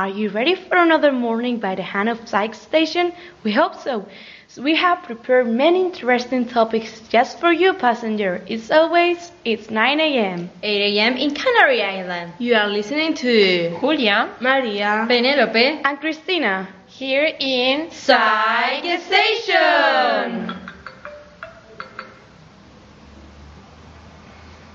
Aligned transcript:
Are 0.00 0.08
you 0.08 0.30
ready 0.30 0.54
for 0.54 0.78
another 0.78 1.12
morning 1.12 1.58
by 1.58 1.74
the 1.74 1.82
hand 1.82 2.08
of 2.08 2.26
Psych 2.26 2.54
Station? 2.54 3.12
We 3.42 3.52
hope 3.52 3.74
so. 3.74 4.06
So 4.48 4.62
we 4.62 4.74
have 4.76 5.02
prepared 5.02 5.46
many 5.46 5.84
interesting 5.84 6.48
topics 6.48 7.02
just 7.10 7.38
for 7.38 7.52
you, 7.52 7.74
passenger. 7.74 8.42
It's 8.46 8.70
always 8.70 9.30
it's 9.44 9.68
9 9.68 10.00
a.m. 10.00 10.48
8 10.62 10.96
a.m. 10.96 11.18
in 11.18 11.34
Canary 11.34 11.82
Island. 11.82 12.32
You 12.38 12.54
are 12.54 12.68
listening 12.68 13.12
to 13.16 13.78
Julia, 13.78 14.30
Maria 14.40 15.04
Penelope, 15.06 15.82
and 15.84 16.00
Christina. 16.00 16.66
here 16.88 17.30
in 17.38 17.90
Psych 17.90 19.00
Station. 19.02 20.59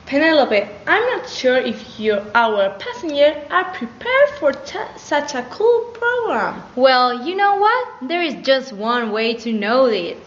Penelope, 0.05 0.61
I'm 0.85 1.17
not 1.17 1.27
sure 1.27 1.57
if 1.57 1.99
you, 1.99 2.21
our 2.35 2.69
passengers, 2.77 3.37
are 3.49 3.65
prepared 3.73 4.29
for 4.39 4.53
such 4.97 5.33
a 5.33 5.41
cool 5.49 5.85
program. 5.93 6.61
Well, 6.75 7.25
you 7.25 7.35
know 7.35 7.55
what? 7.55 7.87
There 8.07 8.21
is 8.21 8.35
just 8.45 8.71
one 8.71 9.11
way 9.11 9.33
to 9.33 9.51
know 9.51 9.85
it. 9.85 10.17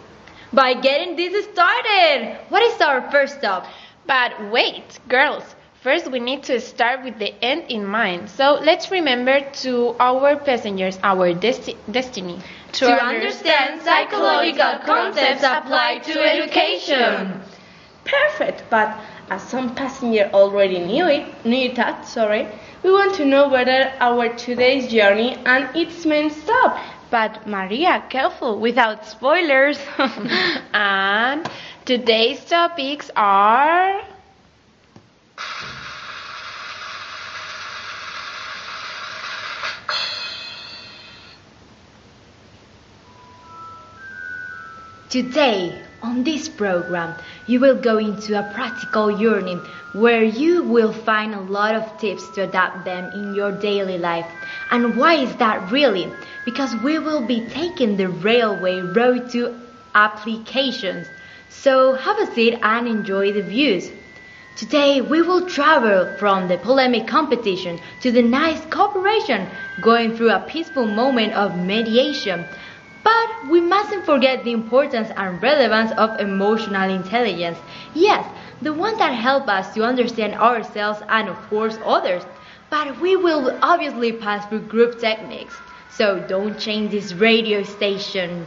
By 0.53 0.75
getting 0.75 1.15
this 1.15 1.45
started. 1.45 2.39
What 2.49 2.63
is 2.63 2.81
our 2.81 3.09
first 3.13 3.39
stop? 3.39 3.67
But 4.07 4.51
wait, 4.51 4.99
girls. 5.09 5.45
First, 5.81 6.11
we 6.11 6.19
need 6.19 6.43
to 6.45 6.61
start 6.61 7.05
with 7.05 7.21
the 7.21 7.33
end 7.45 7.71
in 7.71 7.87
mind. 7.87 8.31
So 8.31 8.59
let's 8.61 8.91
remember 8.91 9.41
to 9.63 9.95
our 10.01 10.35
passengers 10.37 10.99
our 11.05 11.33
desti- 11.33 11.77
destiny. 11.89 12.41
To 12.73 12.91
understand 12.91 13.83
psychological 13.83 14.81
concepts 14.85 15.45
applied 15.45 16.03
to 16.05 16.21
education. 16.21 17.41
Perfect, 18.05 18.65
but 18.71 18.99
as 19.31 19.43
some 19.43 19.75
passenger 19.75 20.31
already 20.33 20.79
knew 20.79 21.07
it, 21.07 21.45
knew 21.45 21.73
that, 21.75 22.07
sorry, 22.07 22.49
we 22.83 22.91
want 22.91 23.15
to 23.17 23.25
know 23.25 23.49
whether 23.49 23.93
our 24.01 24.29
today's 24.37 24.91
journey 24.91 25.37
and 25.45 25.75
its 25.77 26.07
main 26.07 26.31
stop. 26.31 26.79
But 27.11 27.47
Maria, 27.47 28.05
careful 28.11 28.59
without 28.59 29.05
spoilers. 29.07 29.79
And 30.75 31.49
today's 31.85 32.45
topics 32.45 33.11
are. 33.17 34.03
Today, 45.09 45.88
on 46.03 46.25
this 46.25 46.49
program, 46.49 47.15
you 47.47 47.61
will 47.61 47.77
go 47.81 47.99
into 47.99 48.39
a 48.39 48.53
practical 48.55 49.17
journey 49.17 49.61
where 49.93 50.23
you 50.23 50.63
will 50.63 50.93
find 50.93 51.35
a 51.35 51.41
lot 51.41 51.75
of 51.75 51.99
tips 51.99 52.29
to 52.31 52.43
adapt 52.43 52.85
them 52.85 53.11
in 53.13 53.35
your 53.35 53.53
daily 53.53 53.99
life. 53.99 54.27
And 54.71 54.97
why 54.97 55.15
is 55.15 55.35
that 55.37 55.71
really? 55.71 56.11
Because 56.45 56.75
we 56.77 56.99
will 56.99 57.27
be 57.27 57.47
taking 57.47 57.97
the 57.97 58.09
railway 58.09 58.81
road 58.81 59.31
to 59.31 59.59
applications. 59.95 61.09
So 61.49 61.95
have 61.95 62.19
a 62.19 62.33
seat 62.35 62.59
and 62.63 62.87
enjoy 62.87 63.33
the 63.33 63.43
views. 63.43 63.91
Today 64.57 65.01
we 65.01 65.23
will 65.23 65.47
travel 65.47 66.17
from 66.19 66.49
the 66.49 66.59
polemic 66.59 67.07
competition 67.07 67.79
to 68.03 68.11
the 68.11 68.23
nice 68.23 68.61
cooperation, 68.67 69.49
going 69.81 70.17
through 70.17 70.31
a 70.31 70.41
peaceful 70.41 70.87
moment 70.87 71.33
of 71.35 71.57
mediation. 71.57 72.45
But 73.03 73.49
we 73.51 73.61
mustn't 73.61 74.05
forget 74.05 74.45
the 74.45 74.53
importance 74.53 75.11
and 75.17 75.43
relevance 75.43 75.91
of 75.93 76.21
emotional 76.21 76.91
intelligence. 76.91 77.59
Yes, 77.95 78.25
the 78.63 78.73
one 78.73 78.97
that 78.99 79.13
help 79.13 79.49
us 79.49 79.75
to 79.75 79.83
understand 79.85 80.35
ourselves 80.35 81.03
and 81.09 81.29
of 81.29 81.37
course 81.49 81.79
others. 81.85 82.25
But 82.71 83.01
we 83.01 83.17
will 83.17 83.59
obviously 83.63 84.13
pass 84.13 84.47
through 84.47 84.61
group 84.69 84.99
techniques. 85.01 85.57
So 85.91 86.21
don't 86.21 86.59
change 86.59 86.91
this 86.93 87.15
radio 87.15 87.63
station. 87.63 88.47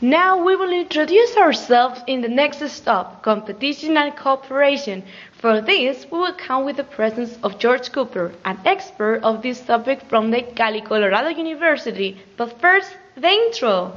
Now 0.00 0.42
we 0.44 0.56
will 0.56 0.72
introduce 0.72 1.36
ourselves 1.36 2.00
in 2.06 2.22
the 2.22 2.28
next 2.28 2.66
stop, 2.70 3.22
competition 3.22 3.96
and 3.96 4.16
cooperation. 4.16 5.02
For 5.32 5.60
this, 5.60 6.06
we 6.10 6.18
will 6.18 6.32
come 6.32 6.64
with 6.64 6.76
the 6.76 6.84
presence 6.84 7.36
of 7.42 7.58
George 7.58 7.92
Cooper, 7.92 8.32
an 8.44 8.58
expert 8.64 9.22
of 9.22 9.42
this 9.42 9.60
topic 9.60 10.02
from 10.08 10.30
the 10.30 10.42
Cali, 10.42 10.80
Colorado 10.80 11.28
University. 11.28 12.18
But 12.36 12.60
first, 12.60 12.90
the 13.14 13.28
intro. 13.28 13.92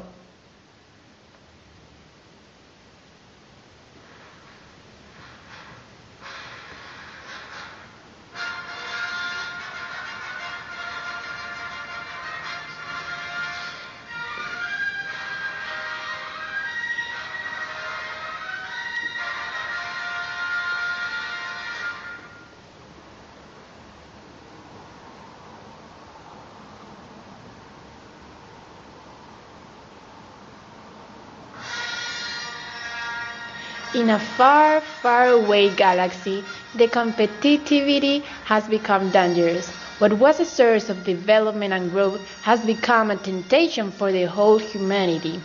In 34.04 34.10
a 34.10 34.20
far, 34.20 34.82
far 34.82 35.28
away 35.30 35.70
galaxy, 35.70 36.44
the 36.76 36.90
competitivity 36.90 38.22
has 38.44 38.68
become 38.68 39.12
dangerous. 39.12 39.70
What 40.00 40.12
was 40.12 40.42
a 40.42 40.46
source 40.46 40.90
of 40.90 41.06
development 41.06 41.72
and 41.72 41.90
growth 41.90 42.20
has 42.42 42.60
become 42.66 43.12
a 43.12 43.16
temptation 43.16 43.92
for 43.92 44.12
the 44.12 44.26
whole 44.26 44.58
humanity. 44.58 45.40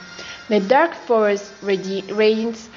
The 0.49 0.59
dark 0.59 0.95
force 0.95 1.53
reigns 1.63 2.69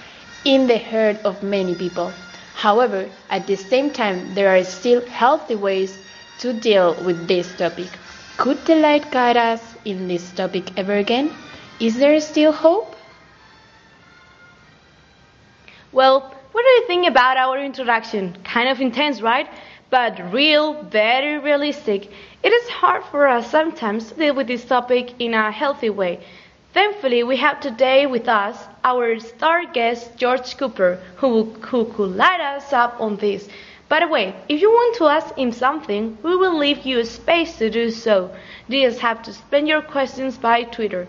in 0.46 0.68
the 0.68 0.78
heart 0.78 1.18
of 1.26 1.42
many 1.42 1.74
people. 1.74 2.14
However, 2.54 3.10
at 3.32 3.48
the 3.48 3.56
same 3.56 3.90
time, 3.90 4.36
there 4.36 4.56
are 4.56 4.64
still 4.64 5.04
healthy 5.08 5.56
ways 5.56 5.98
to 6.42 6.54
deal 6.54 6.94
with 7.04 7.28
this 7.28 7.56
topic. 7.56 7.90
Could 8.38 8.64
the 8.66 8.76
light 8.76 9.10
guide 9.10 9.38
us 9.38 9.64
in 9.84 10.08
this 10.08 10.30
topic 10.30 10.78
ever 10.78 10.94
again? 10.98 11.32
Is 11.80 11.98
there 11.98 12.20
still 12.22 12.52
hope? 12.52 12.96
Well, 15.94 16.22
what 16.54 16.64
do 16.64 16.70
you 16.70 16.88
think 16.88 17.06
about 17.06 17.36
our 17.36 17.62
introduction? 17.62 18.38
Kind 18.46 18.70
of 18.70 18.80
intense, 18.80 19.22
right? 19.22 19.50
But 19.90 20.32
real, 20.32 20.84
very 20.84 21.38
realistic. 21.38 22.10
It 22.44 22.54
is 22.54 22.70
hard 22.70 23.04
for 23.12 23.28
us 23.28 23.52
sometimes 23.52 24.10
to 24.10 24.16
deal 24.16 24.34
with 24.34 24.48
this 24.48 24.64
topic 24.64 25.14
in 25.20 25.34
a 25.34 25.52
healthy 25.52 25.90
way. 25.90 26.22
Thankfully, 26.74 27.24
we 27.24 27.36
have 27.38 27.60
today 27.60 28.06
with 28.06 28.30
us 28.30 28.58
our 28.86 29.20
star 29.20 29.66
guest, 29.66 30.16
George 30.16 30.56
Cooper, 30.56 30.98
who, 31.18 31.44
who 31.62 31.84
could 31.84 32.16
light 32.16 32.40
us 32.40 32.72
up 32.72 32.96
on 33.02 33.18
this. 33.18 33.50
By 33.90 34.00
the 34.00 34.08
way, 34.08 34.34
if 34.48 34.62
you 34.62 34.70
want 34.70 34.96
to 34.96 35.08
ask 35.08 35.36
him 35.38 35.52
something, 35.52 36.18
we 36.24 36.38
will 36.38 36.58
leave 36.58 36.86
you 36.86 37.00
a 37.00 37.06
space 37.06 37.58
to 37.58 37.70
do 37.70 37.92
so. 37.92 38.34
You 38.70 38.88
just 38.88 39.02
have 39.02 39.22
to 39.24 39.34
send 39.34 39.68
your 39.68 39.82
questions 39.82 40.38
by 40.38 40.64
Twitter. 40.64 41.08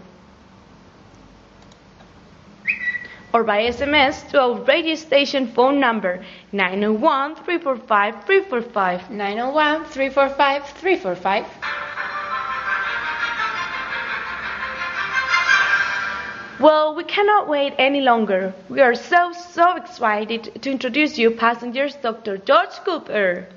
Or 3.32 3.44
by 3.44 3.62
SMS 3.62 4.29
to 4.31 4.40
our 4.40 4.61
radio 4.64 4.94
station 4.94 5.46
phone 5.49 5.81
number 5.81 6.25
901 6.52 7.37
345 7.37 8.25
345. 8.25 9.11
901 9.11 9.84
345 9.87 10.69
345. 10.69 11.46
Well, 16.61 16.94
we 16.94 17.02
cannot 17.02 17.49
wait 17.49 17.75
any 17.79 18.02
longer. 18.02 18.55
We 18.69 18.81
are 18.82 18.94
so, 18.94 19.32
so 19.32 19.76
excited 19.76 20.62
to 20.62 20.70
introduce 20.70 21.19
you 21.19 21.32
passengers 21.32 21.96
Dr. 21.96 22.37
George 22.38 22.76
Cooper. 22.84 23.49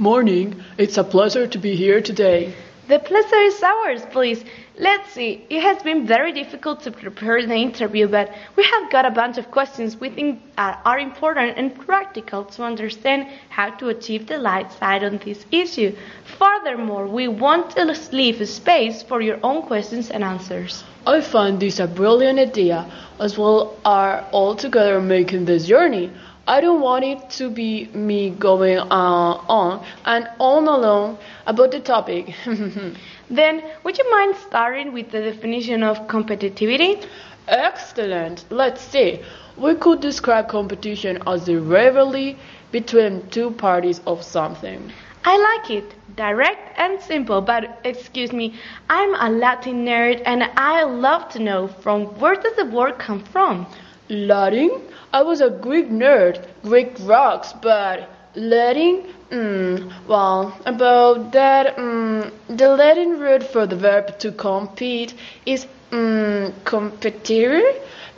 Morning. 0.00 0.64
It's 0.78 0.96
a 0.96 1.04
pleasure 1.04 1.46
to 1.46 1.58
be 1.58 1.76
here 1.76 2.00
today. 2.00 2.54
The 2.88 3.00
pleasure 3.00 3.42
is 3.42 3.62
ours, 3.62 4.00
please. 4.10 4.42
Let's 4.78 5.12
see. 5.12 5.44
It 5.50 5.60
has 5.60 5.82
been 5.82 6.06
very 6.06 6.32
difficult 6.32 6.80
to 6.84 6.90
prepare 6.90 7.46
the 7.46 7.54
interview, 7.54 8.08
but 8.08 8.32
we 8.56 8.64
have 8.64 8.90
got 8.90 9.04
a 9.04 9.10
bunch 9.10 9.36
of 9.36 9.50
questions 9.50 10.00
we 10.00 10.08
think 10.08 10.40
are, 10.56 10.98
important 10.98 11.58
and 11.58 11.78
practical 11.78 12.46
to 12.46 12.62
understand 12.62 13.28
how 13.50 13.68
to 13.76 13.90
achieve 13.90 14.26
the 14.26 14.38
light 14.38 14.72
side 14.72 15.04
on 15.04 15.18
this 15.18 15.44
issue. 15.52 15.94
Furthermore, 16.38 17.06
we 17.06 17.28
want 17.28 17.72
to 17.72 17.84
leave 18.10 18.48
space 18.48 19.02
for 19.02 19.20
your 19.20 19.38
own 19.42 19.60
questions 19.66 20.10
and 20.10 20.24
answers. 20.24 20.82
I 21.06 21.20
find 21.20 21.60
this 21.60 21.78
a 21.78 21.86
brilliant 21.86 22.38
idea, 22.38 22.90
as 23.18 23.36
well 23.36 23.76
are 23.84 24.26
all 24.32 24.56
together 24.56 24.98
making 24.98 25.44
this 25.44 25.66
journey. 25.66 26.10
I 26.46 26.60
don't 26.60 26.80
want 26.80 27.04
it 27.04 27.30
to 27.38 27.50
be 27.50 27.86
me 27.94 28.30
going 28.30 28.78
uh, 28.78 28.84
on 28.90 29.84
and 30.04 30.28
on 30.38 30.66
alone 30.66 31.18
about 31.46 31.70
the 31.70 31.80
topic. 31.80 32.34
Then, 33.30 33.62
would 33.84 33.96
you 33.96 34.10
mind 34.10 34.34
starting 34.48 34.92
with 34.92 35.12
the 35.12 35.20
definition 35.20 35.84
of 35.84 36.08
competitivity? 36.08 37.06
Excellent. 37.46 38.44
Let's 38.50 38.80
see. 38.82 39.20
We 39.56 39.74
could 39.76 40.00
describe 40.00 40.48
competition 40.48 41.22
as 41.28 41.46
the 41.46 41.56
rivalry 41.56 42.36
between 42.72 43.28
two 43.30 43.52
parties 43.52 44.00
of 44.06 44.24
something. 44.24 44.92
I 45.24 45.36
like 45.36 45.70
it. 45.70 45.94
Direct 46.16 46.76
and 46.78 47.00
simple, 47.00 47.40
but 47.40 47.78
excuse 47.84 48.32
me, 48.32 48.54
I'm 48.88 49.14
a 49.14 49.30
Latin 49.30 49.84
nerd 49.84 50.22
and 50.26 50.42
I 50.56 50.82
love 50.82 51.28
to 51.30 51.38
know 51.38 51.68
from 51.68 52.06
where 52.18 52.34
does 52.34 52.56
the 52.56 52.64
word 52.64 52.98
come 52.98 53.22
from? 53.24 53.66
Latin? 54.08 54.70
I 55.12 55.22
was 55.22 55.40
a 55.40 55.50
Greek 55.50 55.90
nerd. 55.90 56.46
Greek 56.62 56.92
rocks, 57.00 57.52
but 57.52 58.08
Latin? 58.36 59.12
Mm, 59.30 59.92
well, 60.06 60.56
about 60.66 61.32
that, 61.32 61.76
mm, 61.76 62.30
the 62.48 62.68
Latin 62.68 63.18
root 63.18 63.42
for 63.42 63.66
the 63.66 63.76
verb 63.76 64.18
to 64.20 64.30
compete 64.30 65.14
is 65.46 65.66
mm, 65.90 66.52
competire. 66.64 67.62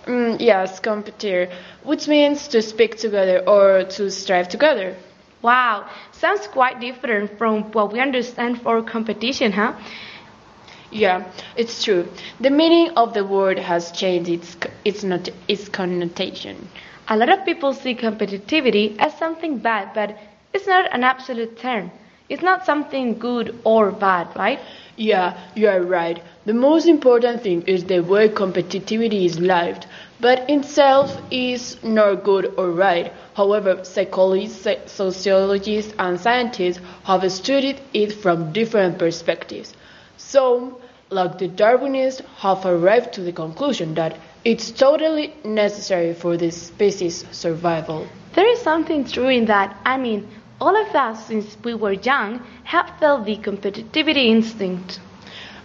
Mm, 0.06 0.41
yes, 0.41 0.81
competire, 0.81 1.50
which 1.83 2.09
means 2.09 2.49
to 2.49 2.61
speak 2.61 2.97
together 2.97 3.39
or 3.47 3.85
to 3.85 4.11
strive 4.11 4.49
together. 4.49 4.94
Wow, 5.41 5.89
sounds 6.12 6.47
quite 6.47 6.81
different 6.81 7.39
from 7.39 7.73
what 7.73 7.93
we 7.93 8.00
understand 8.00 8.61
for 8.61 8.83
competition, 8.83 9.53
huh? 9.53 9.75
Yeah, 10.93 11.25
it's 11.56 11.83
true. 11.83 12.06
The 12.39 12.50
meaning 12.50 12.91
of 12.97 13.15
the 13.15 13.25
word 13.25 13.59
has 13.59 13.91
changed 13.91 14.31
its 14.31 14.56
its 14.85 15.03
not 15.03 15.29
its 15.49 15.69
connotation. 15.69 16.69
A 17.09 17.17
lot 17.17 17.31
of 17.31 17.44
people 17.44 17.73
see 17.73 17.94
competitivity 17.97 18.97
as 19.00 19.12
something 19.19 19.59
bad, 19.59 19.93
but 19.94 20.17
it's 20.53 20.69
not 20.69 20.93
an 20.94 21.03
absolute 21.03 21.59
term. 21.59 21.91
It's 22.29 22.43
not 22.43 22.65
something 22.65 23.19
good 23.19 23.59
or 23.65 23.91
bad, 23.91 24.29
right? 24.37 24.61
Yeah, 24.97 25.37
you 25.56 25.67
are 25.69 25.81
right. 25.83 26.23
The 26.44 26.55
most 26.55 26.87
important 26.87 27.43
thing 27.43 27.62
is 27.62 27.85
the 27.85 28.00
way 28.00 28.29
competitivity 28.29 29.25
is 29.25 29.41
lived, 29.41 29.87
but 30.21 30.49
itself 30.49 31.21
is 31.31 31.83
not 31.83 32.23
good 32.23 32.53
or 32.56 32.71
right. 32.71 33.12
However, 33.35 33.83
psychologists, 33.85 34.93
sociologists, 34.93 35.93
and 35.99 36.21
scientists 36.21 36.81
have 37.05 37.31
studied 37.33 37.81
it 37.94 38.12
from 38.12 38.53
different 38.53 38.99
perspectives. 38.99 39.75
Some, 40.17 40.77
like 41.12 41.38
the 41.38 41.49
Darwinists, 41.49 42.25
have 42.38 42.64
arrived 42.64 43.12
to 43.14 43.20
the 43.20 43.32
conclusion 43.32 43.94
that 43.94 44.19
it's 44.44 44.70
totally 44.70 45.35
necessary 45.44 46.14
for 46.14 46.37
the 46.37 46.50
species' 46.50 47.25
survival. 47.31 48.06
There 48.35 48.47
is 48.50 48.61
something 48.61 49.05
true 49.05 49.29
in 49.29 49.44
that. 49.47 49.76
I 49.85 49.99
mean, 49.99 50.29
all 50.61 50.76
of 50.76 50.94
us, 50.94 51.26
since 51.26 51.56
we 51.62 51.75
were 51.75 51.93
young, 51.93 52.41
have 52.64 52.91
felt 52.99 53.25
the 53.25 53.37
competitivity 53.37 54.26
instinct. 54.26 55.00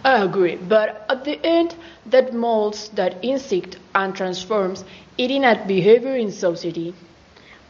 I 0.04 0.22
agree, 0.22 0.56
but 0.56 1.04
at 1.08 1.24
the 1.24 1.44
end, 1.44 1.74
that 2.06 2.32
molds 2.32 2.88
that 2.90 3.16
instinct 3.22 3.78
and 3.94 4.14
transforms 4.14 4.84
it 5.16 5.30
in 5.30 5.44
a 5.44 5.64
behavior 5.66 6.16
in 6.16 6.30
society. 6.30 6.94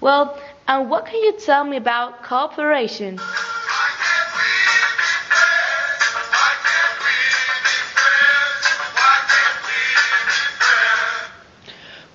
Well, 0.01 0.39
and 0.67 0.91
what 0.91 1.07
can 1.07 1.21
you 1.23 1.33
tell 1.39 1.65
me 1.65 1.77
about 1.77 2.23
cooperation? 2.23 3.19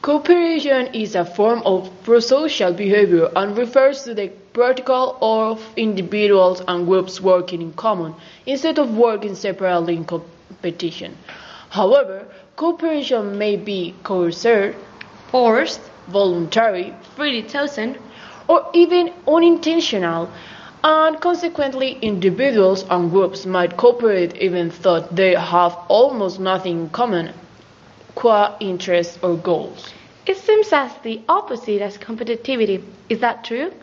Cooperation 0.03 0.87
is 0.93 1.15
a 1.15 1.23
form 1.23 1.61
of 1.65 1.89
prosocial 2.03 2.75
behavior 2.75 3.29
and 3.37 3.57
refers 3.57 4.03
to 4.03 4.13
the 4.13 4.27
protocol 4.51 5.17
of 5.21 5.65
individuals 5.77 6.61
and 6.67 6.85
groups 6.85 7.21
working 7.21 7.61
in 7.61 7.71
common 7.71 8.13
instead 8.45 8.79
of 8.79 8.97
working 8.97 9.33
separately 9.33 9.95
in 9.95 10.03
competition. 10.03 11.15
However, 11.69 12.27
cooperation 12.57 13.37
may 13.37 13.55
be 13.55 13.95
coerced, 14.03 14.75
Forced, 15.31 15.79
voluntary, 16.09 16.93
freely 17.15 17.43
chosen, 17.43 17.97
or 18.49 18.69
even 18.73 19.13
unintentional, 19.25 20.29
and 20.83 21.17
consequently 21.21 21.97
individuals 22.01 22.83
and 22.89 23.09
groups 23.09 23.45
might 23.45 23.77
cooperate 23.77 24.35
even 24.35 24.69
though 24.81 24.99
they 24.99 25.33
have 25.33 25.77
almost 25.87 26.41
nothing 26.41 26.77
in 26.81 26.89
common 26.89 27.33
qua 28.15 28.55
interests 28.59 29.19
or 29.21 29.35
goals. 29.37 29.93
It 30.25 30.37
seems 30.37 30.71
as 30.71 30.91
the 31.03 31.21
opposite 31.27 31.81
as 31.81 31.97
competitivity. 31.97 32.83
Is 33.09 33.19
that 33.19 33.43
true? 33.43 33.73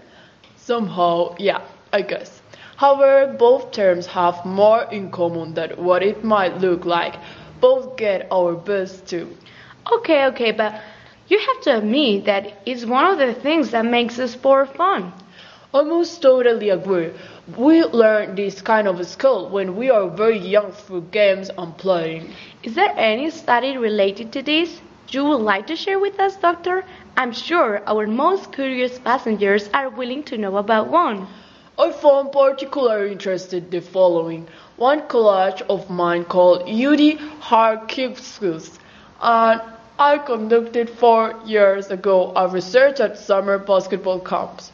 Somehow, 0.56 1.35
yeah, 1.38 1.61
I 1.93 2.03
guess. 2.03 2.41
However, 2.77 3.35
both 3.38 3.73
terms 3.73 4.06
have 4.06 4.44
more 4.47 4.85
in 4.85 5.11
common 5.11 5.55
than 5.55 5.71
what 5.73 6.03
it 6.03 6.25
might 6.25 6.59
look 6.59 6.85
like. 6.87 7.17
Both 7.61 7.97
get 7.97 8.27
our 8.32 8.55
best 8.55 9.06
too. 9.06 9.37
Okay, 9.93 10.25
okay, 10.27 10.53
but 10.53 10.81
you 11.29 11.38
have 11.38 11.61
to 11.62 11.76
admit 11.79 12.25
that 12.25 12.62
it's 12.65 12.87
one 12.87 13.05
of 13.05 13.19
the 13.19 13.35
things 13.35 13.71
that 13.73 13.85
makes 13.85 14.17
the 14.17 14.29
sport 14.29 14.75
fun. 14.76 15.12
Almost 15.73 16.23
totally 16.23 16.71
agree. 16.71 17.12
We 17.56 17.85
learn 17.85 18.35
this 18.35 18.61
kind 18.61 18.87
of 18.87 19.05
skill 19.06 19.49
when 19.49 19.76
we 19.76 19.90
are 19.90 20.09
very 20.09 20.38
young 20.38 20.73
through 20.73 21.02
games 21.11 21.50
and 21.57 21.76
playing. 21.76 22.33
Is 22.62 22.75
there 22.75 22.92
any 22.97 23.30
study 23.30 23.76
related 23.76 24.33
to 24.33 24.42
this 24.42 24.80
you 25.09 25.25
would 25.25 25.40
like 25.40 25.66
to 25.66 25.76
share 25.76 25.99
with 25.99 26.21
us, 26.21 26.37
Doctor? 26.37 26.85
I'm 27.16 27.33
sure 27.33 27.83
our 27.87 28.07
most 28.07 28.52
curious 28.52 28.99
passengers 28.99 29.69
are 29.75 29.88
willing 29.88 30.23
to 30.25 30.38
know 30.38 30.57
about 30.57 30.88
one. 30.88 31.26
I 31.78 31.90
found 31.92 32.33
particularly 32.33 33.12
interested 33.12 33.71
the 33.71 33.80
following. 33.80 34.47
One 34.76 35.09
college 35.09 35.62
of 35.69 35.90
mine 35.90 36.25
called 36.26 36.69
Yuri 36.69 37.16
Harkivskus 37.40 38.78
and 39.21 39.61
I 39.99 40.19
conducted 40.19 40.88
four 40.88 41.35
years 41.45 41.90
ago 41.90 42.33
a 42.37 42.49
research 42.49 43.00
at 43.00 43.19
summer 43.19 43.59
basketball 43.59 44.21
camps. 44.21 44.70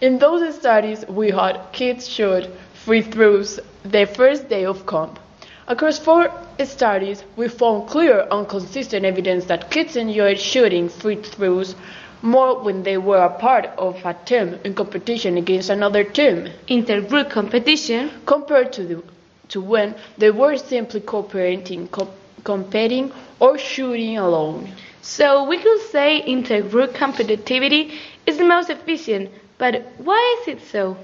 In 0.00 0.18
those 0.18 0.54
studies, 0.54 1.04
we 1.08 1.30
had 1.30 1.60
kids 1.72 2.08
shoot 2.08 2.46
free 2.72 3.02
throws 3.02 3.58
their 3.82 4.06
first 4.06 4.48
day 4.48 4.64
of 4.64 4.86
camp. 4.86 5.18
Across 5.66 5.98
four 5.98 6.30
studies, 6.64 7.24
we 7.36 7.48
found 7.48 7.88
clear 7.88 8.26
and 8.30 8.48
consistent 8.48 9.04
evidence 9.04 9.46
that 9.46 9.70
kids 9.70 9.96
enjoyed 9.96 10.38
shooting 10.38 10.88
free 10.88 11.16
throws 11.16 11.74
more 12.22 12.60
when 12.60 12.84
they 12.84 12.96
were 12.96 13.18
a 13.24 13.28
part 13.38 13.66
of 13.76 13.96
a 14.04 14.14
team 14.24 14.58
in 14.64 14.74
competition 14.74 15.36
against 15.36 15.68
another 15.68 16.04
team 16.04 16.48
Intergroup 16.68 17.30
competition. 17.30 18.10
compared 18.24 18.72
to, 18.74 18.84
the, 18.84 19.02
to 19.48 19.60
when 19.60 19.94
they 20.16 20.30
were 20.30 20.56
simply 20.56 21.00
cooperating, 21.00 21.88
co- 21.88 22.12
competing, 22.44 23.12
or 23.40 23.58
shooting 23.58 24.16
alone. 24.16 24.72
So 25.02 25.44
we 25.44 25.58
could 25.58 25.80
say 25.90 26.22
intergroup 26.26 26.92
competitivity 26.92 27.92
is 28.26 28.38
the 28.38 28.44
most 28.44 28.70
efficient, 28.70 29.30
but 29.58 29.82
why 29.98 30.36
is 30.40 30.48
it 30.56 30.62
so? 30.62 30.96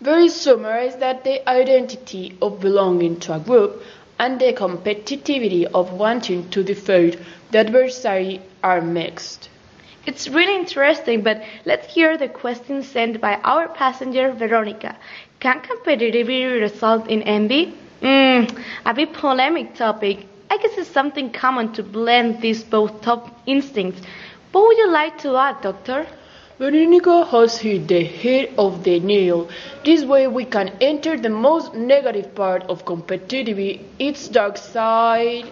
Very 0.00 0.28
summarize 0.28 0.96
that 0.96 1.24
the 1.24 1.48
identity 1.48 2.36
of 2.40 2.60
belonging 2.60 3.20
to 3.20 3.34
a 3.34 3.38
group 3.38 3.82
and 4.18 4.40
the 4.40 4.52
competitivity 4.52 5.64
of 5.64 5.92
wanting 5.92 6.48
to 6.50 6.62
defeat 6.62 7.18
the 7.50 7.58
adversary 7.58 8.40
are 8.62 8.80
mixed. 8.80 9.48
It's 10.06 10.28
really 10.28 10.56
interesting, 10.56 11.22
but 11.22 11.42
let's 11.66 11.92
hear 11.94 12.16
the 12.16 12.28
question 12.28 12.82
sent 12.82 13.20
by 13.20 13.34
our 13.44 13.68
passenger 13.68 14.32
Veronica. 14.32 14.96
Can 15.40 15.60
competitivity 15.60 16.60
result 16.60 17.08
in 17.08 17.22
envy? 17.22 17.74
Mm, 18.00 18.64
a 18.86 18.94
bit 18.94 19.12
polemic 19.12 19.74
topic. 19.74 20.26
I 20.50 20.56
guess 20.56 20.78
it's 20.78 20.88
something 20.90 21.30
common 21.30 21.72
to 21.74 21.82
blend 21.82 22.40
these 22.40 22.64
both 22.64 23.02
top 23.02 23.28
instincts. 23.46 24.00
What 24.52 24.66
would 24.66 24.78
you 24.78 24.90
like 24.90 25.18
to 25.18 25.36
add, 25.36 25.60
Doctor? 25.60 26.06
Veronica 26.60 27.24
has 27.24 27.56
hit 27.56 27.88
the 27.88 28.04
head 28.04 28.52
of 28.58 28.84
the 28.84 29.00
nail. 29.00 29.48
This 29.82 30.04
way 30.04 30.26
we 30.26 30.44
can 30.44 30.68
enter 30.82 31.16
the 31.16 31.30
most 31.30 31.72
negative 31.72 32.34
part 32.34 32.64
of 32.64 32.84
competitivity, 32.84 33.80
its 33.98 34.28
dark 34.28 34.58
side. 34.58 35.46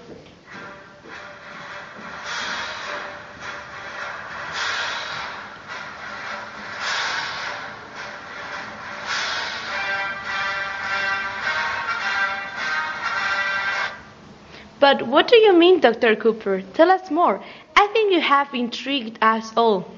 But 14.78 15.06
what 15.06 15.28
do 15.28 15.36
you 15.36 15.54
mean, 15.54 15.80
Dr. 15.80 16.16
Cooper? 16.16 16.60
Tell 16.74 16.90
us 16.90 17.10
more. 17.10 17.42
I 17.74 17.86
think 17.94 18.12
you 18.12 18.20
have 18.20 18.52
intrigued 18.52 19.18
us 19.22 19.54
all. 19.56 19.97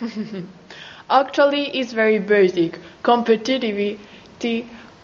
Actually, 1.10 1.68
it's 1.78 1.92
very 1.92 2.18
basic. 2.18 2.78
Competitivity 3.02 3.98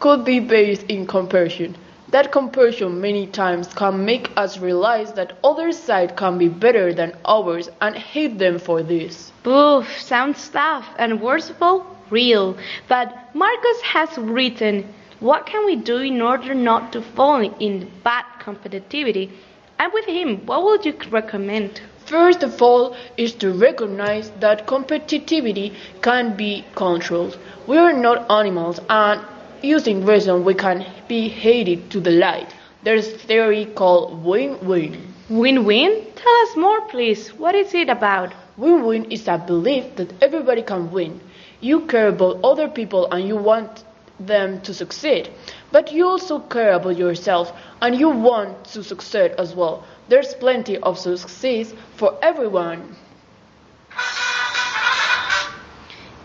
could 0.00 0.24
be 0.24 0.40
based 0.40 0.84
in 0.88 1.06
comparison. 1.06 1.76
That 2.08 2.30
comparison 2.32 3.00
many 3.00 3.26
times 3.26 3.66
can 3.74 4.04
make 4.04 4.30
us 4.36 4.58
realize 4.58 5.12
that 5.14 5.36
other 5.42 5.72
side 5.72 6.16
can 6.16 6.38
be 6.38 6.48
better 6.48 6.94
than 6.94 7.16
ours 7.24 7.68
and 7.80 7.96
hate 7.96 8.38
them 8.38 8.58
for 8.58 8.82
this. 8.82 9.32
Boof, 9.42 9.98
sounds 10.00 10.48
tough 10.48 10.86
and 10.98 11.20
all, 11.20 11.84
real. 12.10 12.56
But 12.88 13.34
Marcus 13.34 13.80
has 13.82 14.16
written, 14.18 14.94
what 15.20 15.46
can 15.46 15.66
we 15.66 15.76
do 15.76 15.98
in 15.98 16.22
order 16.22 16.54
not 16.54 16.92
to 16.92 17.02
fall 17.02 17.40
in 17.40 17.90
bad 18.04 18.24
competitivity? 18.40 19.30
And 19.78 19.92
with 19.92 20.06
him, 20.06 20.46
what 20.46 20.62
would 20.64 20.86
you 20.86 20.94
recommend? 21.10 21.80
First 22.06 22.44
of 22.44 22.62
all 22.62 22.96
is 23.16 23.32
to 23.34 23.52
recognize 23.52 24.30
that 24.38 24.66
competitivity 24.66 25.74
can 26.02 26.36
be 26.36 26.64
controlled. 26.76 27.36
We 27.66 27.78
are 27.78 27.92
not 27.92 28.30
animals 28.30 28.78
and 28.88 29.20
using 29.60 30.04
reason 30.06 30.44
we 30.44 30.54
can 30.54 30.86
be 31.08 31.28
hated 31.28 31.90
to 31.90 32.00
the 32.00 32.12
light. 32.12 32.54
There's 32.84 33.08
a 33.08 33.18
theory 33.18 33.64
called 33.64 34.24
win-win. 34.24 35.14
Win-win? 35.28 36.06
Tell 36.14 36.36
us 36.44 36.56
more 36.56 36.82
please. 36.82 37.30
What 37.30 37.56
is 37.56 37.74
it 37.74 37.88
about? 37.88 38.32
Win-win 38.56 39.10
is 39.10 39.26
a 39.26 39.38
belief 39.38 39.96
that 39.96 40.22
everybody 40.22 40.62
can 40.62 40.92
win. 40.92 41.20
You 41.60 41.86
care 41.86 42.06
about 42.08 42.38
other 42.44 42.68
people 42.68 43.10
and 43.10 43.26
you 43.26 43.36
want 43.36 43.82
them 44.20 44.60
to 44.60 44.72
succeed. 44.72 45.28
But 45.72 45.92
you 45.92 46.06
also 46.08 46.38
care 46.38 46.74
about 46.74 46.96
yourself 46.96 47.52
and 47.82 47.98
you 47.98 48.08
want 48.08 48.64
to 48.66 48.82
succeed 48.82 49.32
as 49.38 49.54
well. 49.54 49.84
There's 50.08 50.34
plenty 50.34 50.78
of 50.78 50.98
success 50.98 51.74
for 51.96 52.18
everyone. 52.22 52.96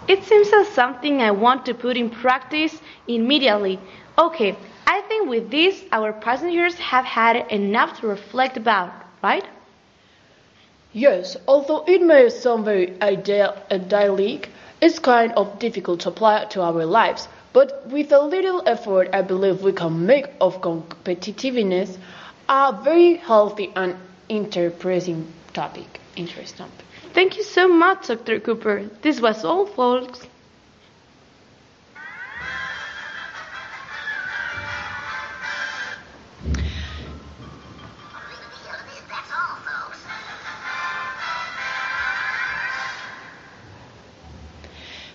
It 0.08 0.24
seems 0.24 0.52
as 0.52 0.68
something 0.68 1.22
I 1.22 1.32
want 1.32 1.66
to 1.68 1.74
put 1.74 1.96
in 1.96 2.10
practice 2.10 2.82
immediately. 3.08 3.80
Okay, 4.18 4.58
I 4.86 5.02
think 5.02 5.30
with 5.30 5.50
this 5.50 5.84
our 5.92 6.12
passengers 6.12 6.76
have 6.76 7.06
had 7.06 7.36
enough 7.50 8.02
to 8.02 8.08
reflect 8.08 8.58
about, 8.58 8.92
right? 9.24 9.46
Yes, 10.94 11.38
although 11.48 11.86
it 11.88 12.02
may 12.02 12.30
sound 12.30 12.66
very 12.66 13.02
ideal, 13.02 13.56
idyllic, 13.72 14.50
it's 14.82 15.00
kind 15.00 15.32
of 15.38 15.60
difficult 15.60 16.02
to 16.02 16.10
apply 16.10 16.46
to 16.46 16.62
our 16.62 16.86
lives. 16.86 17.30
But 17.54 17.88
with 17.88 18.12
a 18.12 18.20
little 18.22 18.64
effort, 18.66 19.10
I 19.14 19.22
believe 19.22 19.62
we 19.62 19.74
can 19.74 20.06
make 20.06 20.28
of 20.40 20.62
competitiveness 20.62 21.98
a 22.48 22.80
very 22.84 23.16
healthy 23.16 23.72
and 23.76 23.96
interesting 24.30 25.28
topic. 25.54 26.00
Interesting 26.16 26.58
topic. 26.68 26.86
Thank 27.14 27.38
you 27.38 27.44
so 27.44 27.68
much, 27.68 28.08
Dr. 28.08 28.40
Cooper. 28.40 28.90
This 29.02 29.20
was 29.20 29.44
all, 29.44 29.66
folks. 29.66 30.28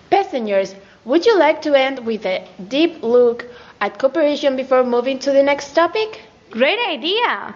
Passengers, 0.09 0.75
would 1.07 1.25
you 1.25 1.39
like 1.39 1.61
to 1.61 1.73
end 1.73 2.05
with 2.05 2.25
a 2.25 2.45
deep 2.67 3.01
look 3.01 3.45
at 3.79 3.97
cooperation 3.97 4.57
before 4.57 4.83
moving 4.83 5.17
to 5.19 5.31
the 5.31 5.41
next 5.41 5.73
topic? 5.73 6.21
Great 6.51 6.79
idea! 6.87 7.55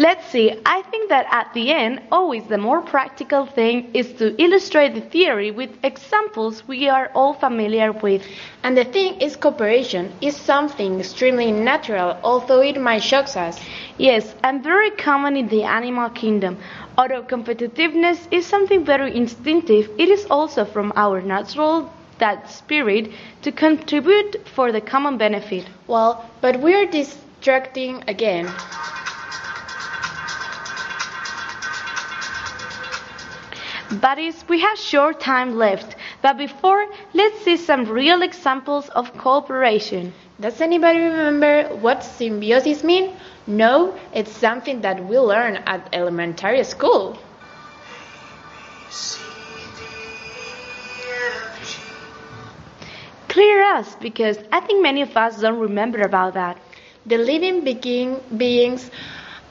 Let's 0.00 0.26
see, 0.28 0.50
I 0.64 0.80
think 0.90 1.10
that 1.10 1.26
at 1.30 1.52
the 1.52 1.72
end, 1.72 2.00
always 2.10 2.44
the 2.44 2.56
more 2.56 2.80
practical 2.80 3.44
thing 3.44 3.90
is 3.92 4.10
to 4.14 4.34
illustrate 4.42 4.94
the 4.94 5.02
theory 5.02 5.50
with 5.50 5.68
examples 5.84 6.66
we 6.66 6.88
are 6.88 7.10
all 7.14 7.34
familiar 7.34 7.92
with. 7.92 8.24
And 8.62 8.78
the 8.78 8.84
thing 8.84 9.20
is, 9.20 9.36
cooperation 9.36 10.10
is 10.22 10.36
something 10.36 11.00
extremely 11.00 11.52
natural, 11.52 12.16
although 12.24 12.62
it 12.62 12.80
might 12.80 13.02
shock 13.02 13.36
us. 13.36 13.60
Yes, 13.98 14.34
and 14.42 14.62
very 14.62 14.90
common 14.90 15.36
in 15.36 15.48
the 15.48 15.64
animal 15.64 16.08
kingdom. 16.08 16.56
Although 16.98 17.22
competitiveness 17.22 18.26
is 18.30 18.46
something 18.46 18.84
very 18.84 19.16
instinctive, 19.16 19.90
it 19.98 20.08
is 20.08 20.26
also 20.30 20.64
from 20.64 20.92
our 20.96 21.20
natural 21.20 21.92
that 22.18 22.50
spirit 22.50 23.10
to 23.42 23.50
contribute 23.50 24.46
for 24.46 24.70
the 24.72 24.80
common 24.80 25.16
benefit. 25.16 25.66
Well, 25.86 26.24
but 26.40 26.60
we're 26.60 26.86
distracting 26.86 28.04
again. 28.06 28.46
Buddies, 34.00 34.44
we 34.48 34.60
have 34.60 34.78
short 34.78 35.18
time 35.18 35.56
left, 35.56 35.96
but 36.22 36.36
before, 36.36 36.86
let's 37.12 37.40
see 37.40 37.56
some 37.56 37.86
real 37.86 38.22
examples 38.22 38.88
of 38.90 39.16
cooperation. 39.16 40.12
Does 40.38 40.60
anybody 40.60 41.00
remember 41.00 41.74
what 41.80 42.04
symbiosis 42.04 42.84
mean? 42.84 43.16
No, 43.46 43.98
it's 44.12 44.32
something 44.32 44.82
that 44.82 45.04
we 45.04 45.18
learn 45.18 45.56
at 45.66 45.88
elementary 45.92 46.62
school. 46.64 47.18
Clear 53.28 53.62
us, 53.74 53.94
because 54.00 54.38
I 54.50 54.60
think 54.60 54.82
many 54.82 55.02
of 55.02 55.16
us 55.16 55.40
don't 55.40 55.58
remember 55.58 56.02
about 56.02 56.34
that. 56.34 56.58
The 57.06 57.16
living 57.16 57.64
begin, 57.64 58.20
beings 58.36 58.90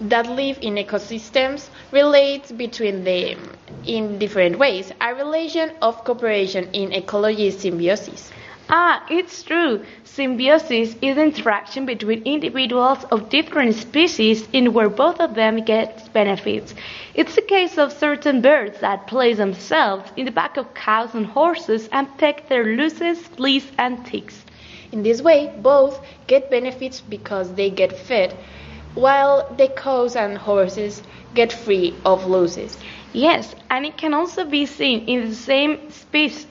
that 0.01 0.27
live 0.27 0.59
in 0.61 0.75
ecosystems 0.75 1.69
relate 1.91 2.57
between 2.57 3.03
them 3.03 3.39
in 3.85 4.19
different 4.19 4.59
ways. 4.59 4.91
A 5.01 5.13
relation 5.15 5.71
of 5.81 6.03
cooperation 6.03 6.69
in 6.73 6.91
ecology 6.93 7.51
symbiosis. 7.51 8.31
Ah, 8.71 9.03
it's 9.09 9.41
true. 9.41 9.83
Symbiosis 10.03 10.95
is 11.01 11.15
the 11.15 11.23
interaction 11.23 11.87
between 11.87 12.21
individuals 12.21 13.03
of 13.05 13.27
different 13.29 13.73
species 13.73 14.47
in 14.53 14.73
where 14.73 14.89
both 14.89 15.19
of 15.19 15.33
them 15.33 15.65
get 15.65 16.07
benefits. 16.13 16.75
It's 17.15 17.33
the 17.33 17.41
case 17.41 17.79
of 17.79 17.91
certain 17.91 18.41
birds 18.41 18.79
that 18.81 19.07
place 19.07 19.37
themselves 19.37 20.11
in 20.15 20.25
the 20.25 20.31
back 20.31 20.55
of 20.55 20.75
cows 20.75 21.15
and 21.15 21.25
horses 21.25 21.89
and 21.91 22.15
peck 22.19 22.47
their 22.47 22.63
luces, 22.77 23.17
fleas, 23.17 23.71
and 23.79 24.05
ticks. 24.05 24.45
In 24.91 25.01
this 25.01 25.19
way, 25.19 25.51
both 25.57 25.99
get 26.27 26.51
benefits 26.51 27.01
because 27.01 27.55
they 27.55 27.71
get 27.71 27.97
fed, 27.97 28.35
while 28.93 29.51
the 29.57 29.69
cows 29.69 30.15
and 30.15 30.37
horses 30.37 31.01
get 31.33 31.51
free 31.51 31.95
of 32.05 32.27
losses. 32.27 32.77
Yes, 33.13 33.55
and 33.71 33.83
it 33.83 33.97
can 33.97 34.13
also 34.13 34.45
be 34.45 34.67
seen 34.67 35.07
in 35.07 35.29
the 35.29 35.35
same 35.35 35.89
species 35.89 36.45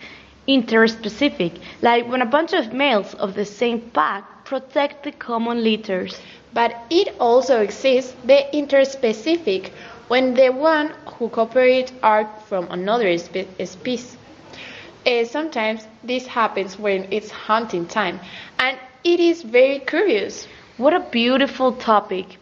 interspecific, 0.48 1.60
like 1.82 2.08
when 2.08 2.22
a 2.22 2.26
bunch 2.26 2.52
of 2.52 2.72
males 2.72 3.14
of 3.14 3.34
the 3.34 3.44
same 3.44 3.80
pack 3.90 4.44
protect 4.44 5.04
the 5.04 5.12
common 5.12 5.62
litters. 5.62 6.18
But 6.54 6.74
it 6.90 7.14
also 7.20 7.60
exists 7.60 8.14
the 8.24 8.46
interspecific, 8.54 9.70
when 10.08 10.34
the 10.34 10.48
one 10.48 10.94
who 11.06 11.28
cooperate 11.28 11.92
are 12.02 12.28
from 12.46 12.66
another 12.70 13.16
spe- 13.18 13.46
species. 13.64 14.16
Uh, 15.06 15.24
sometimes 15.24 15.86
this 16.02 16.26
happens 16.26 16.78
when 16.78 17.06
it's 17.10 17.30
hunting 17.30 17.86
time, 17.86 18.18
and 18.58 18.78
it 19.04 19.20
is 19.20 19.42
very 19.42 19.78
curious. 19.78 20.46
What 20.78 20.94
a 20.94 21.00
beautiful 21.00 21.72
topic. 21.72 22.38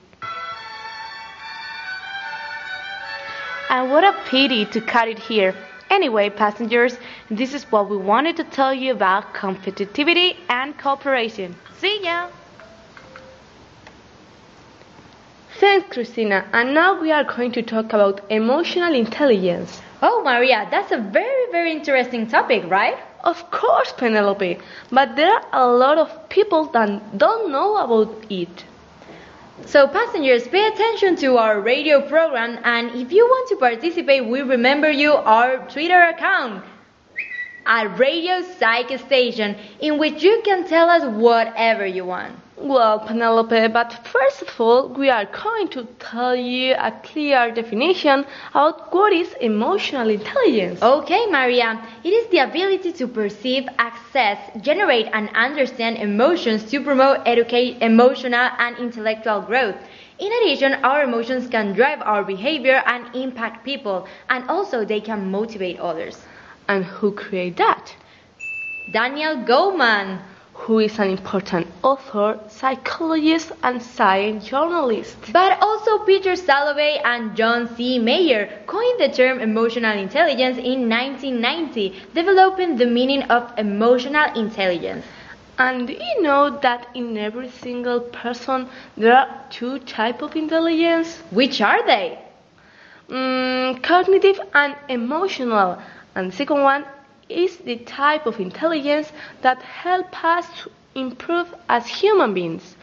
And 3.68 3.90
what 3.90 4.04
a 4.04 4.12
pity 4.26 4.64
to 4.66 4.80
cut 4.80 5.08
it 5.08 5.18
here. 5.18 5.54
Anyway, 5.90 6.30
passengers, 6.30 6.98
this 7.30 7.54
is 7.54 7.64
what 7.72 7.90
we 7.90 7.96
wanted 7.96 8.36
to 8.36 8.44
tell 8.44 8.72
you 8.72 8.92
about 8.92 9.34
competitivity 9.34 10.36
and 10.48 10.78
cooperation. 10.78 11.56
See 11.78 12.04
ya! 12.04 12.28
Thanks, 15.58 15.88
Christina. 15.92 16.44
And 16.52 16.74
now 16.74 17.00
we 17.00 17.10
are 17.10 17.24
going 17.24 17.50
to 17.52 17.62
talk 17.62 17.86
about 17.86 18.20
emotional 18.30 18.94
intelligence. 18.94 19.80
Oh, 20.02 20.22
Maria, 20.22 20.68
that's 20.70 20.92
a 20.92 20.98
very, 20.98 21.50
very 21.50 21.72
interesting 21.72 22.26
topic, 22.26 22.64
right? 22.68 22.98
Of 23.24 23.50
course, 23.50 23.92
Penelope, 23.92 24.58
but 24.92 25.16
there 25.16 25.32
are 25.34 25.68
a 25.68 25.72
lot 25.72 25.98
of 25.98 26.28
people 26.28 26.66
that 26.66 27.18
don't 27.18 27.50
know 27.50 27.76
about 27.78 28.24
it. 28.30 28.64
So, 29.64 29.88
passengers, 29.88 30.46
pay 30.46 30.68
attention 30.68 31.16
to 31.16 31.38
our 31.38 31.60
radio 31.60 32.02
program, 32.02 32.60
and 32.62 32.94
if 32.94 33.10
you 33.10 33.24
want 33.24 33.48
to 33.48 33.56
participate, 33.56 34.26
we 34.26 34.42
remember 34.42 34.90
you 34.90 35.14
our 35.14 35.66
Twitter 35.70 36.00
account 36.02 36.62
at 37.66 37.98
Radio 37.98 38.42
Psych 38.42 38.98
Station, 39.00 39.56
in 39.80 39.98
which 39.98 40.22
you 40.22 40.40
can 40.44 40.66
tell 40.66 40.88
us 40.88 41.04
whatever 41.04 41.84
you 41.84 42.04
want. 42.04 42.34
Well, 42.58 43.00
Penelope, 43.00 43.68
but 43.68 43.92
first 44.06 44.40
of 44.40 44.58
all, 44.58 44.88
we 44.88 45.10
are 45.10 45.26
going 45.26 45.68
to 45.68 45.84
tell 45.98 46.34
you 46.34 46.74
a 46.78 46.90
clear 47.02 47.50
definition 47.50 48.24
about 48.50 48.94
what 48.94 49.12
is 49.12 49.30
emotional 49.42 50.08
intelligence. 50.08 50.80
Okay, 50.82 51.26
Maria, 51.26 51.82
it 52.02 52.08
is 52.08 52.26
the 52.28 52.38
ability 52.38 52.92
to 52.94 53.06
perceive, 53.08 53.68
access, 53.78 54.38
generate, 54.62 55.06
and 55.12 55.28
understand 55.34 55.98
emotions 55.98 56.64
to 56.70 56.82
promote 56.82 57.20
educate, 57.26 57.82
emotional 57.82 58.48
and 58.58 58.78
intellectual 58.78 59.42
growth. 59.42 59.76
In 60.18 60.32
addition, 60.32 60.72
our 60.82 61.02
emotions 61.02 61.48
can 61.48 61.74
drive 61.74 62.00
our 62.00 62.24
behavior 62.24 62.82
and 62.86 63.14
impact 63.14 63.66
people, 63.66 64.08
and 64.30 64.48
also 64.48 64.82
they 64.82 65.00
can 65.00 65.30
motivate 65.30 65.78
others. 65.78 66.24
And 66.68 66.84
who 66.84 67.12
created 67.12 67.58
that? 67.58 67.94
Daniel 68.90 69.36
Goleman. 69.36 70.20
Who 70.54 70.78
is 70.80 70.98
an 70.98 71.10
important 71.10 71.66
author, 71.82 72.40
psychologist, 72.48 73.52
and 73.62 73.80
science 73.80 74.46
journalist. 74.48 75.16
But 75.32 75.58
also 75.60 75.98
Peter 76.04 76.32
Salovey 76.32 77.00
and 77.04 77.36
John 77.36 77.68
C. 77.76 77.98
Mayer 77.98 78.62
coined 78.66 78.98
the 78.98 79.10
term 79.10 79.38
emotional 79.40 79.96
intelligence 79.96 80.56
in 80.58 80.88
1990, 80.88 81.94
developing 82.14 82.76
the 82.76 82.86
meaning 82.86 83.22
of 83.24 83.52
emotional 83.58 84.32
intelligence. 84.34 85.04
And 85.58 85.86
do 85.86 85.92
you 85.92 86.22
know 86.22 86.58
that 86.60 86.88
in 86.94 87.16
every 87.16 87.50
single 87.50 88.00
person 88.00 88.68
there 88.96 89.16
are 89.16 89.44
two 89.50 89.78
types 89.80 90.22
of 90.22 90.34
intelligence? 90.36 91.18
Which 91.30 91.60
are 91.60 91.86
they? 91.86 92.18
Mm, 93.08 93.82
cognitive 93.82 94.40
and 94.52 94.74
emotional. 94.88 95.78
And 96.16 96.32
the 96.32 96.36
second 96.36 96.62
one 96.62 96.86
is 97.28 97.58
the 97.58 97.76
type 97.76 98.24
of 98.24 98.40
intelligence 98.40 99.12
that 99.42 99.60
help 99.60 100.24
us 100.24 100.46
to 100.62 100.70
improve 100.94 101.54
as 101.68 101.86
human 101.86 102.32
beings. 102.32 102.74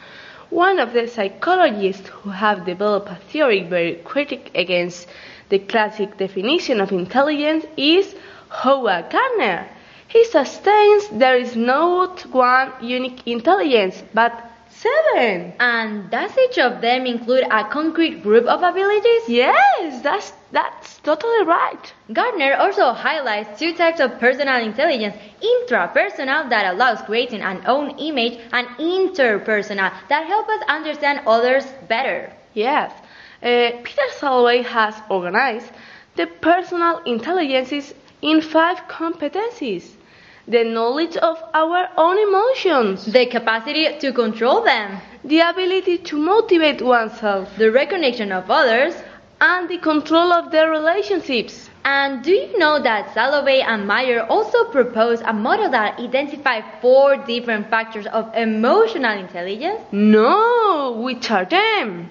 One 0.51 0.79
of 0.79 0.93
the 0.93 1.07
psychologists 1.07 2.07
who 2.09 2.29
have 2.29 2.63
developed 2.63 3.09
a 3.09 3.15
theory 3.15 3.63
very 3.63 3.95
critic 3.95 4.51
against 4.53 5.07
the 5.49 5.57
classic 5.57 6.15
definition 6.17 6.79
of 6.79 6.91
intelligence 6.91 7.65
is 7.75 8.15
Howard 8.49 9.09
Gardner. 9.09 9.67
He 10.07 10.23
sustains 10.25 11.07
there 11.09 11.35
is 11.35 11.55
not 11.55 12.21
one 12.31 12.71
unique 12.81 13.25
intelligence, 13.25 14.03
but 14.13 14.31
seven. 14.83 15.53
And 15.59 16.09
does 16.11 16.31
each 16.37 16.59
of 16.59 16.81
them 16.81 17.05
include 17.05 17.45
a 17.49 17.63
concrete 17.63 18.21
group 18.21 18.45
of 18.45 18.61
abilities? 18.61 19.23
Yes, 19.27 20.01
that's 20.01 20.33
that's 20.51 20.99
totally 20.99 21.43
right. 21.45 21.93
Gardner 22.11 22.55
also 22.55 22.91
highlights 22.91 23.59
two 23.59 23.73
types 23.73 23.99
of 23.99 24.19
personal 24.19 24.61
intelligence 24.61 25.15
intrapersonal, 25.41 26.49
that 26.49 26.73
allows 26.73 27.01
creating 27.01 27.41
an 27.41 27.63
own 27.65 27.97
image, 27.97 28.39
and 28.51 28.67
interpersonal, 28.77 29.91
that 30.09 30.27
help 30.27 30.47
us 30.49 30.61
understand 30.67 31.21
others 31.25 31.65
better. 31.87 32.31
Yes, 32.53 32.91
uh, 33.41 33.71
Peter 33.83 34.09
Salovey 34.19 34.63
has 34.63 34.95
organized 35.09 35.71
the 36.15 36.27
personal 36.27 36.99
intelligences 37.05 37.93
in 38.21 38.41
five 38.41 38.77
competencies 38.87 39.95
the 40.47 40.63
knowledge 40.63 41.15
of 41.17 41.41
our 41.53 41.89
own 41.97 42.17
emotions, 42.17 43.05
the 43.05 43.25
capacity 43.25 43.97
to 43.99 44.11
control 44.11 44.63
them, 44.63 44.99
the 45.23 45.39
ability 45.39 45.97
to 45.99 46.17
motivate 46.17 46.81
oneself, 46.81 47.49
the 47.57 47.71
recognition 47.71 48.31
of 48.31 48.51
others, 48.51 48.93
and 49.39 49.69
the 49.69 49.77
control 49.77 50.31
of 50.33 50.51
their 50.51 50.69
relationships. 50.69 51.69
And 51.85 52.23
do 52.23 52.31
you 52.31 52.57
know 52.57 52.81
that 52.81 53.13
Salovey 53.13 53.61
and 53.61 53.87
Mayer 53.87 54.21
also 54.21 54.65
proposed 54.65 55.21
a 55.25 55.33
model 55.33 55.69
that 55.71 55.99
identified 55.99 56.63
four 56.81 57.17
different 57.17 57.69
factors 57.69 58.05
of 58.07 58.33
emotional 58.35 59.17
intelligence? 59.17 59.81
No, 59.91 60.97
which 61.03 61.29
are 61.29 61.45
them? 61.45 62.09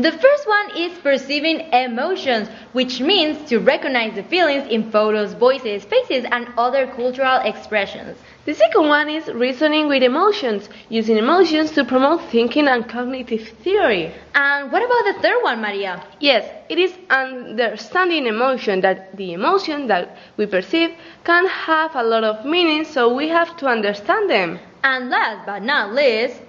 The 0.00 0.12
first 0.12 0.46
one 0.46 0.76
is 0.76 0.96
perceiving 1.00 1.72
emotions, 1.72 2.48
which 2.72 3.00
means 3.00 3.48
to 3.48 3.58
recognize 3.58 4.14
the 4.14 4.22
feelings 4.22 4.68
in 4.68 4.92
photos, 4.92 5.32
voices, 5.32 5.84
faces, 5.84 6.24
and 6.30 6.46
other 6.56 6.86
cultural 6.86 7.40
expressions. 7.40 8.16
The 8.44 8.54
second 8.54 8.86
one 8.88 9.08
is 9.10 9.26
reasoning 9.26 9.88
with 9.88 10.04
emotions, 10.04 10.68
using 10.88 11.16
emotions 11.16 11.72
to 11.72 11.84
promote 11.84 12.22
thinking 12.30 12.68
and 12.68 12.88
cognitive 12.88 13.48
theory. 13.64 14.12
And 14.36 14.70
what 14.70 14.84
about 14.84 15.16
the 15.16 15.20
third 15.20 15.42
one, 15.42 15.60
Maria? 15.60 16.00
Yes, 16.20 16.48
it 16.68 16.78
is 16.78 16.94
understanding 17.10 18.26
emotion 18.26 18.80
that 18.82 19.16
the 19.16 19.32
emotion 19.32 19.88
that 19.88 20.16
we 20.36 20.46
perceive 20.46 20.92
can 21.24 21.48
have 21.48 21.96
a 21.96 22.04
lot 22.04 22.22
of 22.22 22.44
meaning, 22.44 22.84
so 22.84 23.12
we 23.12 23.28
have 23.30 23.56
to 23.56 23.66
understand 23.66 24.30
them. 24.30 24.60
And 24.84 25.10
last 25.10 25.44
but 25.44 25.64
not 25.64 25.92
least, 25.92 26.40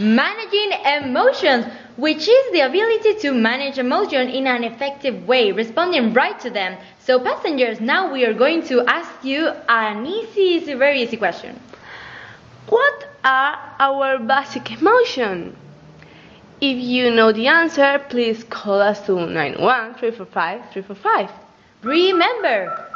Managing 0.00 0.72
emotions, 1.04 1.66
which 1.96 2.26
is 2.26 2.52
the 2.52 2.60
ability 2.60 3.14
to 3.20 3.32
manage 3.32 3.78
emotion 3.78 4.28
in 4.28 4.46
an 4.48 4.64
effective 4.64 5.28
way, 5.28 5.52
responding 5.52 6.12
right 6.12 6.38
to 6.40 6.50
them. 6.50 6.76
So, 6.98 7.20
passengers, 7.20 7.80
now 7.80 8.12
we 8.12 8.24
are 8.24 8.34
going 8.34 8.64
to 8.64 8.84
ask 8.86 9.24
you 9.24 9.52
an 9.68 10.04
easy, 10.04 10.40
easy 10.40 10.74
very 10.74 11.02
easy 11.02 11.16
question. 11.16 11.60
What 12.68 13.06
are 13.22 13.56
our 13.78 14.18
basic 14.18 14.72
emotions? 14.72 15.56
If 16.60 16.76
you 16.76 17.10
know 17.10 17.30
the 17.30 17.46
answer, 17.46 18.00
please 18.08 18.42
call 18.42 18.80
us 18.80 19.04
to 19.06 19.14
901 19.14 19.94
345 19.94 20.72
345. 20.72 21.30
Remember, 21.82 22.88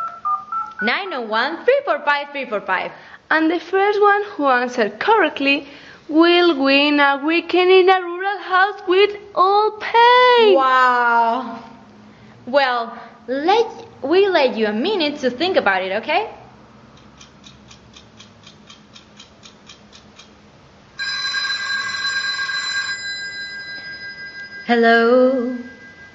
901 0.83 1.65
345 1.65 2.31
345. 2.33 2.93
And 3.31 3.51
the 3.51 3.61
first 3.61 4.01
one 4.01 4.23
who 4.31 4.47
answered 4.47 4.99
correctly 4.99 5.69
will 6.09 6.63
win 6.63 7.01
a 7.01 7.23
weekend 7.25 7.71
in 7.71 7.89
a 7.89 8.01
rural 8.01 8.39
house 8.39 8.81
with 8.89 9.17
all 9.35 9.73
paid. 9.73 10.55
Wow. 10.55 11.63
Well, 12.47 12.99
let 13.27 13.67
we 14.03 14.27
let 14.29 14.57
you 14.57 14.67
a 14.67 14.73
minute 14.73 15.21
to 15.21 15.31
think 15.31 15.57
about 15.57 15.83
it, 15.83 15.93
okay? 16.03 16.31
Hello, 24.67 25.57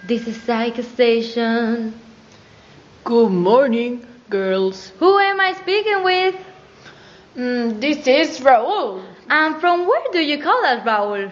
this 0.03 0.27
is 0.27 0.41
Psych 0.43 0.81
Station. 0.83 1.99
Good 3.03 3.31
morning, 3.31 4.05
girls. 4.29 4.89
Who 4.99 5.17
am 5.17 5.39
I 5.39 5.53
speaking 5.53 6.03
with? 6.03 6.35
Mm, 7.35 7.81
this 7.81 8.05
is 8.07 8.39
Raul. 8.39 9.12
And 9.29 9.59
from 9.59 9.87
where 9.87 10.11
do 10.11 10.19
you 10.23 10.41
call 10.41 10.65
us, 10.65 10.83
Raul? 10.85 11.31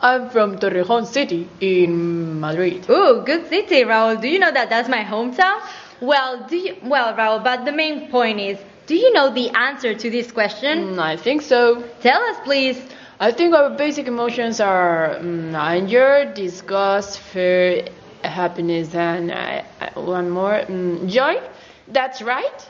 I'm 0.00 0.30
from 0.30 0.58
Torrejon 0.58 1.06
City 1.06 1.48
in 1.60 2.40
Madrid. 2.40 2.86
Oh, 2.88 3.22
good 3.22 3.48
city, 3.48 3.82
Raul. 3.82 4.20
Do 4.20 4.28
you 4.28 4.38
know 4.38 4.50
that 4.52 4.70
that's 4.70 4.88
my 4.88 5.02
hometown? 5.04 5.60
Well, 6.00 6.46
do 6.48 6.56
you, 6.56 6.76
well, 6.84 7.14
Raul, 7.14 7.42
but 7.42 7.64
the 7.64 7.72
main 7.72 8.08
point 8.10 8.38
is, 8.40 8.58
do 8.86 8.94
you 8.94 9.12
know 9.12 9.30
the 9.34 9.50
answer 9.50 9.94
to 9.94 10.10
this 10.10 10.30
question? 10.30 10.94
Mm, 10.94 10.98
I 10.98 11.16
think 11.16 11.42
so. 11.42 11.82
Tell 12.00 12.22
us, 12.22 12.36
please. 12.44 12.80
I 13.20 13.32
think 13.32 13.54
our 13.54 13.70
basic 13.70 14.06
emotions 14.06 14.60
are 14.60 15.16
mm, 15.20 15.52
anger, 15.54 16.30
disgust, 16.34 17.18
fear, 17.18 17.86
happiness, 18.22 18.94
and 18.94 19.32
uh, 19.32 19.62
one 19.94 20.30
more, 20.30 20.60
mm, 20.60 21.08
joy. 21.08 21.42
That's 21.88 22.22
right. 22.22 22.66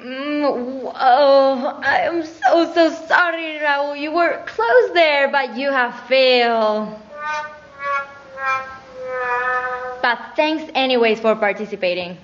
Mm, 0.00 0.92
oh, 0.94 1.80
I 1.82 2.00
am 2.06 2.24
so, 2.24 2.72
so 2.72 2.88
sorry, 3.06 3.58
Raul. 3.58 4.00
You 4.00 4.12
were 4.12 4.42
close 4.46 4.94
there, 4.94 5.28
but 5.28 5.58
you 5.58 5.70
have 5.70 5.94
failed. 6.08 6.88
But 10.00 10.18
thanks 10.36 10.64
anyways 10.74 11.20
for 11.20 11.36
participating. 11.36 12.16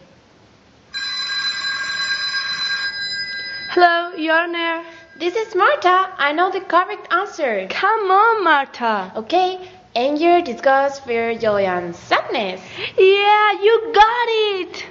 Hello, 3.69 4.15
you're 4.17 4.51
there. 4.53 4.83
This 5.19 5.37
is 5.37 5.55
Marta. 5.55 6.09
I 6.17 6.33
know 6.33 6.51
the 6.51 6.61
correct 6.61 7.13
answer. 7.13 7.67
Come 7.69 8.11
on, 8.11 8.45
Marta. 8.45 9.13
Okay, 9.17 9.69
anger, 9.95 10.41
disgust, 10.41 11.05
fear, 11.05 11.37
joy, 11.37 11.67
and 11.67 11.95
sadness. 11.95 12.63
Yeah, 12.97 13.53
you 13.61 13.93
got 13.93 14.29
it. 14.29 14.87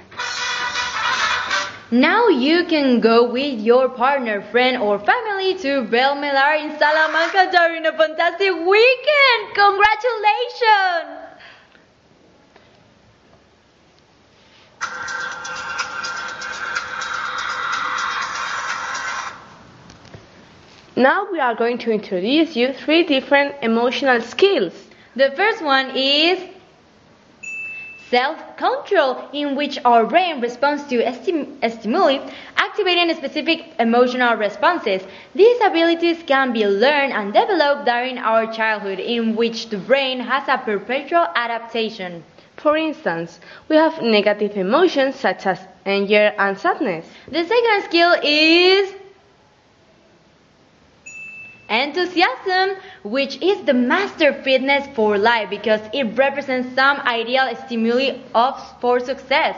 Now 1.90 2.26
you 2.26 2.64
can 2.64 2.98
go 2.98 3.30
with 3.30 3.60
your 3.60 3.88
partner, 3.88 4.42
friend, 4.50 4.82
or 4.82 4.98
family 4.98 5.54
to 5.58 5.82
Belmelar 5.82 6.60
in 6.60 6.76
Salamanca 6.78 7.48
during 7.52 7.86
a 7.86 7.92
fantastic 7.92 8.50
weekend. 8.50 9.54
Congratulations! 9.54 9.86
Congratulations! 10.00 11.26
Now 20.96 21.28
we 21.30 21.38
are 21.38 21.54
going 21.54 21.78
to 21.78 21.92
introduce 21.92 22.56
you 22.56 22.72
three 22.72 23.04
different 23.04 23.54
emotional 23.62 24.22
skills. 24.22 24.72
The 25.14 25.30
first 25.36 25.62
one 25.62 25.94
is 25.94 26.55
self-control, 28.10 29.28
in 29.32 29.56
which 29.56 29.78
our 29.84 30.06
brain 30.06 30.40
responds 30.40 30.84
to 30.84 31.12
stim- 31.14 31.58
stimuli, 31.68 32.18
activating 32.56 33.14
specific 33.14 33.74
emotional 33.78 34.36
responses. 34.36 35.02
These 35.34 35.60
abilities 35.60 36.22
can 36.26 36.52
be 36.52 36.66
learned 36.66 37.12
and 37.12 37.32
developed 37.32 37.84
during 37.86 38.18
our 38.18 38.52
childhood, 38.52 39.00
in 39.00 39.34
which 39.36 39.68
the 39.70 39.78
brain 39.78 40.20
has 40.20 40.48
a 40.48 40.58
perpetual 40.58 41.26
adaptation. 41.34 42.22
For 42.56 42.76
instance, 42.76 43.38
we 43.68 43.76
have 43.76 44.00
negative 44.00 44.56
emotions 44.56 45.16
such 45.16 45.46
as 45.46 45.60
anger 45.84 46.32
and 46.38 46.58
sadness. 46.58 47.06
The 47.28 47.44
second 47.44 47.82
skill 47.84 48.14
is 48.22 48.94
enthusiasm, 51.68 52.76
which 53.02 53.40
is 53.42 53.64
the 53.64 53.74
master 53.74 54.32
fitness 54.42 54.86
for 54.94 55.18
life 55.18 55.50
because 55.50 55.80
it 55.92 56.04
represents 56.16 56.74
some 56.74 56.98
ideal 57.00 57.54
stimuli 57.66 58.18
of 58.34 58.54
for 58.80 59.00
success. 59.00 59.56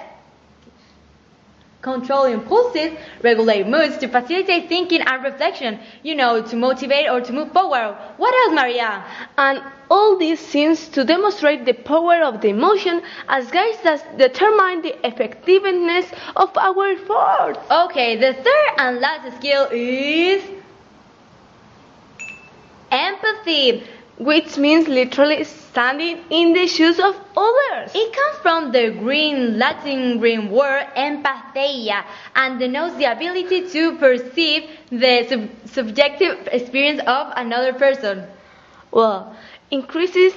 Control 1.81 2.25
impulses, 2.25 2.99
regulate 3.23 3.65
moods 3.69 3.99
to 3.99 4.09
facilitate 4.09 4.69
thinking 4.69 5.01
and 5.01 5.23
reflection, 5.23 5.79
you 6.03 6.17
know, 6.17 6.43
to 6.43 6.57
motivate 6.57 7.09
or 7.09 7.21
to 7.21 7.33
move 7.33 7.53
forward. 7.53 7.97
What 8.17 8.35
else, 8.35 8.61
Maria? 8.61 9.05
And 9.39 9.63
all 9.89 10.19
this 10.19 10.41
seems 10.41 10.89
to 10.89 11.05
demonstrate 11.05 11.65
the 11.67 11.75
power 11.75 12.21
of 12.25 12.41
the 12.41 12.49
emotion 12.49 13.01
as 13.29 13.49
guides 13.53 13.81
that 13.85 14.19
determine 14.19 14.83
the 14.83 15.07
effectiveness 15.07 16.11
of 16.35 16.51
our 16.59 16.89
efforts. 16.89 17.61
Okay, 17.71 18.17
the 18.17 18.35
third 18.35 18.71
and 18.79 18.99
last 18.99 19.37
skill 19.37 19.69
is 19.71 20.43
empathy. 22.91 23.85
Which 24.19 24.59
means 24.59 24.89
literally 24.89 25.45
standing 25.45 26.19
in 26.29 26.53
the 26.53 26.67
shoes 26.67 26.99
of 26.99 27.15
others. 27.37 27.93
It 27.95 28.13
comes 28.13 28.39
from 28.43 28.73
the 28.73 28.91
Greek 28.91 29.37
Latin 29.57 30.19
green 30.19 30.51
word 30.51 30.89
empatheia 30.97 32.03
and 32.35 32.59
denotes 32.59 32.97
the 32.97 33.05
ability 33.05 33.69
to 33.69 33.97
perceive 33.97 34.69
the 34.91 35.25
sub- 35.29 35.49
subjective 35.67 36.49
experience 36.51 37.01
of 37.07 37.33
another 37.37 37.73
person. 37.75 38.27
Well, 38.91 39.37
increases 39.71 40.33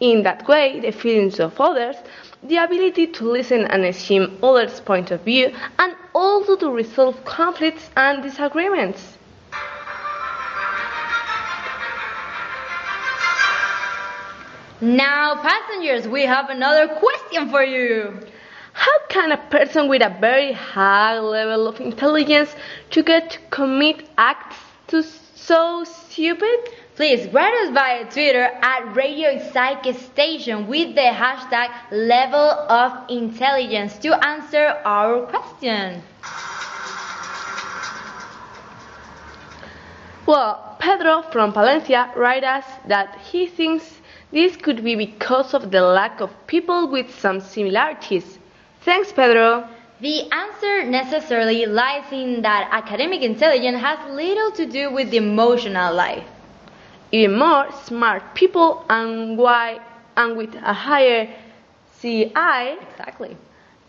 in 0.00 0.22
that 0.22 0.48
way 0.48 0.80
the 0.80 0.92
feelings 0.92 1.38
of 1.38 1.60
others, 1.60 1.96
the 2.42 2.56
ability 2.56 3.08
to 3.08 3.24
listen 3.30 3.66
and 3.66 3.84
esteem 3.84 4.38
others' 4.42 4.80
point 4.80 5.10
of 5.10 5.20
view, 5.22 5.54
and 5.78 5.94
also 6.14 6.56
to 6.56 6.70
resolve 6.70 7.22
conflicts 7.26 7.90
and 7.96 8.22
disagreements. 8.22 9.15
Now, 14.86 15.34
passengers, 15.42 16.06
we 16.06 16.22
have 16.26 16.48
another 16.48 16.86
question 16.86 17.50
for 17.50 17.64
you. 17.64 18.20
How 18.72 18.98
can 19.08 19.32
a 19.32 19.36
person 19.36 19.88
with 19.88 20.00
a 20.00 20.16
very 20.20 20.52
high 20.52 21.18
level 21.18 21.66
of 21.66 21.80
intelligence 21.80 22.54
to 22.90 23.02
get 23.02 23.30
to 23.30 23.38
commit 23.50 24.08
acts 24.16 24.54
to 24.86 25.02
so 25.02 25.82
stupid? 25.82 26.68
Please 26.94 27.26
write 27.32 27.52
us 27.64 27.74
via 27.74 28.04
Twitter 28.04 28.44
at 28.62 28.94
Radio 28.94 29.42
Psych 29.50 29.92
Station 29.96 30.68
with 30.68 30.94
the 30.94 31.00
hashtag 31.00 31.68
level 31.90 32.48
of 32.70 33.10
intelligence 33.10 33.98
to 33.98 34.14
answer 34.24 34.66
our 34.84 35.26
question. 35.26 36.00
Well, 40.26 40.76
Pedro 40.78 41.22
from 41.22 41.52
Palencia 41.52 42.14
writes 42.14 42.46
us 42.46 42.64
that 42.86 43.18
he 43.32 43.48
thinks 43.48 43.96
this 44.36 44.54
could 44.54 44.84
be 44.84 44.94
because 44.94 45.54
of 45.54 45.70
the 45.70 45.80
lack 45.80 46.20
of 46.20 46.30
people 46.46 46.88
with 46.88 47.08
some 47.18 47.40
similarities. 47.40 48.38
Thanks, 48.82 49.10
Pedro. 49.10 49.66
The 50.00 50.30
answer 50.30 50.84
necessarily 50.84 51.64
lies 51.64 52.12
in 52.12 52.42
that 52.42 52.68
academic 52.70 53.22
intelligence 53.22 53.80
has 53.80 53.98
little 54.10 54.50
to 54.50 54.66
do 54.66 54.90
with 54.92 55.10
the 55.10 55.16
emotional 55.16 55.94
life. 55.94 56.26
Even 57.12 57.38
more 57.38 57.72
smart 57.84 58.34
people 58.34 58.84
and 58.90 59.38
why 59.38 59.80
and 60.18 60.36
with 60.36 60.54
a 60.56 60.74
higher 60.74 61.30
CI 61.98 62.76
Exactly. 62.90 63.38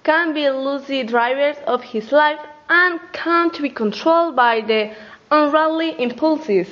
can 0.05 0.33
be 0.33 0.49
lucid 0.49 1.07
drivers 1.07 1.57
of 1.67 1.83
his 1.83 2.13
life 2.13 2.39
and 2.69 3.01
can't 3.11 3.61
be 3.61 3.69
controlled 3.69 4.33
by 4.37 4.61
the 4.61 4.95
unruly 5.29 5.89
impulses. 6.01 6.69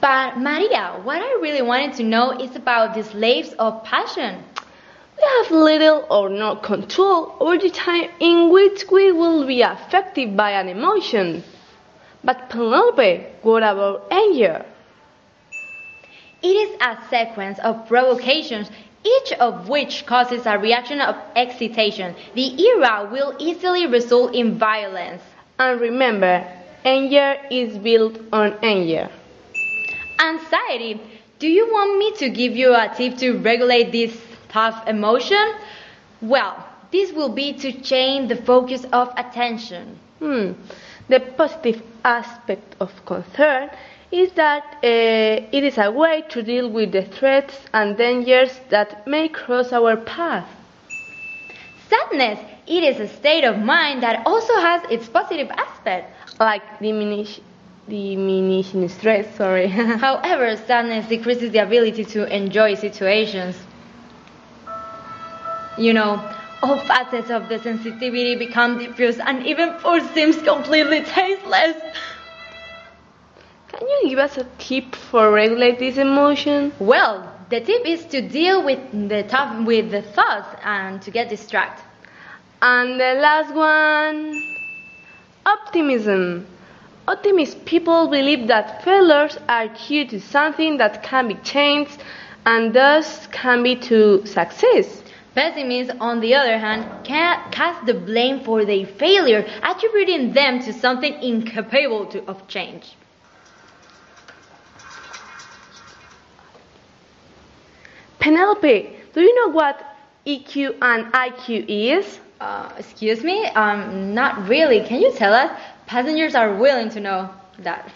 But 0.00 0.38
Maria, 0.38 1.00
what 1.02 1.20
I 1.20 1.38
really 1.42 1.62
wanted 1.62 1.94
to 1.94 2.04
know 2.04 2.30
is 2.30 2.54
about 2.54 2.94
the 2.94 3.02
slaves 3.02 3.52
of 3.58 3.82
passion. 3.82 4.44
We 5.16 5.24
have 5.38 5.50
little 5.50 6.06
or 6.08 6.28
no 6.28 6.54
control 6.54 7.34
over 7.40 7.58
the 7.58 7.70
time 7.70 8.08
in 8.20 8.50
which 8.50 8.84
we 8.92 9.10
will 9.10 9.44
be 9.44 9.62
affected 9.62 10.36
by 10.36 10.52
an 10.52 10.68
emotion. 10.68 11.42
But 12.22 12.48
Penelope, 12.48 13.26
what 13.42 13.64
about 13.64 14.06
anger? 14.12 14.64
It 16.42 16.54
is 16.54 16.80
a 16.80 16.96
sequence 17.10 17.58
of 17.58 17.88
provocations, 17.88 18.70
each 19.04 19.32
of 19.32 19.68
which 19.68 20.06
causes 20.06 20.46
a 20.46 20.58
reaction 20.58 21.00
of 21.00 21.16
excitation. 21.34 22.14
The 22.34 22.62
era 22.62 23.08
will 23.10 23.34
easily 23.40 23.86
result 23.86 24.32
in 24.32 24.58
violence. 24.58 25.22
And 25.58 25.80
remember, 25.80 26.46
anger 26.84 27.36
is 27.50 27.76
built 27.78 28.20
on 28.32 28.56
anger. 28.62 29.10
Anxiety. 30.18 31.00
Do 31.38 31.46
you 31.48 31.66
want 31.70 31.98
me 31.98 32.12
to 32.16 32.28
give 32.30 32.56
you 32.56 32.74
a 32.74 32.92
tip 32.96 33.16
to 33.18 33.38
regulate 33.38 33.92
this 33.92 34.20
tough 34.48 34.86
emotion? 34.88 35.54
Well, 36.20 36.64
this 36.90 37.12
will 37.12 37.28
be 37.28 37.52
to 37.54 37.72
change 37.80 38.28
the 38.28 38.36
focus 38.36 38.84
of 38.92 39.12
attention. 39.16 39.98
Hmm. 40.18 40.52
The 41.08 41.20
positive 41.20 41.82
aspect 42.04 42.74
of 42.80 42.90
concern 43.06 43.70
is 44.10 44.32
that 44.32 44.64
uh, 44.82 45.46
it 45.52 45.64
is 45.64 45.78
a 45.78 45.90
way 45.90 46.24
to 46.30 46.42
deal 46.42 46.68
with 46.70 46.92
the 46.92 47.02
threats 47.02 47.56
and 47.72 47.96
dangers 47.96 48.58
that 48.70 49.06
may 49.06 49.28
cross 49.28 49.72
our 49.72 49.96
path. 49.96 50.48
Sadness. 51.88 52.40
It 52.66 52.84
is 52.84 53.00
a 53.00 53.08
state 53.08 53.44
of 53.44 53.58
mind 53.58 54.02
that 54.02 54.26
also 54.26 54.54
has 54.60 54.82
its 54.90 55.08
positive 55.08 55.50
aspect. 55.50 56.12
Like 56.38 56.62
diminish, 56.80 57.40
diminishing 57.88 58.88
stress, 58.88 59.34
sorry. 59.36 59.66
However, 60.06 60.56
sadness 60.56 61.08
decreases 61.08 61.52
the 61.52 61.58
ability 61.58 62.04
to 62.06 62.34
enjoy 62.34 62.74
situations. 62.74 63.56
You 65.76 65.92
know, 65.92 66.34
all 66.62 66.78
facets 66.78 67.30
of 67.30 67.48
the 67.48 67.58
sensitivity 67.58 68.36
become 68.36 68.78
diffuse 68.78 69.18
and 69.18 69.46
even 69.46 69.78
food 69.78 70.02
seems 70.12 70.36
completely 70.42 71.02
tasteless. 71.02 71.76
Can 73.68 73.86
you 73.86 74.10
give 74.10 74.18
us 74.18 74.36
a 74.36 74.44
tip 74.58 74.94
for 74.94 75.30
regulate 75.30 75.78
this 75.78 75.98
emotion? 75.98 76.72
Well, 76.80 77.32
the 77.48 77.60
tip 77.60 77.86
is 77.86 78.04
to 78.06 78.20
deal 78.20 78.64
with 78.64 78.80
the 79.08 79.22
tough 79.22 79.64
with 79.64 79.90
the 79.90 80.02
thoughts 80.02 80.48
and 80.64 81.00
to 81.02 81.10
get 81.10 81.28
distracted. 81.28 81.84
And 82.60 82.98
the 82.98 83.14
last 83.20 83.54
one, 83.54 84.42
optimism. 85.46 86.46
Optimist 87.08 87.64
people 87.64 88.08
believe 88.08 88.48
that 88.48 88.84
failures 88.84 89.38
are 89.48 89.68
due 89.68 90.06
to 90.08 90.20
something 90.20 90.76
that 90.76 91.02
can 91.02 91.26
be 91.26 91.36
changed 91.36 92.04
and 92.44 92.74
thus 92.74 93.26
can 93.28 93.62
be 93.62 93.76
to 93.76 94.26
success. 94.26 95.02
Pessimists, 95.34 95.90
on 96.00 96.20
the 96.20 96.34
other 96.34 96.58
hand, 96.58 96.84
ca- 97.06 97.48
cast 97.50 97.86
the 97.86 97.94
blame 97.94 98.44
for 98.44 98.66
their 98.66 98.84
failure, 98.84 99.42
attributing 99.62 100.34
them 100.34 100.60
to 100.60 100.70
something 100.70 101.14
incapable 101.22 102.04
to, 102.04 102.22
of 102.26 102.46
change. 102.46 102.94
Penelope, 108.18 108.96
do 109.14 109.20
you 109.22 109.34
know 109.34 109.52
what 109.54 109.80
EQ 110.26 110.76
and 110.82 111.10
IQ 111.14 111.64
is? 111.68 112.20
Uh, 112.38 112.70
excuse 112.76 113.24
me? 113.24 113.46
Um, 113.46 114.12
not 114.12 114.46
really. 114.46 114.80
Can 114.86 115.00
you 115.00 115.10
tell 115.12 115.32
us? 115.32 115.50
Passengers 115.88 116.34
are 116.34 116.54
willing 116.54 116.90
to 116.90 117.00
know 117.00 117.30
that. 117.60 117.90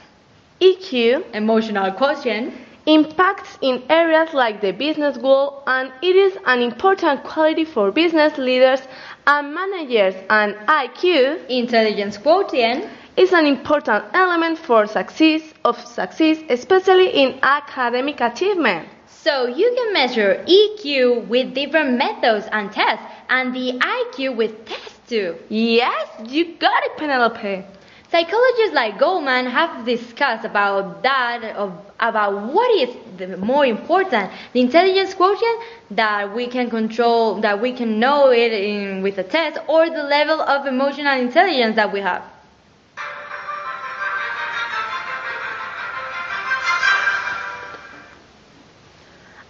EQ 0.63 1.35
Emotional 1.35 1.93
quotient. 1.93 2.55
impacts 2.87 3.59
in 3.61 3.83
areas 3.91 4.33
like 4.33 4.63
the 4.63 4.73
business 4.73 5.19
world 5.19 5.63
and 5.67 5.93
it 6.01 6.17
is 6.17 6.39
an 6.47 6.63
important 6.63 7.23
quality 7.23 7.67
for 7.67 7.93
business 7.93 8.39
leaders 8.39 8.81
and 9.27 9.55
managers 9.55 10.15
and 10.31 10.55
IQ 10.67 11.47
Intelligence 11.51 12.17
quotient. 12.17 12.89
is 13.19 13.31
an 13.35 13.45
important 13.45 14.03
element 14.15 14.57
for 14.57 14.87
success 14.87 15.43
of 15.63 15.77
success, 15.87 16.39
especially 16.49 17.09
in 17.11 17.39
academic 17.43 18.23
achievement. 18.23 18.89
So 19.07 19.47
you 19.47 19.71
can 19.77 19.93
measure 19.93 20.43
EQ 20.49 21.29
with 21.29 21.53
different 21.55 21.99
methods 21.99 22.47
and 22.53 22.73
tests, 22.73 23.05
and 23.29 23.55
the 23.55 23.79
IQ 23.79 24.35
with 24.37 24.65
tests 24.65 24.99
too. 25.11 25.37
Yes, 25.51 26.09
you 26.27 26.55
got 26.57 26.83
it, 26.85 26.97
Penelope. 26.97 27.65
Psychologists 28.13 28.75
like 28.75 28.99
Goleman 28.99 29.51
have 29.51 29.87
discussed 29.87 30.45
about 30.45 31.03
that, 31.03 31.43
of, 31.57 31.73
about 31.99 32.53
what 32.53 32.71
is 32.79 32.95
the 33.17 33.39
more 33.39 33.65
important, 33.65 34.31
the 34.53 34.61
intelligence 34.61 35.15
quotient 35.15 35.59
that 35.93 36.35
we 36.35 36.47
can 36.47 36.69
control, 36.69 37.41
that 37.41 37.59
we 37.59 37.73
can 37.73 37.99
know 37.99 38.31
it 38.31 38.53
in, 38.53 39.01
with 39.01 39.17
a 39.17 39.23
test, 39.23 39.59
or 39.67 39.89
the 39.89 40.03
level 40.03 40.43
of 40.43 40.67
emotional 40.67 41.19
intelligence 41.19 41.75
that 41.77 41.91
we 41.91 42.01
have. 42.01 42.23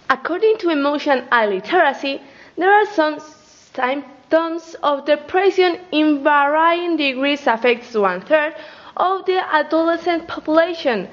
According 0.09 0.59
to 0.59 0.69
emotion 0.69 1.27
literacy, 1.29 2.21
there 2.57 2.73
are 2.73 2.85
some 2.85 3.19
symptoms 4.29 4.75
of 4.83 5.05
depression 5.05 5.79
in 5.91 6.23
varying 6.23 6.97
degrees 6.97 7.45
affects 7.45 7.93
one 7.93 8.21
third 8.21 8.55
of 8.97 9.25
the 9.25 9.39
adolescent 9.53 10.27
population. 10.27 11.07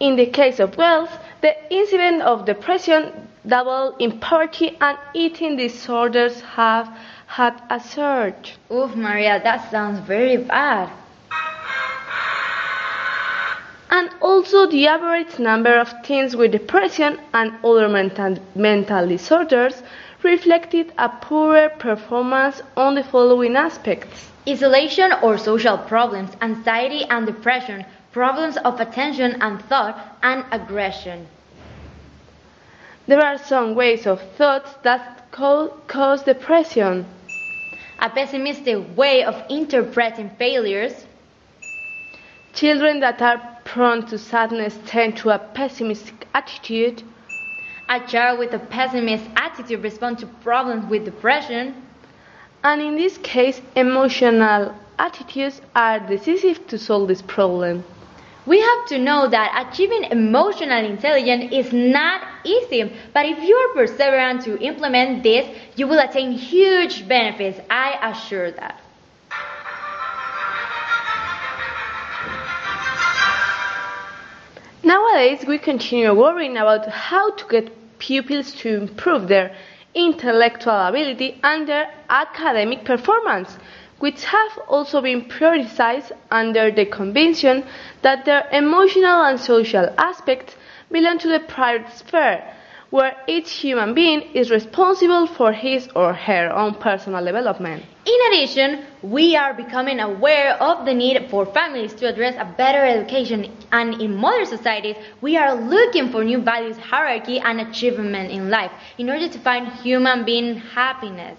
In 0.00 0.16
the 0.16 0.26
case 0.26 0.60
of 0.60 0.76
girls, 0.76 1.08
the 1.40 1.54
incidence 1.72 2.22
of 2.22 2.44
depression 2.44 3.28
doubled 3.46 3.94
in 4.00 4.18
poverty 4.18 4.76
and 4.80 4.98
eating 5.14 5.56
disorders 5.56 6.40
have 6.40 6.88
had 7.26 7.54
a 7.70 7.78
surge. 7.78 8.56
Oof, 8.72 8.96
Maria, 8.96 9.40
that 9.42 9.70
sounds 9.70 10.00
very 10.00 10.36
bad. 10.36 10.90
And 13.90 14.10
also 14.20 14.66
the 14.66 14.88
average 14.88 15.38
number 15.38 15.78
of 15.78 15.92
teens 16.02 16.34
with 16.34 16.50
depression 16.50 17.20
and 17.32 17.52
other 17.64 17.88
mental, 17.88 18.36
mental 18.56 19.06
disorders 19.06 19.82
reflected 20.24 20.92
a 20.98 21.08
poorer 21.08 21.68
performance 21.68 22.62
on 22.76 22.94
the 22.94 23.04
following 23.04 23.54
aspects. 23.54 24.30
Isolation 24.48 25.12
or 25.22 25.38
social 25.38 25.78
problems, 25.78 26.30
anxiety 26.40 27.04
and 27.04 27.26
depression, 27.26 27.84
problems 28.12 28.56
of 28.56 28.80
attention 28.80 29.40
and 29.40 29.62
thought, 29.66 29.96
and 30.22 30.44
aggression. 30.50 31.28
There 33.06 33.22
are 33.22 33.38
some 33.38 33.74
ways 33.74 34.06
of 34.06 34.20
thoughts 34.36 34.72
that 34.82 35.30
cause 35.30 36.22
depression. 36.22 37.06
A 37.98 38.10
pessimistic 38.10 38.96
way 38.96 39.22
of 39.22 39.40
interpreting 39.48 40.30
failures, 40.30 41.06
Children 42.54 43.00
that 43.00 43.20
are 43.20 43.58
prone 43.64 44.06
to 44.06 44.16
sadness 44.16 44.78
tend 44.86 45.16
to 45.16 45.30
a 45.30 45.40
pessimistic 45.40 46.28
attitude. 46.32 47.02
A 47.94 48.06
child 48.06 48.38
with 48.38 48.52
a 48.52 48.58
pessimist 48.58 49.24
attitude 49.36 49.82
responds 49.82 50.20
to 50.20 50.26
problems 50.42 50.84
with 50.90 51.04
depression, 51.04 51.74
And 52.64 52.80
in 52.80 52.96
this 52.96 53.18
case, 53.18 53.60
emotional 53.76 54.74
attitudes 54.98 55.60
are 55.76 56.00
decisive 56.00 56.66
to 56.68 56.78
solve 56.78 57.08
this 57.08 57.20
problem. 57.20 57.84
We 58.46 58.58
have 58.58 58.86
to 58.86 58.98
know 58.98 59.28
that 59.28 59.68
achieving 59.68 60.04
emotional 60.04 60.82
intelligence 60.82 61.52
is 61.52 61.74
not 61.74 62.22
easy, 62.42 62.90
but 63.12 63.26
if 63.26 63.38
you 63.42 63.54
are 63.54 63.74
perseverant 63.76 64.44
to 64.44 64.58
implement 64.62 65.22
this, 65.22 65.46
you 65.76 65.86
will 65.86 65.98
attain 65.98 66.32
huge 66.32 67.06
benefits. 67.06 67.60
I 67.68 67.98
assure 68.10 68.50
that. 68.52 68.80
Nowadays, 74.82 75.44
we 75.46 75.58
continue 75.58 76.14
worrying 76.14 76.56
about 76.56 76.88
how 76.88 77.30
to 77.30 77.44
get 77.48 77.83
pupils 78.06 78.52
to 78.52 78.68
improve 78.82 79.28
their 79.28 79.54
intellectual 79.94 80.78
ability 80.88 81.40
and 81.42 81.66
their 81.68 81.86
academic 82.10 82.84
performance, 82.84 83.56
which 83.98 84.24
have 84.24 84.58
also 84.68 85.00
been 85.00 85.22
prioritized 85.24 86.12
under 86.30 86.70
the 86.70 86.84
conviction 86.84 87.64
that 88.02 88.24
their 88.24 88.46
emotional 88.52 89.22
and 89.24 89.40
social 89.40 89.88
aspects 89.96 90.56
belong 90.90 91.18
to 91.18 91.28
the 91.28 91.40
private 91.40 91.90
sphere, 91.92 92.42
where 92.94 93.16
each 93.26 93.50
human 93.50 93.92
being 93.92 94.20
is 94.34 94.52
responsible 94.52 95.26
for 95.26 95.52
his 95.52 95.88
or 95.96 96.12
her 96.12 96.48
own 96.54 96.72
personal 96.74 97.24
development. 97.24 97.82
In 98.06 98.18
addition, 98.28 98.84
we 99.02 99.34
are 99.34 99.52
becoming 99.52 99.98
aware 99.98 100.52
of 100.62 100.86
the 100.86 100.94
need 100.94 101.28
for 101.28 101.44
families 101.44 101.92
to 101.94 102.06
address 102.06 102.36
a 102.38 102.44
better 102.44 102.84
education, 102.84 103.50
and 103.72 104.00
in 104.00 104.14
modern 104.14 104.46
societies, 104.46 104.94
we 105.20 105.36
are 105.36 105.56
looking 105.56 106.12
for 106.12 106.22
new 106.22 106.40
values, 106.40 106.76
hierarchy, 106.76 107.40
and 107.40 107.60
achievement 107.62 108.30
in 108.30 108.48
life 108.48 108.70
in 108.96 109.10
order 109.10 109.28
to 109.28 109.40
find 109.40 109.66
human 109.82 110.24
being 110.24 110.54
happiness. 110.54 111.36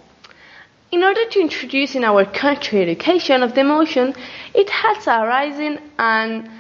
In 0.92 1.04
order 1.04 1.26
to 1.30 1.40
introduce 1.40 1.96
in 1.96 2.04
our 2.04 2.26
country 2.26 2.82
education 2.82 3.42
of 3.42 3.56
the 3.56 3.62
emotion, 3.62 4.14
it 4.54 4.70
has 4.70 5.08
arisen 5.08 5.80
an 6.00 6.52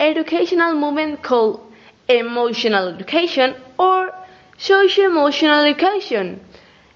educational 0.00 0.74
movement 0.74 1.22
called 1.22 1.60
emotional 2.08 2.88
education 2.88 3.54
or 3.78 4.12
social 4.60 5.06
emotional 5.06 5.64
education, 5.64 6.38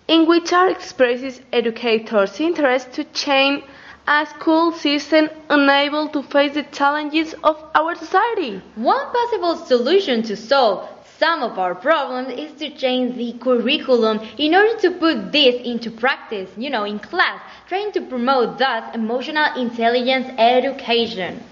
in 0.07 0.27
which 0.27 0.53
are 0.53 0.69
expresses 0.69 1.41
educators' 1.51 2.39
interest 2.39 2.93
to 2.93 3.05
change 3.05 3.65
a 4.07 4.27
school 4.27 4.71
system 4.71 5.31
unable 5.49 6.07
to 6.09 6.23
face 6.25 6.53
the 6.53 6.63
challenges 6.65 7.35
of 7.43 7.57
our 7.75 7.95
society. 7.95 8.61
One 8.75 9.07
possible 9.11 9.57
solution 9.57 10.23
to 10.25 10.37
solve 10.37 10.87
some 11.19 11.43
of 11.43 11.59
our 11.59 11.75
problems 11.75 12.29
is 12.39 12.53
to 12.59 12.69
change 12.69 13.17
the 13.17 13.33
curriculum 13.39 14.21
in 14.37 14.55
order 14.55 14.77
to 14.81 14.91
put 14.91 15.33
this 15.33 15.55
into 15.65 15.91
practice, 15.91 16.51
you 16.59 16.69
know, 16.69 16.85
in 16.85 16.99
class, 16.99 17.41
trying 17.67 17.93
to 17.93 18.03
promote 18.03 18.59
thus 18.59 18.95
emotional 18.95 19.59
intelligence 19.59 20.27
education. 20.37 21.43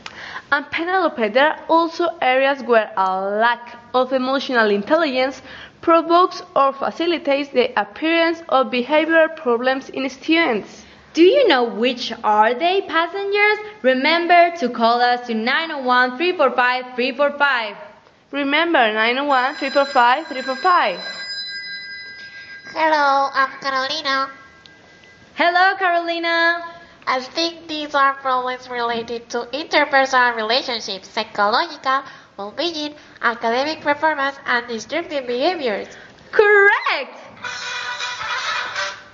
And 0.50 0.70
Penelope, 0.70 1.28
there 1.28 1.52
are 1.52 1.64
also 1.70 2.08
areas 2.20 2.62
where 2.62 2.92
a 2.98 3.18
lack 3.18 3.78
of 3.94 4.12
emotional 4.12 4.68
intelligence 4.68 5.40
provokes 5.82 6.42
or 6.56 6.72
facilitates 6.72 7.50
the 7.50 7.78
appearance 7.78 8.42
of 8.48 8.68
behavioral 8.68 9.36
problems 9.36 9.88
in 9.90 10.08
students. 10.08 10.84
Do 11.12 11.22
you 11.22 11.46
know 11.46 11.64
which 11.64 12.12
are 12.24 12.54
they, 12.54 12.82
passengers? 12.82 13.58
Remember 13.82 14.56
to 14.56 14.70
call 14.70 15.00
us 15.00 15.26
to 15.26 15.34
901 15.34 16.16
345 16.16 16.94
345. 16.94 17.76
Remember 18.30 18.78
901 18.78 19.56
345 19.56 20.26
345. 20.28 21.00
Hello, 22.72 23.28
I'm 23.34 23.50
Carolina. 23.60 24.30
Hello, 25.34 25.76
Carolina. 25.76 26.64
I 27.06 27.20
think 27.20 27.68
these 27.68 27.94
are 27.94 28.14
problems 28.14 28.70
related 28.70 29.28
to 29.30 29.48
interpersonal 29.52 30.36
relationships, 30.36 31.08
psychological 31.08 32.04
well-being, 32.36 32.94
academic 33.20 33.80
performance, 33.80 34.36
and 34.46 34.66
destructive 34.68 35.26
behaviors. 35.26 35.88
Correct! 36.30 37.18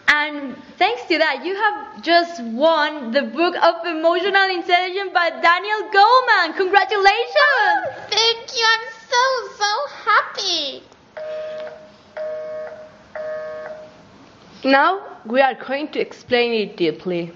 And 0.09 0.57
thanks 0.79 1.05
to 1.09 1.19
that, 1.19 1.45
you 1.45 1.55
have 1.55 2.03
just 2.03 2.43
won 2.43 3.13
the 3.13 3.23
book 3.23 3.55
of 3.63 3.87
emotional 3.87 4.49
intelligence 4.51 5.11
by 5.13 5.31
Daniel 5.31 5.91
Goleman. 5.93 6.57
Congratulations! 6.57 7.37
Oh, 7.37 7.85
thank 8.09 8.57
you, 8.57 8.65
I'm 8.73 8.87
so, 9.09 9.23
so 9.59 9.71
happy. 10.05 10.83
Now 14.65 15.19
we 15.25 15.41
are 15.41 15.55
going 15.55 15.89
to 15.89 16.01
explain 16.01 16.53
it 16.53 16.77
deeply. 16.77 17.33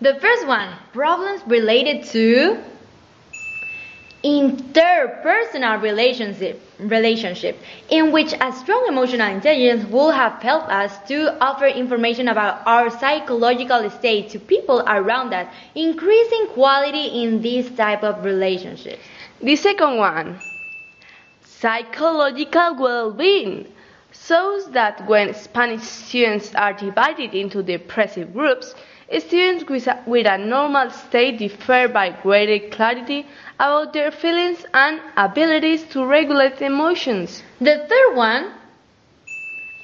The 0.00 0.14
first 0.20 0.46
one 0.46 0.74
problems 0.92 1.42
related 1.46 2.06
to 2.06 2.62
interpersonal 4.22 5.80
relationship 5.80 6.60
relationship 6.78 7.58
in 7.88 8.12
which 8.12 8.34
a 8.40 8.52
strong 8.52 8.84
emotional 8.88 9.26
intelligence 9.32 9.84
will 9.90 10.10
have 10.10 10.42
helped 10.42 10.68
us 10.70 10.98
to 11.08 11.36
offer 11.42 11.66
information 11.66 12.28
about 12.28 12.60
our 12.66 12.90
psychological 12.90 13.88
state 13.90 14.28
to 14.30 14.38
people 14.38 14.82
around 14.86 15.32
us 15.32 15.46
increasing 15.74 16.46
quality 16.48 17.22
in 17.24 17.40
this 17.40 17.70
type 17.70 18.02
of 18.02 18.22
relationships. 18.24 19.02
The 19.40 19.56
second 19.56 19.96
one, 19.96 20.38
psychological 21.42 22.76
well-being, 22.78 23.66
shows 24.12 24.70
that 24.72 25.06
when 25.08 25.32
Spanish 25.32 25.82
students 25.82 26.54
are 26.54 26.72
divided 26.74 27.34
into 27.34 27.62
depressive 27.62 28.34
groups, 28.34 28.74
students 29.18 29.64
with 29.68 29.86
a, 29.86 30.02
with 30.06 30.26
a 30.26 30.38
normal 30.38 30.90
state 30.90 31.38
differ 31.38 31.88
by 31.88 32.10
greater 32.22 32.68
clarity 32.68 33.26
about 33.60 33.92
their 33.92 34.10
feelings 34.10 34.64
and 34.72 34.98
abilities 35.18 35.82
to 35.92 36.06
regulate 36.06 36.62
emotions. 36.62 37.42
the 37.60 37.76
third 37.90 38.16
one 38.16 38.54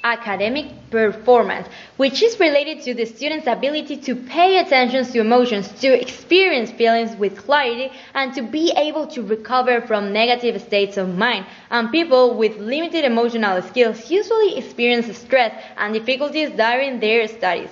academic 0.03 0.65
performance, 0.89 1.67
which 1.97 2.23
is 2.23 2.39
related 2.39 2.81
to 2.81 2.95
the 2.95 3.05
student's 3.05 3.45
ability 3.45 3.97
to 3.97 4.15
pay 4.15 4.57
attention 4.57 5.05
to 5.05 5.19
emotions, 5.19 5.67
to 5.83 5.89
experience 6.05 6.71
feelings 6.71 7.15
with 7.17 7.37
clarity, 7.45 7.91
and 8.15 8.33
to 8.33 8.41
be 8.41 8.71
able 8.75 9.05
to 9.05 9.21
recover 9.21 9.79
from 9.81 10.11
negative 10.11 10.59
states 10.59 10.97
of 10.97 11.15
mind. 11.15 11.45
And 11.69 11.91
people 11.91 12.35
with 12.35 12.57
limited 12.57 13.05
emotional 13.05 13.61
skills 13.61 14.09
usually 14.09 14.57
experience 14.57 15.15
stress 15.15 15.53
and 15.77 15.93
difficulties 15.93 16.49
during 16.51 16.99
their 16.99 17.27
studies. 17.27 17.69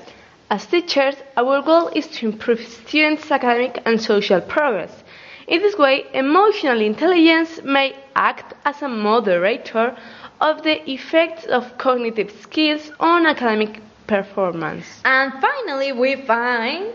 As 0.52 0.68
teachers, 0.68 1.16
our 1.36 1.64
goal 1.64 1.88
is 1.96 2.06
to 2.18 2.28
improve 2.30 2.62
students' 2.68 3.32
academic 3.32 3.82
and 3.86 4.00
social 4.00 4.42
progress. 4.42 5.04
In 5.48 5.62
this 5.62 5.78
way, 5.78 6.06
emotional 6.14 6.82
intelligence 6.82 7.62
may 7.64 7.96
act 8.16 8.54
as 8.66 8.82
a 8.82 8.90
moderator 8.90 9.96
of 10.42 10.64
the 10.64 10.90
effects 10.90 11.46
of 11.46 11.78
cognitive 11.78 12.32
skills 12.42 12.92
on 13.00 13.26
academic 13.28 13.80
performance. 14.08 15.02
And 15.06 15.32
finally, 15.40 15.92
we 15.92 16.16
find 16.16 16.94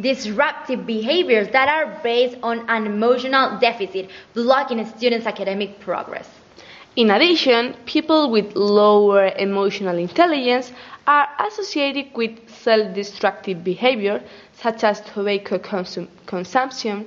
disruptive 0.00 0.86
behaviors 0.86 1.48
that 1.48 1.68
are 1.68 2.00
based 2.02 2.36
on 2.42 2.68
an 2.68 2.86
emotional 2.86 3.58
deficit, 3.58 4.10
blocking 4.34 4.80
a 4.80 4.86
student's 4.96 5.26
academic 5.26 5.80
progress. 5.80 6.28
In 6.96 7.10
addition, 7.10 7.74
people 7.86 8.30
with 8.30 8.54
lower 8.56 9.26
emotional 9.38 9.96
intelligence 9.96 10.72
are 11.06 11.28
associated 11.46 12.06
with 12.14 12.32
self 12.50 12.94
destructive 12.94 13.62
behavior, 13.64 14.22
such 14.52 14.84
as 14.84 15.00
tobacco 15.00 15.58
consum- 15.58 16.08
consumption, 16.26 17.06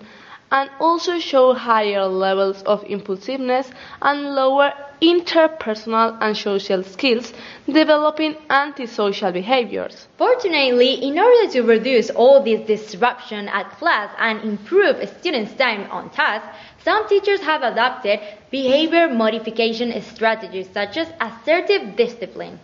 and 0.53 0.69
also 0.79 1.17
show 1.17 1.51
higher 1.55 2.05
levels 2.05 2.61
of 2.63 2.83
impulsiveness 2.83 3.71
and 4.03 4.35
lower 4.35 4.71
interpersonal 5.01 6.15
and 6.21 6.37
social 6.37 6.83
skills, 6.83 7.33
developing 7.65 8.35
antisocial 8.51 9.31
behaviors. 9.31 10.07
Fortunately, 10.17 10.93
in 10.93 11.17
order 11.17 11.51
to 11.51 11.63
reduce 11.63 12.11
all 12.11 12.43
this 12.43 12.61
disruption 12.67 13.47
at 13.47 13.69
class 13.79 14.13
and 14.19 14.41
improve 14.43 14.95
students' 15.19 15.55
time 15.55 15.89
on 15.89 16.11
task, 16.11 16.45
some 16.83 17.09
teachers 17.09 17.41
have 17.41 17.63
adopted 17.63 18.19
behavior 18.51 19.09
modification 19.09 19.99
strategies 20.03 20.69
such 20.71 20.97
as 20.97 21.07
assertive 21.19 21.95
discipline. 21.95 22.59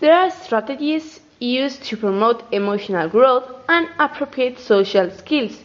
There 0.00 0.12
are 0.12 0.30
strategies 0.30 1.20
used 1.40 1.82
to 1.84 1.96
promote 1.96 2.42
emotional 2.52 3.08
growth 3.08 3.44
and 3.68 3.88
appropriate 3.98 4.58
social 4.58 5.10
skills. 5.10 5.62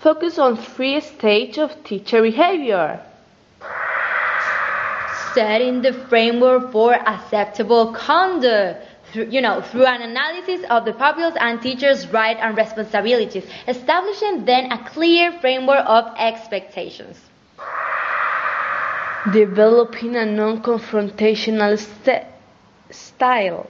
Focus 0.00 0.38
on 0.38 0.56
three 0.56 1.00
stages 1.00 1.58
of 1.58 1.84
teacher 1.84 2.22
behavior. 2.22 3.00
Setting 5.34 5.82
the 5.82 5.92
framework 5.92 6.72
for 6.72 6.94
acceptable 6.94 7.92
conduct. 7.92 8.88
Through, 9.12 9.28
you 9.30 9.42
know, 9.42 9.60
through 9.60 9.84
an 9.84 10.00
analysis 10.02 10.64
of 10.70 10.86
the 10.86 10.92
pupils 10.92 11.34
and 11.38 11.60
teachers' 11.60 12.08
rights 12.08 12.40
and 12.42 12.56
responsibilities, 12.56 13.44
establishing 13.68 14.46
then 14.46 14.72
a 14.72 14.78
clear 14.88 15.32
framework 15.32 15.84
of 15.86 16.06
expectations. 16.18 17.20
Developing 19.32 20.16
a 20.16 20.24
non-confrontational 20.24 21.78
st- 21.78 22.24
style 22.90 23.68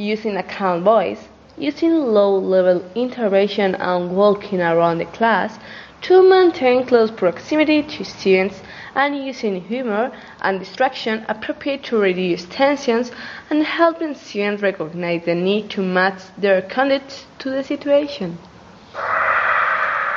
using 0.00 0.36
a 0.36 0.42
calm 0.42 0.82
voice, 0.82 1.28
using 1.58 1.92
low 1.92 2.34
level 2.38 2.82
intervention 2.94 3.74
and 3.74 4.16
walking 4.16 4.60
around 4.60 4.98
the 4.98 5.04
class 5.04 5.58
to 6.00 6.26
maintain 6.28 6.86
close 6.86 7.10
proximity 7.10 7.82
to 7.82 8.02
students 8.02 8.62
and 8.94 9.14
using 9.16 9.60
humor 9.60 10.10
and 10.40 10.58
distraction 10.58 11.24
appropriate 11.28 11.84
to 11.84 11.98
reduce 11.98 12.46
tensions 12.46 13.12
and 13.50 13.62
helping 13.62 14.14
students 14.14 14.62
recognize 14.62 15.24
the 15.26 15.34
need 15.34 15.68
to 15.68 15.82
match 15.82 16.22
their 16.38 16.62
conduct 16.62 17.26
to 17.38 17.50
the 17.50 17.62
situation. 17.62 18.38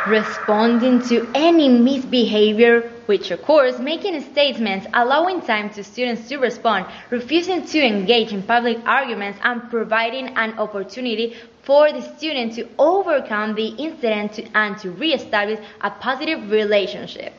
Responding 0.08 1.02
to 1.08 1.26
any 1.34 1.70
misbehavior, 1.70 2.92
which 3.06 3.32
occurs, 3.32 3.80
making 3.80 4.20
statements, 4.22 4.86
allowing 4.94 5.42
time 5.42 5.70
to 5.72 5.84
students 5.84 6.28
to 6.28 6.38
respond, 6.38 6.86
refusing 7.10 7.66
to 7.68 7.80
engage 7.80 8.34
in 8.34 8.44
public 8.44 8.80
arguments, 8.86 9.40
and 9.44 9.70
providing 9.70 10.28
an 10.36 10.60
opportunity 10.60 11.36
for 11.62 11.90
the 11.92 12.02
student 12.02 12.54
to 12.56 12.68
overcome 12.78 13.56
the 13.56 13.68
incident 13.68 14.34
to, 14.34 14.44
and 14.54 14.78
to 14.80 14.92
reestablish 14.92 15.60
a 15.80 15.90
positive 15.90 16.52
relationship. 16.52 17.34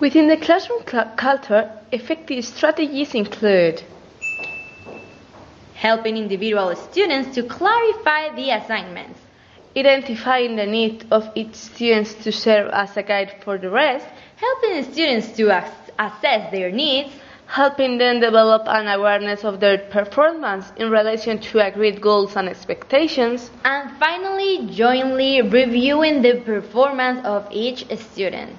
Within 0.00 0.26
the 0.26 0.36
classroom 0.36 0.82
cl- 0.84 1.12
culture, 1.16 1.70
effective 1.92 2.44
strategies 2.44 3.14
include 3.14 3.80
helping 5.74 6.16
individual 6.16 6.74
students 6.74 7.32
to 7.36 7.44
clarify 7.44 8.34
the 8.34 8.50
assignments, 8.50 9.20
identifying 9.76 10.56
the 10.56 10.66
need 10.66 11.06
of 11.10 11.28
each 11.34 11.54
student 11.54 12.06
to 12.22 12.30
serve 12.30 12.70
as 12.72 12.96
a 12.96 13.02
guide 13.02 13.36
for 13.44 13.58
the 13.58 13.70
rest, 13.70 14.06
helping 14.36 14.82
students 14.92 15.32
to 15.32 15.48
assess 15.98 16.50
their 16.50 16.70
needs, 16.70 17.10
helping 17.46 17.98
them 17.98 18.20
develop 18.20 18.62
an 18.66 18.88
awareness 18.88 19.44
of 19.44 19.60
their 19.60 19.78
performance 19.78 20.72
in 20.76 20.90
relation 20.90 21.38
to 21.38 21.58
agreed 21.60 22.00
goals 22.00 22.36
and 22.36 22.48
expectations, 22.48 23.50
and 23.64 23.90
finally, 23.98 24.66
jointly 24.70 25.42
reviewing 25.42 26.22
the 26.22 26.40
performance 26.40 27.24
of 27.24 27.46
each 27.50 27.86
student. 27.98 28.56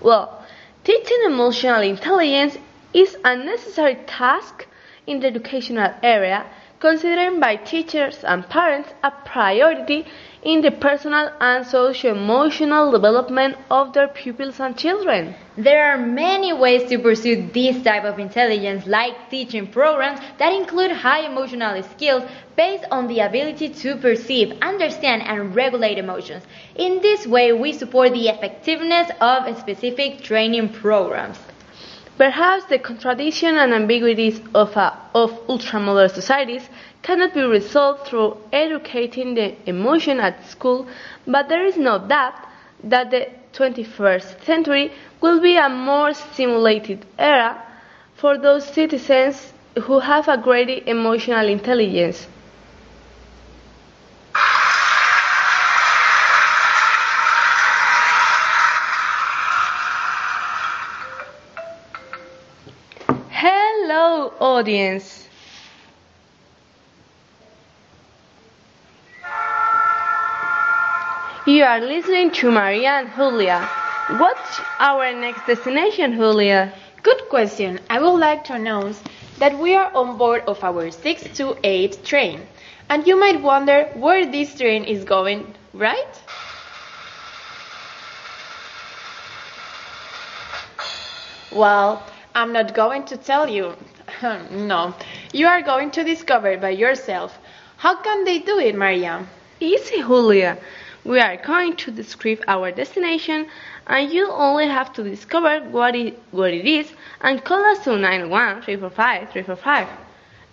Well, 0.00 0.44
teaching 0.84 1.18
emotional 1.26 1.82
intelligence 1.82 2.58
is 2.92 3.16
a 3.24 3.36
necessary 3.36 3.96
task 4.06 4.66
in 5.06 5.20
the 5.20 5.28
educational 5.28 5.92
area, 6.02 6.46
considered 6.80 7.40
by 7.40 7.56
teachers 7.56 8.22
and 8.24 8.48
parents 8.48 8.94
a 9.02 9.10
priority 9.10 10.06
in 10.42 10.60
the 10.60 10.70
personal 10.70 11.32
and 11.40 11.66
socio-emotional 11.66 12.92
development 12.92 13.56
of 13.70 13.92
their 13.92 14.06
pupils 14.08 14.60
and 14.60 14.76
children. 14.78 15.34
There 15.56 15.84
are 15.90 15.98
many 15.98 16.52
ways 16.52 16.88
to 16.90 16.98
pursue 16.98 17.48
this 17.52 17.82
type 17.82 18.04
of 18.04 18.20
intelligence, 18.20 18.86
like 18.86 19.30
teaching 19.30 19.66
programs 19.66 20.20
that 20.38 20.52
include 20.52 20.92
high 20.92 21.26
emotional 21.26 21.82
skills 21.82 22.22
based 22.56 22.84
on 22.92 23.08
the 23.08 23.20
ability 23.20 23.70
to 23.70 23.96
perceive, 23.96 24.56
understand, 24.62 25.22
and 25.22 25.54
regulate 25.56 25.98
emotions. 25.98 26.44
In 26.76 27.00
this 27.00 27.26
way, 27.26 27.52
we 27.52 27.72
support 27.72 28.12
the 28.12 28.28
effectiveness 28.28 29.10
of 29.20 29.58
specific 29.58 30.22
training 30.22 30.68
programs. 30.72 31.38
Perhaps 32.18 32.64
the 32.64 32.80
contradiction 32.80 33.56
and 33.56 33.72
ambiguities 33.72 34.40
of, 34.52 34.76
a, 34.76 34.92
of 35.14 35.30
ultramodern 35.46 36.10
societies 36.10 36.68
cannot 37.02 37.32
be 37.32 37.42
resolved 37.42 38.08
through 38.08 38.36
educating 38.52 39.34
the 39.34 39.54
emotion 39.66 40.18
at 40.18 40.44
school, 40.44 40.88
but 41.28 41.48
there 41.48 41.64
is 41.64 41.76
no 41.76 41.98
doubt 41.98 42.34
that 42.82 43.12
the 43.12 43.28
21st 43.52 44.44
century 44.44 44.90
will 45.20 45.40
be 45.40 45.56
a 45.56 45.68
more 45.68 46.12
stimulated 46.12 47.06
era 47.20 47.62
for 48.16 48.36
those 48.36 48.64
citizens 48.66 49.52
who 49.82 50.00
have 50.00 50.26
a 50.26 50.36
greater 50.36 50.82
emotional 50.90 51.46
intelligence. 51.48 52.26
Audience. 64.40 65.28
You 71.46 71.64
are 71.64 71.80
listening 71.80 72.30
to 72.32 72.50
Maria 72.50 72.90
and 73.00 73.10
Julia. 73.14 73.66
What's 74.18 74.60
our 74.78 75.12
next 75.14 75.46
destination, 75.46 76.12
Julia? 76.12 76.74
Good 77.02 77.28
question. 77.30 77.80
I 77.88 78.00
would 78.00 78.18
like 78.18 78.44
to 78.44 78.54
announce 78.54 79.02
that 79.38 79.58
we 79.58 79.74
are 79.74 79.90
on 79.94 80.18
board 80.18 80.42
of 80.46 80.62
our 80.62 80.90
6 80.90 81.36
to 81.38 81.56
8 81.64 82.04
train. 82.04 82.40
And 82.90 83.06
you 83.06 83.18
might 83.18 83.40
wonder 83.42 83.90
where 83.94 84.26
this 84.30 84.54
train 84.54 84.84
is 84.84 85.04
going, 85.04 85.54
right? 85.72 86.22
Well, 91.52 92.02
I'm 92.34 92.52
not 92.52 92.74
going 92.74 93.04
to 93.06 93.16
tell 93.16 93.48
you. 93.48 93.74
no, 94.50 94.94
you 95.32 95.46
are 95.46 95.62
going 95.62 95.90
to 95.92 96.04
discover 96.04 96.56
by 96.56 96.70
yourself. 96.70 97.38
How 97.76 97.96
can 97.96 98.24
they 98.24 98.38
do 98.38 98.58
it, 98.58 98.74
Maria? 98.74 99.26
Easy, 99.60 99.98
Julia. 99.98 100.58
We 101.04 101.20
are 101.20 101.36
going 101.36 101.76
to 101.76 101.90
describe 101.90 102.42
our 102.48 102.70
destination, 102.72 103.46
and 103.86 104.12
you 104.12 104.30
only 104.30 104.66
have 104.66 104.92
to 104.94 105.02
discover 105.02 105.60
what 105.70 105.94
it, 105.94 106.20
what 106.32 106.52
it 106.52 106.66
is 106.66 106.92
and 107.20 107.42
call 107.44 107.64
us 107.64 107.84
to 107.84 107.96
91345 107.96 109.30
345. 109.30 109.88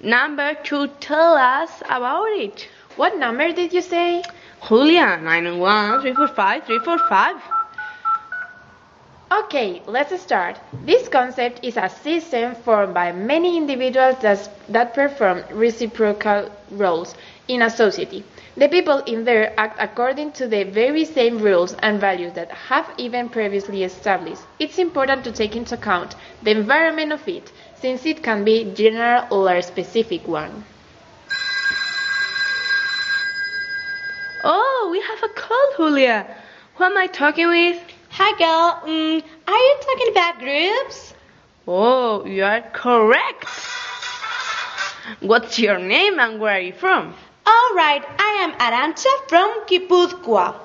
Number 0.01 0.53
to 0.66 0.88
tell 0.99 1.36
us 1.36 1.82
about 1.89 2.30
it. 2.32 2.68
What 2.95 3.18
number 3.18 3.51
did 3.51 3.74
you 3.74 3.82
say? 3.82 4.24
Julia, 4.68 5.20
91345 5.22 6.66
345. 6.66 7.64
Okay, 9.32 9.82
let's 9.88 10.21
start. 10.21 10.59
This 10.86 11.09
concept 11.09 11.59
is 11.63 11.78
a 11.78 11.89
system 11.89 12.53
formed 12.53 12.93
by 12.93 13.11
many 13.11 13.57
individuals 13.57 14.17
that, 14.21 14.49
that 14.69 14.93
perform 14.93 15.43
reciprocal 15.51 16.51
roles 16.69 17.15
in 17.47 17.63
a 17.63 17.69
society. 17.71 18.23
The 18.55 18.69
people 18.69 18.99
in 18.99 19.26
there 19.26 19.51
act 19.59 19.78
according 19.80 20.34
to 20.34 20.47
the 20.47 20.63
very 20.63 21.05
same 21.05 21.39
rules 21.39 21.73
and 21.80 21.99
values 21.99 22.34
that 22.34 22.51
have 22.51 22.88
even 22.99 23.30
previously 23.30 23.84
established. 23.84 24.43
It's 24.59 24.78
important 24.78 25.23
to 25.23 25.32
take 25.32 25.55
into 25.55 25.73
account 25.73 26.15
the 26.43 26.51
environment 26.51 27.11
of 27.11 27.28
it, 27.28 27.51
since 27.82 28.05
it 28.05 28.21
can 28.21 28.43
be 28.43 28.71
general 28.76 29.26
or 29.32 29.55
a 29.55 29.63
specific 29.63 30.28
one. 30.28 30.63
Oh, 34.43 34.89
we 34.91 35.01
have 35.01 35.23
a 35.23 35.34
call, 35.34 35.73
Julia. 35.78 36.28
Who 36.76 36.84
am 36.84 36.95
I 36.95 37.07
talking 37.07 37.47
with? 37.47 37.95
Hi, 38.18 38.32
girl. 38.38 38.80
Mm, 38.89 39.22
are 39.45 39.57
you 39.57 39.76
talking 39.82 40.11
about 40.11 40.39
groups? 40.39 41.13
Oh, 41.68 42.24
you 42.26 42.45
are 42.45 42.61
correct. 42.72 43.43
What's 45.20 45.59
your 45.59 45.80
name 45.80 46.18
and 46.18 46.39
where 46.39 46.53
are 46.53 46.61
you 46.61 46.72
from? 46.72 47.13
All 47.45 47.76
right, 47.76 48.01
I 48.18 48.32
am 48.45 48.53
Arancha 48.53 49.11
from 49.28 49.66
Guipúzcoa. 49.68 50.55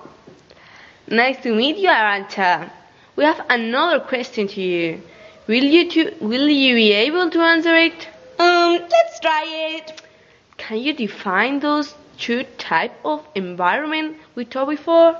Nice 1.08 1.42
to 1.42 1.52
meet 1.52 1.78
you, 1.78 1.88
Arancha. 1.88 2.70
We 3.16 3.24
have 3.24 3.44
another 3.50 3.98
question 3.98 4.46
to 4.46 4.60
you. 4.60 5.02
Will 5.48 5.64
you 5.64 5.90
to, 5.90 6.14
will 6.20 6.48
you 6.48 6.76
be 6.76 6.92
able 6.92 7.30
to 7.30 7.40
answer 7.40 7.74
it? 7.74 8.08
Um, 8.38 8.78
let's 8.78 9.18
try 9.18 9.44
it. 9.74 10.00
Can 10.56 10.78
you 10.78 10.92
define 10.92 11.58
those 11.58 11.96
two 12.16 12.44
type 12.58 12.94
of 13.04 13.26
environment 13.34 14.18
we 14.36 14.44
talked 14.44 14.70
before? 14.70 15.16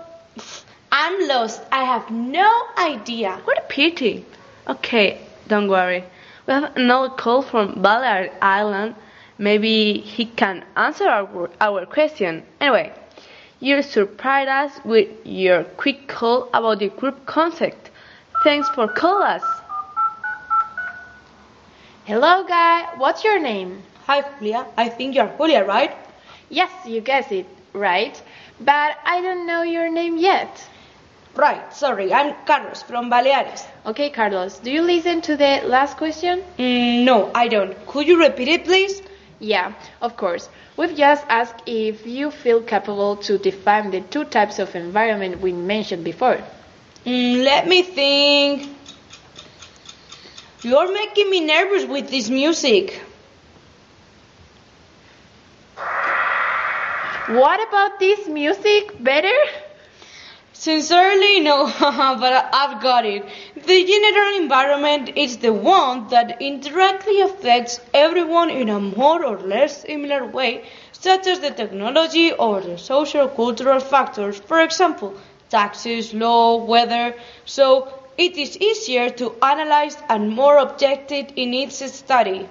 I'm 0.93 1.28
lost. 1.28 1.62
I 1.70 1.84
have 1.84 2.11
no 2.11 2.51
idea. 2.76 3.41
What 3.45 3.59
a 3.59 3.66
pity. 3.68 4.24
Okay, 4.68 5.20
don't 5.47 5.68
worry. 5.68 6.05
We 6.47 6.53
have 6.53 6.76
another 6.76 7.14
call 7.14 7.43
from 7.43 7.80
Balearic 7.80 8.32
Island. 8.43 8.97
Maybe 9.38 9.95
he 9.99 10.26
can 10.26 10.64
answer 10.76 11.09
our, 11.09 11.51
our 11.61 11.86
question. 11.86 12.43
Anyway, 12.61 12.93
you 13.61 13.82
surprised 13.82 14.49
us 14.49 14.84
with 14.84 15.09
your 15.24 15.64
quick 15.64 16.09
call 16.09 16.49
about 16.53 16.80
the 16.80 16.88
group 16.88 17.24
concept. 17.24 17.91
Thanks 18.43 18.68
for 18.70 18.88
calling 18.88 19.28
us. 19.28 19.43
Hello, 22.05 22.45
guy. 22.45 22.88
What's 22.97 23.22
your 23.22 23.38
name? 23.38 23.82
Hi, 24.07 24.24
Julia. 24.38 24.66
I 24.76 24.88
think 24.88 25.14
you're 25.14 25.30
Julia, 25.38 25.64
right? 25.64 25.93
Yes, 26.49 26.70
you 26.84 27.01
guessed 27.01 27.30
it, 27.30 27.47
right? 27.72 28.20
But 28.59 28.97
I 29.05 29.20
don't 29.20 29.47
know 29.47 29.62
your 29.62 29.91
name 29.91 30.16
yet. 30.18 30.66
Right, 31.35 31.72
sorry. 31.72 32.12
I'm 32.12 32.35
Carlos 32.45 32.83
from 32.83 33.09
Baleares. 33.11 33.64
Okay, 33.87 34.11
Carlos, 34.11 34.59
do 34.59 34.70
you 34.70 34.83
listen 34.83 35.20
to 35.22 35.37
the 35.37 35.62
last 35.64 35.97
question? 35.97 36.43
Mm, 36.59 37.05
no, 37.05 37.31
I 37.35 37.49
don't. 37.49 37.74
Could 37.87 38.09
you 38.09 38.18
repeat 38.20 38.49
it, 38.49 38.64
please? 38.64 39.01
Yeah, 39.39 39.72
of 40.03 40.16
course. 40.16 40.49
We've 40.76 40.95
just 40.95 41.24
asked 41.28 41.62
if 41.66 42.07
you 42.07 42.31
feel 42.31 42.61
capable 42.62 43.16
to 43.28 43.39
define 43.39 43.91
the 43.91 44.01
two 44.01 44.24
types 44.24 44.59
of 44.59 44.74
environment 44.74 45.41
we 45.41 45.53
mentioned 45.53 46.05
before. 46.05 46.41
Mm, 47.07 47.45
let 47.45 47.66
me 47.66 47.83
think. 47.83 48.76
You're 50.62 50.93
making 50.93 51.31
me 51.31 51.41
nervous 51.41 51.87
with 51.87 52.11
this 52.11 52.28
music. 52.28 53.01
What 57.28 57.68
about 57.68 58.01
this 58.01 58.26
music? 58.28 59.03
Better? 59.03 59.39
Sincerely, 60.61 61.41
no, 61.41 61.65
but 61.81 62.51
I've 62.53 62.83
got 62.83 63.07
it. 63.07 63.25
The 63.55 63.83
general 63.87 64.37
environment 64.37 65.17
is 65.17 65.39
the 65.39 65.55
one 65.55 66.09
that 66.09 66.43
indirectly 66.43 67.23
affects 67.23 67.81
everyone 67.95 68.51
in 68.51 68.69
a 68.69 68.79
more 68.79 69.25
or 69.25 69.39
less 69.39 69.81
similar 69.81 70.27
way, 70.27 70.65
such 70.93 71.27
as 71.27 71.41
the 71.41 71.51
technology 71.51 72.33
or 72.33 72.61
the 72.61 72.77
social 72.77 73.27
cultural 73.27 73.81
factors, 73.81 74.39
for 74.39 74.61
example, 74.61 75.15
taxes, 75.49 76.13
law, 76.13 76.63
weather. 76.63 77.15
So 77.47 77.89
it 78.19 78.37
is 78.37 78.59
easier 78.59 79.09
to 79.09 79.37
analyze 79.43 79.97
and 80.11 80.29
more 80.29 80.59
objective 80.59 81.33
in 81.37 81.55
its 81.55 81.83
study. 81.91 82.47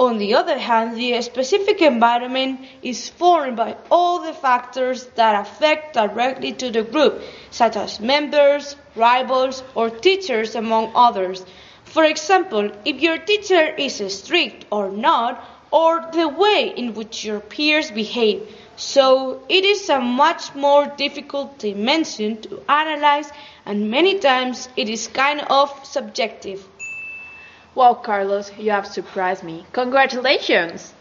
On 0.00 0.16
the 0.16 0.34
other 0.34 0.58
hand, 0.58 0.96
the 0.96 1.20
specific 1.20 1.82
environment 1.82 2.60
is 2.82 3.10
formed 3.10 3.58
by 3.58 3.76
all 3.90 4.20
the 4.20 4.32
factors 4.32 5.04
that 5.16 5.38
affect 5.38 5.92
directly 5.92 6.52
to 6.54 6.70
the 6.70 6.82
group, 6.82 7.20
such 7.50 7.76
as 7.76 8.00
members, 8.00 8.76
rivals, 8.96 9.62
or 9.74 9.90
teachers, 9.90 10.54
among 10.54 10.92
others. 10.94 11.44
For 11.84 12.02
example, 12.04 12.70
if 12.86 13.02
your 13.02 13.18
teacher 13.18 13.74
is 13.76 14.00
strict 14.16 14.64
or 14.72 14.88
not, 14.88 15.44
or 15.70 16.08
the 16.14 16.28
way 16.28 16.72
in 16.74 16.94
which 16.94 17.22
your 17.22 17.40
peers 17.40 17.90
behave. 17.90 18.48
So 18.76 19.42
it 19.50 19.66
is 19.66 19.90
a 19.90 20.00
much 20.00 20.54
more 20.54 20.86
difficult 20.96 21.58
dimension 21.58 22.40
to 22.40 22.62
analyze, 22.70 23.30
and 23.66 23.90
many 23.90 24.18
times 24.18 24.70
it 24.78 24.88
is 24.88 25.08
kind 25.08 25.42
of 25.50 25.68
subjective. 25.84 26.66
Wow, 27.74 27.94
Carlos, 27.94 28.50
you 28.58 28.70
have 28.72 28.86
surprised 28.86 29.44
me. 29.44 29.64
Congratulations! 29.72 30.92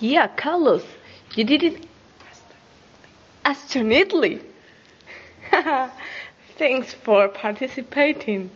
Yeah, 0.00 0.28
Carlos, 0.28 0.84
you 1.34 1.44
did 1.44 1.62
it 1.62 1.86
astonishingly. 3.44 4.40
Thanks 6.58 6.94
for 6.94 7.28
participating. 7.28 8.50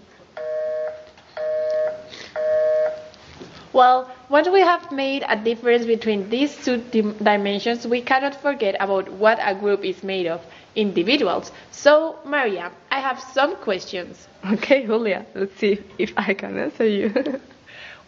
Well, 3.72 4.10
once 4.28 4.48
we 4.48 4.60
have 4.60 4.92
made 4.92 5.24
a 5.28 5.36
difference 5.36 5.86
between 5.86 6.28
these 6.28 6.62
two 6.64 6.76
dim- 6.78 7.16
dimensions, 7.22 7.86
we 7.86 8.02
cannot 8.02 8.34
forget 8.34 8.76
about 8.80 9.10
what 9.10 9.38
a 9.42 9.54
group 9.54 9.84
is 9.84 10.02
made 10.02 10.26
of 10.26 10.42
individuals. 10.74 11.52
So, 11.70 12.16
Maria, 12.24 12.72
I 12.90 13.00
have 13.00 13.20
some 13.20 13.56
questions. 13.56 14.28
Okay, 14.52 14.84
Julia, 14.86 15.24
let's 15.34 15.56
see 15.58 15.78
if 15.98 16.12
I 16.16 16.34
can 16.34 16.58
answer 16.58 16.86
you. 16.86 17.12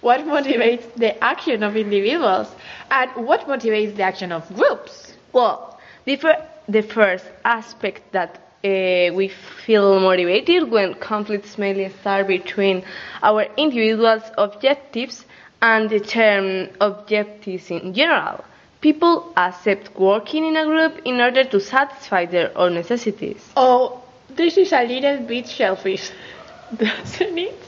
What 0.00 0.20
motivates 0.20 0.92
the 0.96 1.16
action 1.24 1.62
of 1.62 1.76
individuals? 1.76 2.48
And 2.90 3.26
what 3.26 3.46
motivates 3.46 3.96
the 3.96 4.02
action 4.02 4.32
of 4.32 4.46
groups? 4.54 5.14
well, 5.32 5.78
the, 6.04 6.16
fir- 6.16 6.46
the 6.68 6.82
first 6.82 7.24
aspect 7.44 8.12
that 8.12 8.36
uh, 8.64 9.12
we 9.14 9.28
feel 9.64 10.00
motivated 10.00 10.70
when 10.70 10.94
conflicts 10.94 11.58
mainly 11.58 11.88
start 12.00 12.26
between 12.26 12.84
our 13.22 13.46
individuals' 13.56 14.30
objectives 14.38 15.24
and 15.62 15.88
the 15.90 16.00
term 16.00 16.68
objectives 16.80 17.70
in 17.70 17.94
general. 17.94 18.44
People 18.85 19.32
accept 19.35 19.99
working 19.99 20.45
in 20.45 20.59
a 20.59 20.66
group 20.66 21.01
in 21.07 21.18
order 21.18 21.43
to 21.43 21.59
satisfy 21.59 22.26
their 22.26 22.51
own 22.55 22.74
necessities. 22.74 23.43
Oh, 23.57 24.03
this 24.28 24.59
is 24.59 24.74
a 24.74 24.85
little 24.85 25.26
bit 25.26 25.47
selfish, 25.47 26.11
doesn't 26.76 27.39
it? 27.39 27.59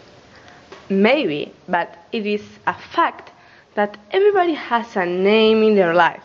Maybe, 0.91 1.55
but 1.67 1.97
it 2.13 2.27
is 2.27 2.43
a 2.67 2.75
fact 2.75 3.31
that 3.77 3.97
everybody 4.11 4.53
has 4.53 4.95
a 4.95 5.07
name 5.07 5.63
in 5.63 5.75
their 5.75 5.95
life 5.95 6.23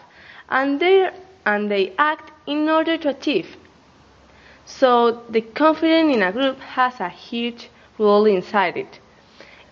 and 0.50 0.82
they 0.82 1.10
and 1.46 1.72
they 1.72 1.94
act 1.98 2.34
in 2.46 2.68
order 2.68 2.98
to 2.98 3.10
achieve. 3.16 3.56
So 4.66 5.24
the 5.30 5.40
confidence 5.40 6.16
in 6.16 6.22
a 6.22 6.34
group 6.34 6.60
has 6.60 7.00
a 7.00 7.08
huge 7.08 7.70
role 7.98 8.26
inside 8.26 8.76
it. 8.76 9.00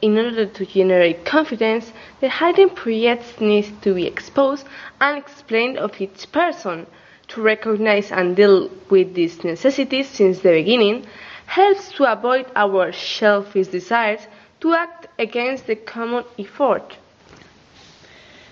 In 0.01 0.17
order 0.17 0.45
to 0.45 0.65
generate 0.65 1.25
confidence, 1.25 1.91
the 2.21 2.29
hidden 2.29 2.69
projects 2.69 3.39
needs 3.41 3.69
to 3.81 3.93
be 3.93 4.07
exposed 4.07 4.65
and 5.01 5.17
explained 5.17 5.77
of 5.77 5.99
each 5.99 6.31
person. 6.31 6.87
To 7.29 7.41
recognize 7.41 8.11
and 8.11 8.35
deal 8.35 8.71
with 8.89 9.13
these 9.13 9.43
necessities 9.43 10.07
since 10.07 10.39
the 10.39 10.51
beginning 10.51 11.05
helps 11.45 11.91
to 11.93 12.11
avoid 12.11 12.45
our 12.55 12.91
selfish 12.91 13.67
desires 13.67 14.21
to 14.61 14.73
act 14.73 15.07
against 15.19 15.67
the 15.67 15.75
common 15.75 16.23
effort. 16.39 16.95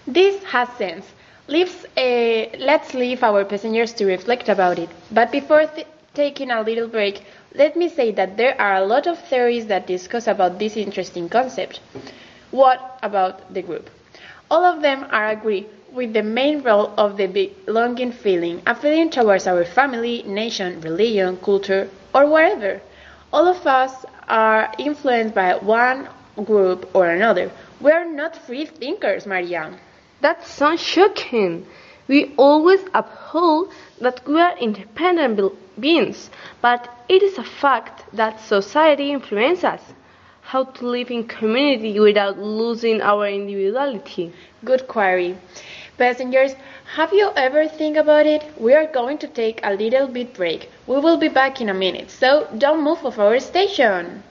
This 0.06 0.44
has 0.44 0.70
sense. 0.78 1.06
Leaves, 1.48 1.86
uh, 1.96 2.58
let's 2.60 2.94
leave 2.94 3.24
our 3.24 3.46
passengers 3.46 3.94
to 3.94 4.06
reflect 4.06 4.50
about 4.50 4.80
it. 4.80 4.90
But 5.12 5.32
before 5.32 5.66
taking 6.14 6.52
a 6.52 6.62
little 6.62 6.88
break, 6.88 7.24
let 7.54 7.76
me 7.76 7.90
say 7.90 8.12
that 8.12 8.38
there 8.38 8.60
are 8.62 8.76
a 8.76 8.86
lot 8.86 9.08
of 9.08 9.20
theories 9.20 9.68
that 9.68 9.88
discuss 9.88 10.28
about 10.28 10.60
this 10.60 10.78
interesting 10.78 11.30
concept. 11.30 11.80
What 12.52 13.00
about 13.04 13.54
the 13.54 13.62
group? 13.62 13.90
All 14.50 14.64
of 14.64 14.82
them 14.82 15.06
are 15.12 15.28
agree 15.30 15.68
with 15.92 16.14
the 16.14 16.24
main 16.24 16.62
role 16.62 16.94
of 16.98 17.18
the 17.18 17.28
belonging 17.28 18.12
feeling, 18.12 18.62
a 18.66 18.76
feeling 18.76 19.10
towards 19.10 19.48
our 19.48 19.66
family, 19.66 20.24
nation, 20.24 20.80
religion, 20.82 21.38
culture, 21.38 21.90
or 22.14 22.26
wherever. 22.30 22.82
All 23.34 23.48
of 23.48 23.66
us 23.68 24.06
are 24.28 24.72
influenced 24.78 25.34
by 25.36 25.56
one 25.56 26.08
group 26.46 26.90
or 26.96 27.08
another. 27.08 27.52
We 27.82 27.92
are 27.92 28.06
not 28.06 28.36
free 28.36 28.66
thinkers, 28.66 29.26
Maria. 29.26 29.78
That 30.22 30.44
sounds 30.46 30.82
shocking. 30.82 31.66
We 32.08 32.34
always 32.38 32.82
uphold 32.94 33.74
that 34.00 34.26
we 34.28 34.40
are 34.40 34.58
independent 34.58 35.40
beings, 35.80 36.30
but 36.62 36.90
it 37.10 37.24
is 37.24 37.38
a 37.38 37.44
fact 37.44 38.04
that 38.14 38.40
society 38.40 39.12
influences 39.12 39.64
us. 39.64 39.82
How 40.42 40.64
to 40.64 40.88
live 40.88 41.12
in 41.12 41.28
community 41.28 42.00
without 42.00 42.38
losing 42.40 43.02
our 43.02 43.28
individuality. 43.28 44.32
Good 44.64 44.88
query. 44.88 45.38
Passengers, 45.98 46.56
have 46.96 47.12
you 47.12 47.32
ever 47.36 47.68
think 47.68 47.98
about 47.98 48.26
it? 48.26 48.46
We 48.58 48.74
are 48.74 48.86
going 48.86 49.18
to 49.18 49.28
take 49.28 49.60
a 49.64 49.74
little 49.74 50.08
bit 50.08 50.34
break. 50.34 50.70
We 50.86 51.00
will 51.00 51.18
be 51.18 51.28
back 51.28 51.60
in 51.60 51.70
a 51.70 51.74
minute, 51.74 52.12
so 52.12 52.48
don't 52.58 52.84
move 52.84 53.06
off 53.06 53.20
our 53.20 53.40
station. 53.40 54.24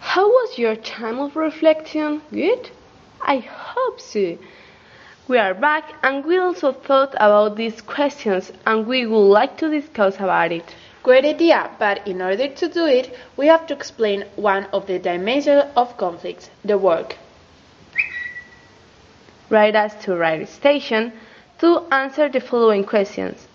How 0.00 0.26
was 0.28 0.58
your 0.58 0.76
time 0.76 1.18
of 1.18 1.36
reflection? 1.36 2.22
Good? 2.30 2.70
I 3.20 3.38
hope 3.38 4.00
so. 4.00 4.38
We 5.28 5.38
are 5.38 5.54
back 5.54 5.92
and 6.02 6.24
we 6.24 6.38
also 6.38 6.72
thought 6.72 7.14
about 7.14 7.56
these 7.56 7.80
questions 7.80 8.52
and 8.64 8.86
we 8.86 9.06
would 9.06 9.28
like 9.28 9.56
to 9.58 9.68
discuss 9.68 10.16
about 10.16 10.52
it. 10.52 10.74
Great 11.02 11.24
idea, 11.24 11.70
but 11.78 12.06
in 12.06 12.22
order 12.22 12.48
to 12.48 12.68
do 12.68 12.86
it, 12.86 13.16
we 13.36 13.46
have 13.46 13.66
to 13.66 13.74
explain 13.74 14.24
one 14.36 14.64
of 14.72 14.86
the 14.86 14.98
dimensions 14.98 15.64
of 15.76 15.96
conflict, 15.96 16.50
the 16.64 16.78
work. 16.78 17.16
Write 19.50 19.76
us 19.76 19.94
to 20.04 20.16
Right 20.16 20.48
Station 20.48 21.12
to 21.58 21.82
answer 21.92 22.28
the 22.28 22.40
following 22.40 22.84
questions. 22.84 23.46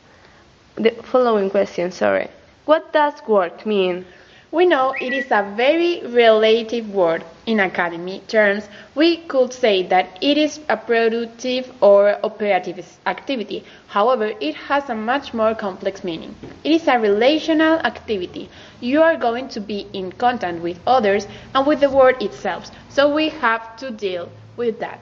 The 0.76 0.92
following 0.92 1.50
question, 1.50 1.92
sorry. 1.92 2.30
What 2.66 2.94
does 2.94 3.14
work 3.28 3.66
mean? 3.66 4.06
We 4.54 4.66
know 4.66 4.94
it 5.00 5.14
is 5.14 5.32
a 5.32 5.50
very 5.56 6.02
relative 6.06 6.94
word. 6.94 7.24
In 7.46 7.62
academy 7.62 8.22
terms, 8.28 8.68
we 8.96 9.18
could 9.18 9.54
say 9.54 9.84
that 9.84 10.18
it 10.22 10.38
is 10.38 10.60
a 10.68 10.76
productive 10.76 11.72
or 11.82 12.18
operative 12.22 12.86
activity. 13.06 13.64
However, 13.88 14.34
it 14.42 14.56
has 14.56 14.90
a 14.90 14.96
much 14.96 15.34
more 15.34 15.56
complex 15.56 16.04
meaning. 16.04 16.36
It 16.66 16.74
is 16.74 16.88
a 16.90 17.00
relational 17.00 17.80
activity. 17.80 18.50
You 18.82 19.02
are 19.02 19.16
going 19.16 19.48
to 19.50 19.62
be 19.62 19.88
in 19.94 20.12
contact 20.12 20.60
with 20.60 20.80
others 20.86 21.28
and 21.56 21.66
with 21.66 21.80
the 21.80 21.90
world 21.90 22.22
itself, 22.22 22.70
so 22.90 23.14
we 23.14 23.30
have 23.30 23.78
to 23.78 23.90
deal 23.90 24.30
with 24.58 24.80
that. 24.82 25.00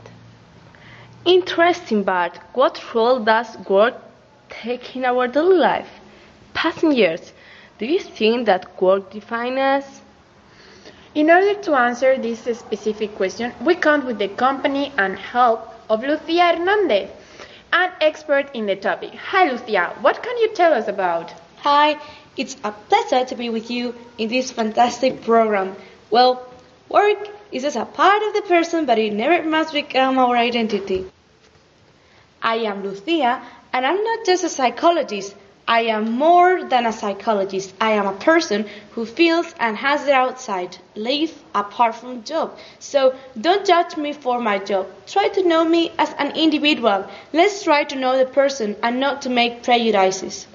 Interesting, 1.25 2.03
but 2.03 2.37
what 2.53 2.93
role 2.93 3.19
does 3.19 3.57
work 3.67 3.95
take 4.49 4.95
in 4.95 5.05
our 5.05 5.27
daily 5.27 5.57
life? 5.57 5.89
Passengers, 6.53 7.33
do 7.79 7.85
you 7.85 7.99
think 7.99 8.45
that 8.45 8.81
work 8.81 9.09
defines 9.09 9.57
us? 9.57 10.01
In 11.15 11.31
order 11.31 11.55
to 11.61 11.73
answer 11.73 12.17
this 12.17 12.41
specific 12.59 13.15
question, 13.15 13.53
we 13.61 13.75
count 13.75 14.05
with 14.05 14.19
the 14.19 14.27
company 14.27 14.91
and 14.97 15.17
help 15.17 15.67
of 15.89 16.03
Lucia 16.03 16.55
Hernandez, 16.55 17.09
an 17.71 17.91
expert 18.01 18.53
in 18.53 18.65
the 18.65 18.75
topic. 18.75 19.13
Hi, 19.15 19.49
Lucia. 19.49 19.95
What 20.01 20.21
can 20.21 20.37
you 20.37 20.53
tell 20.53 20.73
us 20.73 20.87
about? 20.87 21.33
Hi, 21.59 21.97
it's 22.35 22.57
a 22.63 22.71
pleasure 22.71 23.25
to 23.25 23.35
be 23.35 23.49
with 23.49 23.71
you 23.71 23.95
in 24.17 24.29
this 24.29 24.51
fantastic 24.51 25.23
program. 25.23 25.75
Well, 26.11 26.47
work 26.89 27.29
is 27.51 27.63
just 27.63 27.77
a 27.77 27.85
part 27.85 28.21
of 28.21 28.33
the 28.33 28.41
person, 28.41 28.85
but 28.85 28.99
it 28.99 29.13
never 29.13 29.41
must 29.49 29.73
become 29.73 30.19
our 30.19 30.35
identity. 30.35 31.09
I 32.41 32.57
am 32.57 32.83
Lucia, 32.83 33.41
and 33.73 33.85
I'm 33.85 34.03
not 34.03 34.25
just 34.25 34.43
a 34.43 34.49
psychologist. 34.49 35.35
I 35.69 35.81
am 35.81 36.13
more 36.13 36.63
than 36.63 36.87
a 36.87 36.91
psychologist. 36.91 37.75
I 37.79 37.91
am 37.91 38.07
a 38.07 38.13
person 38.13 38.65
who 38.93 39.05
feels 39.05 39.53
and 39.59 39.77
has 39.77 40.03
the 40.03 40.13
outside 40.13 40.75
life 40.95 41.43
apart 41.53 41.93
from 41.93 42.23
job. 42.23 42.57
So 42.79 43.13
don't 43.39 43.67
judge 43.67 43.95
me 43.95 44.13
for 44.13 44.41
my 44.41 44.57
job. 44.57 44.87
Try 45.05 45.27
to 45.27 45.47
know 45.47 45.63
me 45.63 45.91
as 45.99 46.11
an 46.17 46.31
individual. 46.31 47.05
Let's 47.33 47.61
try 47.63 47.83
to 47.83 47.95
know 47.95 48.17
the 48.17 48.25
person 48.25 48.77
and 48.81 48.99
not 48.99 49.21
to 49.21 49.29
make 49.29 49.61
prejudices. 49.61 50.47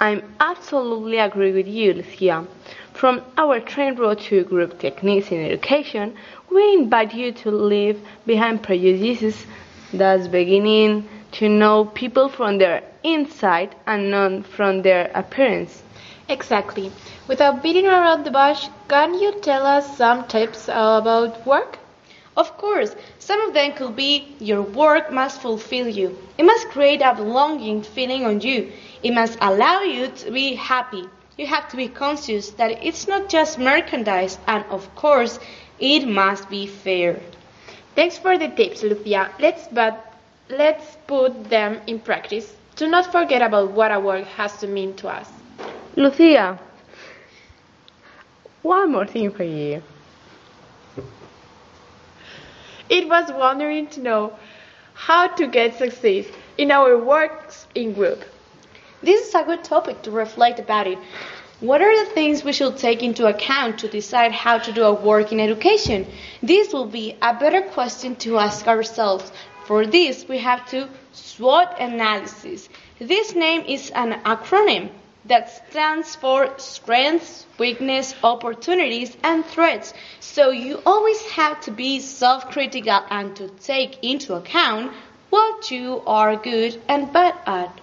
I'm 0.00 0.22
absolutely 0.40 1.18
agree 1.18 1.52
with 1.52 1.68
you, 1.68 1.92
Lucia. 1.92 2.46
From 2.94 3.20
our 3.36 3.60
Train 3.60 3.96
Road 3.96 4.20
to 4.30 4.44
Group 4.44 4.78
Techniques 4.78 5.30
in 5.30 5.44
Education, 5.44 6.16
we 6.50 6.72
invite 6.72 7.12
you 7.12 7.32
to 7.32 7.50
leave 7.50 8.00
behind 8.24 8.62
prejudices, 8.62 9.44
that's 9.92 10.26
beginning 10.26 11.06
to 11.34 11.48
know 11.48 11.84
people 11.84 12.28
from 12.28 12.58
their 12.58 12.82
inside 13.02 13.74
and 13.86 14.10
not 14.10 14.46
from 14.46 14.82
their 14.82 15.10
appearance. 15.14 15.82
Exactly. 16.28 16.92
Without 17.28 17.62
beating 17.62 17.86
around 17.86 18.24
the 18.24 18.30
bush, 18.30 18.68
can 18.88 19.14
you 19.14 19.32
tell 19.40 19.66
us 19.66 19.96
some 19.96 20.26
tips 20.28 20.68
about 20.68 21.46
work? 21.46 21.78
Of 22.36 22.56
course, 22.56 22.96
some 23.18 23.40
of 23.42 23.54
them 23.54 23.72
could 23.72 23.96
be 23.96 24.34
your 24.38 24.62
work 24.62 25.12
must 25.12 25.40
fulfill 25.40 25.88
you. 25.88 26.16
It 26.38 26.44
must 26.44 26.68
create 26.70 27.02
a 27.02 27.14
belonging 27.14 27.82
feeling 27.82 28.24
on 28.24 28.40
you. 28.40 28.72
It 29.02 29.12
must 29.12 29.38
allow 29.40 29.82
you 29.82 30.08
to 30.08 30.30
be 30.30 30.54
happy. 30.54 31.04
You 31.36 31.46
have 31.46 31.68
to 31.70 31.76
be 31.76 31.88
conscious 31.88 32.50
that 32.50 32.84
it's 32.84 33.06
not 33.08 33.28
just 33.28 33.58
merchandise, 33.58 34.38
and 34.46 34.64
of 34.70 34.94
course, 34.94 35.38
it 35.78 36.06
must 36.06 36.48
be 36.48 36.66
fair. 36.66 37.20
Thanks 37.94 38.18
for 38.18 38.36
the 38.36 38.48
tips, 38.48 38.82
Lucia. 38.82 39.30
Let's 39.38 39.68
but 39.68 40.03
let's 40.48 40.96
put 41.06 41.48
them 41.50 41.80
in 41.86 42.00
practice. 42.00 42.54
Do 42.76 42.88
not 42.88 43.10
forget 43.12 43.42
about 43.42 43.70
what 43.72 43.90
our 43.90 44.00
work 44.00 44.26
has 44.26 44.58
to 44.60 44.66
mean 44.66 44.94
to 44.96 45.08
us. 45.08 45.28
Lucia, 45.96 46.58
one 48.62 48.92
more 48.92 49.06
thing 49.06 49.30
for 49.30 49.44
you. 49.44 49.82
It 52.88 53.08
was 53.08 53.30
wondering 53.32 53.86
to 53.88 54.00
know 54.00 54.32
how 54.94 55.26
to 55.28 55.46
get 55.46 55.76
success 55.76 56.26
in 56.58 56.70
our 56.70 56.98
works 56.98 57.66
in 57.74 57.92
group. 57.92 58.24
This 59.02 59.28
is 59.28 59.34
a 59.34 59.44
good 59.44 59.64
topic 59.64 60.02
to 60.02 60.10
reflect 60.10 60.58
about 60.58 60.86
it. 60.86 60.98
What 61.60 61.80
are 61.80 62.04
the 62.04 62.10
things 62.12 62.44
we 62.44 62.52
should 62.52 62.76
take 62.76 63.02
into 63.02 63.26
account 63.26 63.78
to 63.80 63.88
decide 63.88 64.32
how 64.32 64.58
to 64.58 64.72
do 64.72 64.82
our 64.84 64.94
work 64.94 65.32
in 65.32 65.40
education? 65.40 66.06
This 66.42 66.72
will 66.72 66.86
be 66.86 67.16
a 67.22 67.34
better 67.34 67.62
question 67.62 68.16
to 68.16 68.38
ask 68.38 68.66
ourselves. 68.66 69.30
For 69.66 69.86
this, 69.86 70.28
we 70.28 70.38
have 70.38 70.68
to 70.70 70.88
SWOT 71.12 71.80
analysis. 71.80 72.68
This 72.98 73.34
name 73.34 73.62
is 73.66 73.90
an 73.90 74.12
acronym 74.24 74.90
that 75.24 75.70
stands 75.70 76.14
for 76.16 76.52
strengths, 76.58 77.46
weakness, 77.58 78.14
opportunities, 78.22 79.16
and 79.22 79.44
threats. 79.44 79.94
So 80.20 80.50
you 80.50 80.82
always 80.84 81.20
have 81.30 81.60
to 81.62 81.70
be 81.70 82.00
self-critical 82.00 83.04
and 83.10 83.34
to 83.36 83.48
take 83.48 84.04
into 84.04 84.34
account 84.34 84.92
what 85.30 85.70
you 85.70 86.02
are 86.06 86.36
good 86.36 86.80
and 86.88 87.10
bad 87.12 87.34
at. 87.46 87.80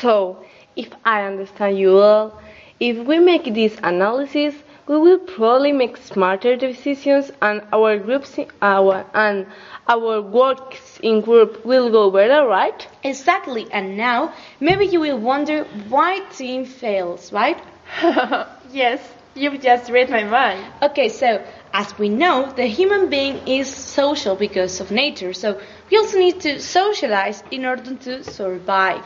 So, 0.00 0.44
if 0.74 0.88
I 1.04 1.22
understand 1.22 1.78
you 1.78 1.94
well, 1.94 2.42
if 2.80 2.98
we 2.98 3.18
make 3.18 3.54
this 3.54 3.78
analysis, 3.82 4.54
we 4.88 4.98
will 4.98 5.18
probably 5.18 5.72
make 5.72 5.96
smarter 5.96 6.54
decisions 6.56 7.32
and 7.42 7.60
our 7.72 7.98
groups 7.98 8.38
our 8.62 9.04
and 9.14 9.46
our 9.88 10.20
works 10.22 11.00
in 11.02 11.20
group 11.20 11.64
will 11.64 11.90
go 11.90 12.10
better, 12.10 12.46
right? 12.46 12.86
Exactly. 13.02 13.66
And 13.72 13.96
now 13.96 14.32
maybe 14.60 14.86
you 14.86 15.00
will 15.00 15.18
wonder 15.18 15.64
why 15.88 16.20
team 16.32 16.64
fails, 16.64 17.32
right? 17.32 17.58
yes, 18.72 19.00
you've 19.34 19.60
just 19.60 19.90
read 19.90 20.08
my 20.08 20.22
mind. 20.22 20.64
Okay, 20.82 21.08
so 21.08 21.44
as 21.72 21.98
we 21.98 22.08
know, 22.08 22.52
the 22.52 22.66
human 22.66 23.10
being 23.10 23.36
is 23.46 23.68
social 23.68 24.36
because 24.36 24.80
of 24.80 24.90
nature. 24.90 25.32
So 25.32 25.60
we 25.90 25.96
also 25.96 26.18
need 26.18 26.40
to 26.42 26.60
socialize 26.60 27.42
in 27.50 27.64
order 27.64 27.94
to 27.94 28.22
survive. 28.22 29.04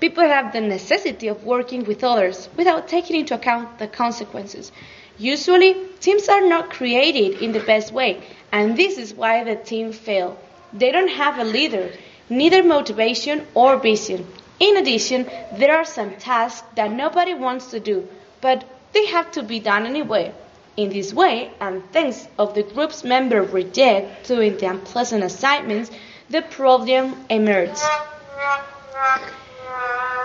People 0.00 0.24
have 0.24 0.52
the 0.52 0.60
necessity 0.60 1.28
of 1.28 1.44
working 1.44 1.84
with 1.84 2.02
others 2.02 2.48
without 2.56 2.88
taking 2.88 3.16
into 3.20 3.34
account 3.34 3.78
the 3.78 3.86
consequences. 3.86 4.72
Usually, 5.20 5.76
teams 6.00 6.30
are 6.30 6.40
not 6.40 6.70
created 6.70 7.42
in 7.42 7.52
the 7.52 7.60
best 7.60 7.92
way, 7.92 8.22
and 8.50 8.74
this 8.74 8.96
is 8.96 9.12
why 9.12 9.44
the 9.44 9.54
team 9.54 9.92
fail. 9.92 10.38
They 10.72 10.90
don't 10.90 11.10
have 11.10 11.38
a 11.38 11.44
leader, 11.44 11.92
neither 12.30 12.62
motivation 12.62 13.46
or 13.52 13.76
vision. 13.76 14.26
In 14.58 14.78
addition, 14.78 15.30
there 15.52 15.76
are 15.76 15.84
some 15.84 16.16
tasks 16.16 16.66
that 16.74 16.90
nobody 16.90 17.34
wants 17.34 17.66
to 17.72 17.80
do, 17.80 18.08
but 18.40 18.64
they 18.94 19.04
have 19.06 19.30
to 19.32 19.42
be 19.42 19.60
done 19.60 19.84
anyway. 19.84 20.32
In 20.78 20.88
this 20.88 21.12
way, 21.12 21.50
and 21.60 21.82
thanks 21.92 22.26
of 22.38 22.54
the 22.54 22.62
group's 22.62 23.04
member 23.04 23.42
reject 23.42 24.26
doing 24.26 24.56
the 24.56 24.70
unpleasant 24.70 25.22
assignments, 25.22 25.90
the 26.30 26.40
problem 26.40 27.14
emerges. 27.28 27.82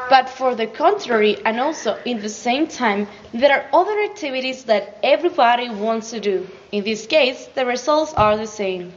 But 0.10 0.30
for 0.30 0.54
the 0.56 0.68
contrary, 0.68 1.38
and 1.44 1.60
also 1.60 1.98
in 2.06 2.22
the 2.22 2.30
same 2.30 2.68
time, 2.68 3.08
there 3.34 3.52
are 3.52 3.66
other 3.74 4.00
activities 4.02 4.66
that 4.66 5.00
everybody 5.02 5.70
wants 5.70 6.12
to 6.12 6.20
do. 6.20 6.48
In 6.72 6.84
this 6.84 7.08
case, 7.08 7.48
the 7.56 7.66
results 7.66 8.14
are 8.14 8.38
the 8.38 8.48
same. 8.48 8.94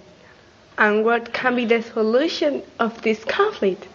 And 0.76 1.05
what 1.05 1.32
can 1.32 1.57
be 1.57 1.64
the 1.64 1.82
solution 1.82 2.62
of 2.78 3.03
this 3.03 3.24
conflict? 3.24 3.88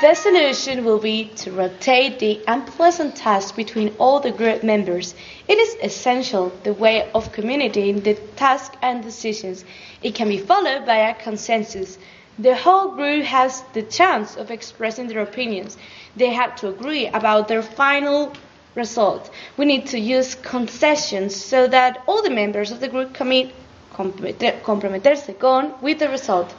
The 0.00 0.14
solution 0.14 0.84
will 0.84 0.98
be 0.98 1.30
to 1.36 1.52
rotate 1.52 2.18
the 2.18 2.42
unpleasant 2.46 3.16
tasks 3.16 3.52
between 3.52 3.94
all 3.98 4.20
the 4.20 4.32
group 4.32 4.62
members. 4.62 5.14
It 5.48 5.56
is 5.58 5.76
essential 5.82 6.52
the 6.62 6.74
way 6.74 7.10
of 7.14 7.32
communicating 7.32 8.00
the 8.00 8.14
tasks 8.36 8.76
and 8.82 9.02
decisions. 9.02 9.64
It 10.02 10.14
can 10.14 10.28
be 10.28 10.38
followed 10.38 10.84
by 10.84 10.96
a 10.96 11.14
consensus. 11.14 11.98
The 12.38 12.56
whole 12.56 12.88
group 12.96 13.24
has 13.24 13.62
the 13.74 13.82
chance 13.82 14.36
of 14.36 14.50
expressing 14.50 15.06
their 15.08 15.22
opinions. 15.22 15.76
They 16.16 16.30
have 16.30 16.56
to 16.56 16.68
agree 16.68 17.06
about 17.06 17.48
their 17.48 17.62
final 17.62 18.32
result. 18.74 19.30
We 19.56 19.66
need 19.66 19.86
to 19.88 19.98
use 19.98 20.34
concessions 20.34 21.36
so 21.36 21.68
that 21.68 22.02
all 22.06 22.22
the 22.22 22.30
members 22.30 22.72
of 22.72 22.80
the 22.80 22.88
group 22.88 23.14
commit 23.14 23.54
comprometer- 23.92 24.60
comprometerse 24.62 25.38
con 25.38 25.74
with 25.80 26.00
the 26.00 26.08
result. 26.08 26.52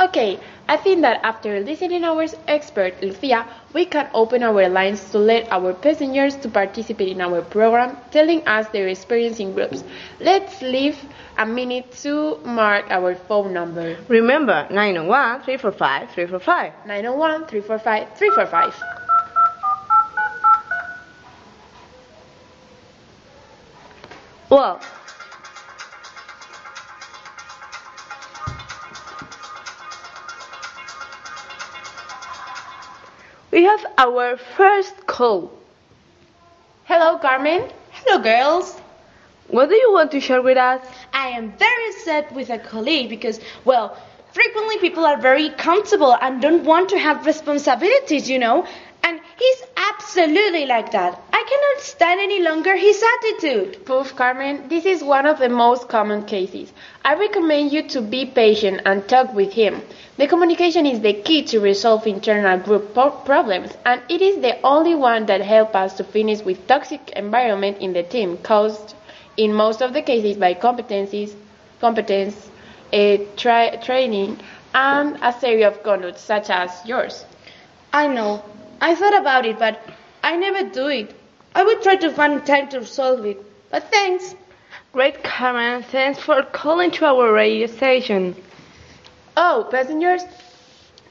Okay, 0.00 0.38
I 0.70 0.76
think 0.76 1.00
that 1.02 1.18
after 1.24 1.58
listening 1.58 2.04
our 2.04 2.26
expert 2.46 3.02
Lucia, 3.02 3.44
we 3.74 3.84
can 3.86 4.08
open 4.14 4.44
our 4.44 4.68
lines 4.68 5.10
to 5.10 5.18
let 5.18 5.50
our 5.50 5.74
passengers 5.74 6.36
to 6.36 6.48
participate 6.48 7.08
in 7.08 7.20
our 7.20 7.42
program, 7.42 7.96
telling 8.12 8.46
us 8.46 8.68
their 8.68 8.86
experience 8.86 9.40
in 9.40 9.52
groups. 9.52 9.82
Let's 10.20 10.62
leave 10.62 10.96
a 11.36 11.44
minute 11.44 11.90
to 12.02 12.38
mark 12.44 12.88
our 12.88 13.16
phone 13.16 13.52
number. 13.52 13.98
Remember, 14.06 14.68
901 14.70 15.42
345 15.42 16.10
345. 16.10 16.86
901 16.86 17.46
345 17.46 18.16
345. 18.16 18.82
Well, 24.48 24.80
we 33.50 33.64
have 33.64 33.84
our 33.98 34.36
first 34.36 35.06
call. 35.06 35.52
Hello, 36.84 37.18
Carmen. 37.18 37.62
Hello, 37.92 38.22
girls. 38.22 38.78
What 39.48 39.68
do 39.68 39.74
you 39.74 39.92
want 39.92 40.12
to 40.12 40.20
share 40.20 40.42
with 40.42 40.56
us? 40.56 40.84
I 41.12 41.28
am 41.28 41.52
very 41.52 41.92
sad 41.92 42.34
with 42.34 42.50
a 42.50 42.58
colleague 42.58 43.08
because, 43.08 43.40
well, 43.64 43.96
frequently 44.32 44.78
people 44.78 45.04
are 45.04 45.20
very 45.20 45.50
comfortable 45.50 46.16
and 46.20 46.40
don't 46.40 46.64
want 46.64 46.90
to 46.90 46.98
have 46.98 47.26
responsibilities, 47.26 48.30
you 48.30 48.38
know. 48.38 48.66
And 49.10 49.20
he's 49.40 49.64
absolutely 49.76 50.66
like 50.66 50.92
that. 50.92 51.20
I 51.32 51.42
cannot 51.48 51.84
stand 51.84 52.20
any 52.20 52.40
longer 52.42 52.76
his 52.76 53.02
attitude. 53.02 53.84
Poof, 53.84 54.14
Carmen, 54.14 54.68
this 54.68 54.86
is 54.86 55.02
one 55.02 55.26
of 55.26 55.40
the 55.40 55.48
most 55.48 55.88
common 55.88 56.24
cases. 56.26 56.72
I 57.04 57.16
recommend 57.16 57.72
you 57.72 57.82
to 57.88 58.02
be 58.02 58.24
patient 58.24 58.82
and 58.86 59.08
talk 59.08 59.34
with 59.34 59.52
him. 59.54 59.82
The 60.16 60.28
communication 60.28 60.86
is 60.86 61.00
the 61.00 61.12
key 61.12 61.42
to 61.46 61.58
resolve 61.58 62.06
internal 62.06 62.56
group 62.60 62.94
problems, 62.94 63.72
and 63.84 64.00
it 64.08 64.22
is 64.22 64.40
the 64.42 64.62
only 64.64 64.94
one 64.94 65.26
that 65.26 65.40
helps 65.40 65.74
us 65.74 65.94
to 65.96 66.04
finish 66.04 66.42
with 66.44 66.68
toxic 66.68 67.10
environment 67.16 67.78
in 67.78 67.92
the 67.92 68.04
team 68.04 68.38
caused 68.44 68.94
in 69.36 69.52
most 69.52 69.82
of 69.82 69.92
the 69.92 70.02
cases 70.02 70.36
by 70.36 70.54
competencies, 70.54 71.34
competence, 71.80 72.48
uh, 72.92 73.16
tra- 73.36 73.76
training, 73.82 74.38
and 74.72 75.18
a 75.20 75.32
series 75.32 75.64
of 75.66 75.82
conduct 75.82 76.20
such 76.20 76.48
as 76.48 76.70
yours. 76.86 77.24
I 77.92 78.06
know. 78.06 78.44
I 78.80 78.94
thought 78.94 79.18
about 79.18 79.46
it, 79.46 79.58
but 79.58 79.80
I 80.22 80.36
never 80.36 80.68
do 80.68 80.88
it. 80.88 81.14
I 81.54 81.64
will 81.64 81.80
try 81.80 81.96
to 81.96 82.10
find 82.10 82.44
time 82.46 82.68
to 82.70 82.84
solve 82.84 83.24
it. 83.26 83.42
But 83.70 83.90
thanks. 83.90 84.34
Great, 84.92 85.22
Carmen. 85.22 85.82
Thanks 85.82 86.18
for 86.18 86.42
calling 86.42 86.90
to 86.92 87.04
our 87.04 87.32
radio 87.32 87.66
station. 87.66 88.34
Oh, 89.36 89.68
passengers, 89.70 90.22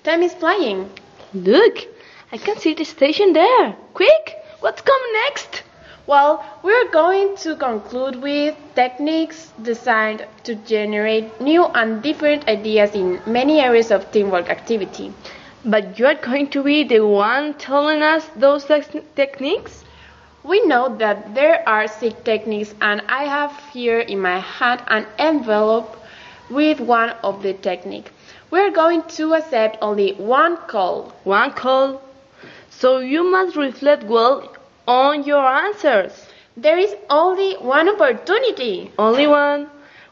time 0.04 0.24
is 0.24 0.34
flying. 0.34 0.90
Look, 1.34 1.88
I 2.32 2.38
can 2.38 2.58
see 2.58 2.74
the 2.74 2.84
station 2.84 3.34
there. 3.34 3.76
Quick, 3.94 4.36
what's 4.60 4.82
coming 4.82 5.14
next? 5.26 5.64
Well, 6.08 6.44
we're 6.64 6.90
going 6.90 7.38
to 7.38 7.56
conclude 7.56 8.22
with 8.22 8.56
techniques 8.76 9.54
designed 9.62 10.26
to 10.44 10.56
generate 10.56 11.40
new 11.40 11.66
and 11.66 12.02
different 12.02 12.48
ideas 12.48 12.96
in 12.96 13.22
many 13.28 13.62
areas 13.62 13.92
of 13.92 14.12
teamwork 14.12 14.50
activity. 14.50 15.14
But 15.66 16.00
you're 16.00 16.16
going 16.16 16.50
to 16.52 16.64
be 16.64 16.84
the 16.84 17.06
one 17.06 17.54
telling 17.56 18.02
us 18.02 18.26
those 18.36 18.64
techniques? 18.64 19.84
We 20.44 20.66
know 20.66 20.96
that 20.98 21.36
there 21.36 21.68
are 21.68 21.88
six 21.88 22.16
techniques, 22.24 22.74
and 22.82 23.02
I 23.10 23.26
have 23.26 23.52
here 23.74 24.00
in 24.00 24.22
my 24.22 24.40
hand 24.40 24.82
an 24.88 25.06
envelope 25.18 25.98
with 26.50 26.80
one 26.80 27.10
of 27.24 27.44
the 27.44 27.54
technique. 27.54 28.12
We're 28.50 28.72
going 28.72 29.04
to 29.18 29.34
accept 29.34 29.78
only 29.82 30.14
one 30.14 30.56
call. 30.58 31.14
One 31.26 31.52
call. 31.52 32.02
So 32.70 33.00
you 33.00 33.30
must 33.30 33.58
reflect 33.58 34.04
well 34.04 34.56
on 34.88 35.24
your 35.24 35.46
answers. 35.46 36.28
There 36.56 36.78
is 36.78 36.96
only 37.10 37.56
one 37.56 37.90
opportunity. 37.90 38.92
Only 38.98 39.28
one. 39.28 39.70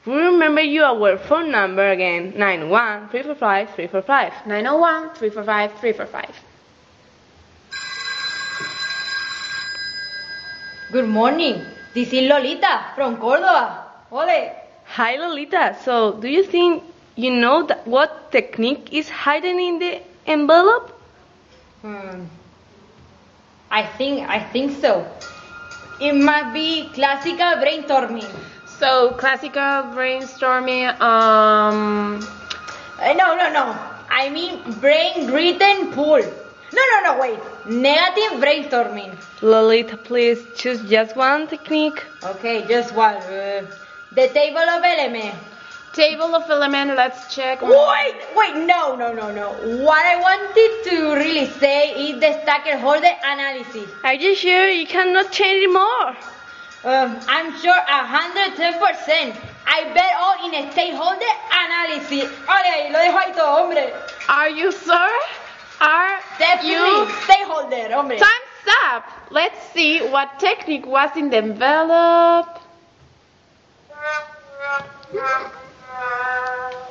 We 0.08 0.14
remember 0.14 0.62
you 0.62 0.84
our 0.84 1.18
phone 1.18 1.52
number 1.52 1.92
again 1.92 2.34
91 2.38 3.10
345 3.10 3.76
345. 3.76 4.48
901 4.48 5.16
345 5.16 5.80
345. 5.82 6.36
Good 10.94 11.10
morning. 11.10 11.62
This 11.94 12.14
is 12.14 12.30
Lolita 12.30 12.94
from 12.96 13.18
Córdoba. 13.18 13.84
Ole. 14.10 14.54
Hi 14.86 15.18
Lolita. 15.18 15.76
So, 15.84 16.14
do 16.14 16.30
you 16.30 16.44
think 16.44 16.84
you 17.18 17.32
know 17.32 17.68
that 17.68 17.86
what 17.86 18.32
technique 18.32 18.94
is 18.94 19.10
hidden 19.10 19.60
in 19.60 19.80
the 19.80 20.02
envelope? 20.26 20.90
Hmm. 21.82 22.24
I 23.70 23.84
think 23.98 24.30
I 24.30 24.40
think 24.40 24.80
so. 24.80 25.06
It 26.00 26.14
must 26.16 26.54
be 26.54 26.88
classical 26.94 27.60
brainstorming. 27.60 28.57
So, 28.80 29.12
classical 29.12 29.92
brainstorming, 29.96 31.00
um, 31.02 32.20
Uh, 33.00 33.14
no, 33.14 33.36
no, 33.36 33.52
no. 33.52 33.76
I 34.10 34.30
mean 34.30 34.62
brain 34.80 35.28
written 35.32 35.92
pool. 35.94 36.22
No, 36.78 36.82
no, 36.94 36.98
no. 37.08 37.20
Wait. 37.20 37.40
Negative 37.66 38.40
brainstorming. 38.42 39.16
Lolita, 39.42 39.98
please 39.98 40.46
choose 40.56 40.82
just 40.90 41.16
one 41.16 41.48
technique. 41.48 42.04
Okay, 42.24 42.66
just 42.68 42.94
one. 42.94 43.16
Uh, 43.16 43.66
the 44.12 44.28
table 44.30 44.68
of 44.78 44.84
elements. 44.84 45.38
table 45.94 46.36
of 46.36 46.50
element, 46.50 46.96
let's 46.96 47.34
check. 47.34 47.62
Wait, 47.62 48.16
wait, 48.36 48.56
no, 48.56 48.96
no, 48.96 49.14
no, 49.14 49.32
no. 49.32 49.48
What 49.84 50.06
I 50.06 50.16
wanted 50.18 50.72
to 50.90 51.16
really 51.16 51.48
say 51.48 52.10
is 52.10 52.20
the 52.20 52.34
stakeholder 52.44 53.14
analysis. 53.24 53.90
Are 54.04 54.14
you 54.14 54.36
sure 54.36 54.70
you 54.70 54.86
cannot 54.86 55.32
change 55.32 55.64
it 55.64 55.74
more? 55.74 56.16
Um, 56.84 57.20
I'm 57.28 57.58
sure 57.60 57.76
a 57.76 58.06
hundred 58.06 58.56
ten 58.56 58.74
percent. 58.80 59.36
I 59.66 59.92
bet 59.94 60.14
all 60.20 60.48
in 60.48 60.54
a 60.56 60.72
stakeholder 60.72 61.34
analysis. 61.52 62.32
Ole, 62.48 62.92
lo 62.92 63.00
dejo 63.00 63.18
ahí 63.18 63.34
todo, 63.36 63.52
hombre. 63.64 63.94
Are 64.30 64.50
you 64.50 64.72
sure? 64.72 65.20
Are 65.82 66.20
Definitely 66.40 66.72
you? 66.72 67.08
stakeholder, 67.26 67.94
hombre. 67.94 68.18
Time's 68.18 68.68
up. 68.86 69.04
Let's 69.32 69.62
see 69.74 70.00
what 70.00 70.40
technique 70.40 70.86
was 70.86 71.10
in 71.18 71.30
the 71.30 71.38
envelope. 71.38 72.60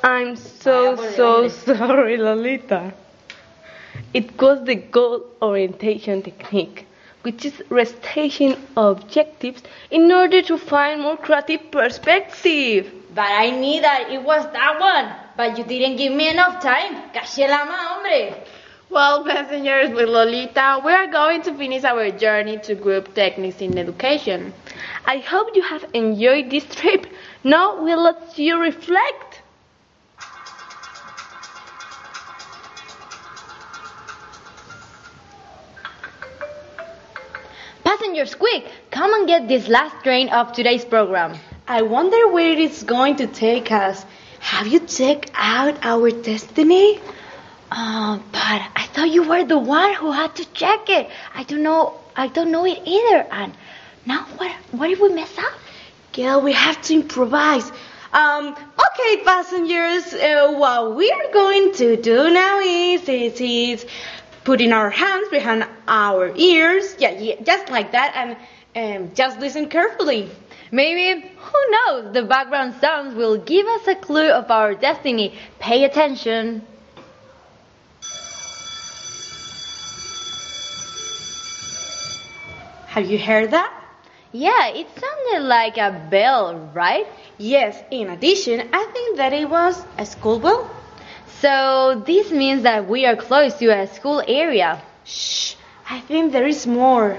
I'm 0.03 0.37
so, 0.37 0.97
so 1.12 1.49
sorry, 1.49 2.16
Lolita. 2.16 2.93
It 4.14 4.41
was 4.41 4.64
the 4.64 4.76
goal 4.76 5.26
orientation 5.43 6.22
technique, 6.22 6.87
which 7.27 7.45
is 7.45 7.61
restating 7.70 8.55
objectives 8.77 9.61
in 9.91 10.12
order 10.12 10.41
to 10.43 10.57
find 10.57 11.03
more 11.03 11.16
creative 11.16 11.72
perspective. 11.72 12.93
But 13.16 13.27
I 13.45 13.51
knew 13.51 13.81
that 13.83 14.12
it 14.12 14.22
was 14.22 14.45
that 14.53 14.79
one. 14.79 15.09
But 15.37 15.59
you 15.59 15.64
didn't 15.64 15.97
give 15.97 16.12
me 16.12 16.29
enough 16.29 16.62
time. 16.62 17.11
Caché 17.11 17.49
la 17.49 17.64
ma, 17.64 17.77
hombre. 17.89 18.45
Well, 18.89 19.24
passengers 19.24 19.91
with 19.91 20.09
Lolita, 20.09 20.81
we 20.85 20.93
are 20.93 21.09
going 21.09 21.43
to 21.43 21.53
finish 21.55 21.83
our 21.83 22.12
journey 22.12 22.59
to 22.59 22.77
group 22.77 23.12
techniques 23.16 23.61
in 23.61 23.77
education. 23.77 24.55
I 25.05 25.18
hope 25.18 25.49
you 25.57 25.62
have 25.62 25.85
enjoyed 25.95 26.49
this 26.49 26.64
trip. 26.77 27.09
Now 27.43 27.83
we'll 27.83 28.05
let 28.05 28.39
you 28.39 28.61
reflect. 28.61 29.26
Passengers, 37.97 38.35
quick! 38.35 38.67
Come 38.91 39.15
and 39.15 39.27
get 39.27 39.49
this 39.49 39.69
last 39.69 40.05
train 40.05 40.29
of 40.29 40.53
today's 40.53 40.85
program. 40.85 41.39
I 41.67 41.81
wonder 41.81 42.29
where 42.29 42.53
it 42.53 42.59
is 42.59 42.83
going 42.83 43.17
to 43.17 43.27
take 43.27 43.73
us. 43.73 44.05
Have 44.39 44.67
you 44.67 44.81
checked 44.81 45.31
out 45.35 45.79
our 45.83 46.11
destiny? 46.11 47.01
Uh, 47.71 48.19
but 48.33 48.63
I 48.77 48.87
thought 48.93 49.09
you 49.09 49.23
were 49.23 49.45
the 49.45 49.59
one 49.59 49.95
who 49.95 50.13
had 50.13 50.35
to 50.37 50.45
check 50.53 50.91
it. 50.91 51.09
I 51.35 51.45
don't 51.45 51.63
know. 51.63 51.95
I 52.15 52.27
don't 52.27 52.51
know 52.51 52.67
it 52.67 52.83
either. 52.85 53.27
And 53.31 53.55
now, 54.05 54.27
what? 54.37 54.53
What 54.73 54.91
if 54.91 55.01
we 55.01 55.09
mess 55.15 55.39
up? 55.39 55.59
Girl, 56.13 56.43
we 56.43 56.53
have 56.53 56.83
to 56.83 56.93
improvise. 56.93 57.73
Um, 58.13 58.49
okay, 58.49 59.23
passengers, 59.25 60.13
uh, 60.13 60.55
what 60.55 60.97
we 60.97 61.11
are 61.11 61.33
going 61.33 61.73
to 61.75 61.97
do 61.97 62.31
now 62.31 62.61
is, 62.61 63.09
is, 63.09 63.41
is 63.41 63.87
putting 64.47 64.73
our 64.73 64.91
hands 64.91 65.29
behind 65.29 65.67
our 65.89 66.33
ears, 66.37 66.95
yeah, 67.01 67.11
yeah 67.19 67.35
just 67.43 67.69
like 67.69 67.91
that, 67.91 68.13
and 68.15 68.37
um, 68.77 69.13
just 69.13 69.41
listen 69.41 69.69
carefully. 69.69 70.31
Maybe, 70.71 71.21
who 71.37 71.61
knows, 71.73 72.15
the 72.15 72.23
background 72.23 72.77
sounds 72.81 73.17
will 73.17 73.39
give 73.39 73.67
us 73.67 73.89
a 73.89 73.97
clue 73.97 74.31
of 74.31 74.49
our 74.49 74.75
destiny. 74.75 75.35
Pay 75.59 75.83
attention. 75.83 76.63
Have 82.87 83.11
you 83.11 83.19
heard 83.19 83.51
that? 83.51 83.73
Yeah, 84.31 84.69
it 84.69 84.87
sounded 84.95 85.49
like 85.49 85.77
a 85.77 86.07
bell, 86.09 86.71
right? 86.73 87.09
Yes, 87.37 87.83
in 87.91 88.11
addition, 88.11 88.69
I 88.73 88.85
think 88.93 89.17
that 89.17 89.33
it 89.33 89.51
was 89.51 89.85
a 89.99 90.07
school 90.07 90.39
bell. 90.39 90.76
So 91.41 92.03
this 92.07 92.30
means 92.30 92.62
that 92.62 92.89
we 92.89 93.05
are 93.05 93.16
close 93.16 93.55
to 93.59 93.66
a 93.66 93.87
school 93.87 94.22
area. 94.26 94.82
Shh, 95.05 95.55
I 95.89 96.01
think 96.01 96.32
there 96.32 96.47
is 96.47 96.66
more. 96.66 97.18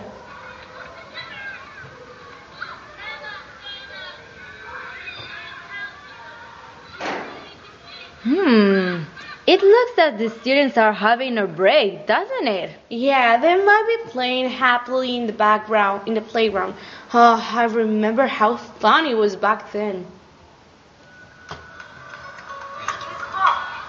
Hmm. 8.24 9.04
It 9.46 9.62
looks 9.62 9.92
that 9.96 10.18
the 10.18 10.30
students 10.30 10.78
are 10.78 10.92
having 10.92 11.38
a 11.38 11.48
break, 11.48 12.06
doesn't 12.06 12.48
it? 12.48 12.72
Yeah, 12.90 13.38
they 13.38 13.56
might 13.56 13.86
be 13.88 14.10
playing 14.12 14.50
happily 14.50 15.16
in 15.16 15.28
the 15.28 15.32
background, 15.32 16.08
in 16.08 16.16
the 16.16 16.22
playground. 16.22 16.76
Oh, 17.14 17.42
I 17.54 17.64
remember 17.66 18.28
how 18.28 18.58
fun 18.58 19.06
it 19.06 19.16
was 19.16 19.38
back 19.38 19.72
then. 19.72 20.06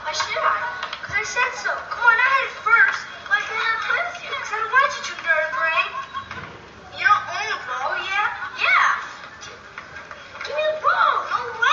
Why 0.09 0.15
should 0.15 0.41
I? 0.41 0.89
Because 1.03 1.17
I 1.21 1.23
said 1.23 1.53
so. 1.61 1.69
Come 1.69 2.01
on, 2.01 2.17
I 2.17 2.29
had 2.33 2.49
it 2.49 2.57
first. 2.65 3.01
Why 3.29 3.45
can't 3.45 3.61
I 3.61 3.77
play 3.85 4.01
with 4.09 4.25
you? 4.25 4.33
Because 4.33 4.49
I 4.49 4.57
don't 4.57 4.73
want 4.73 4.89
you 4.97 5.05
to, 5.05 5.13
nerd 5.21 5.53
brain. 5.53 5.89
You 6.97 7.05
don't 7.05 7.29
own 7.29 7.49
the 7.53 7.61
ball, 7.69 7.93
yeah? 8.09 8.33
Yeah. 8.57 9.05
Give 10.49 10.57
me 10.57 10.65
the 10.65 10.81
ball. 10.81 11.13
No. 11.29 11.69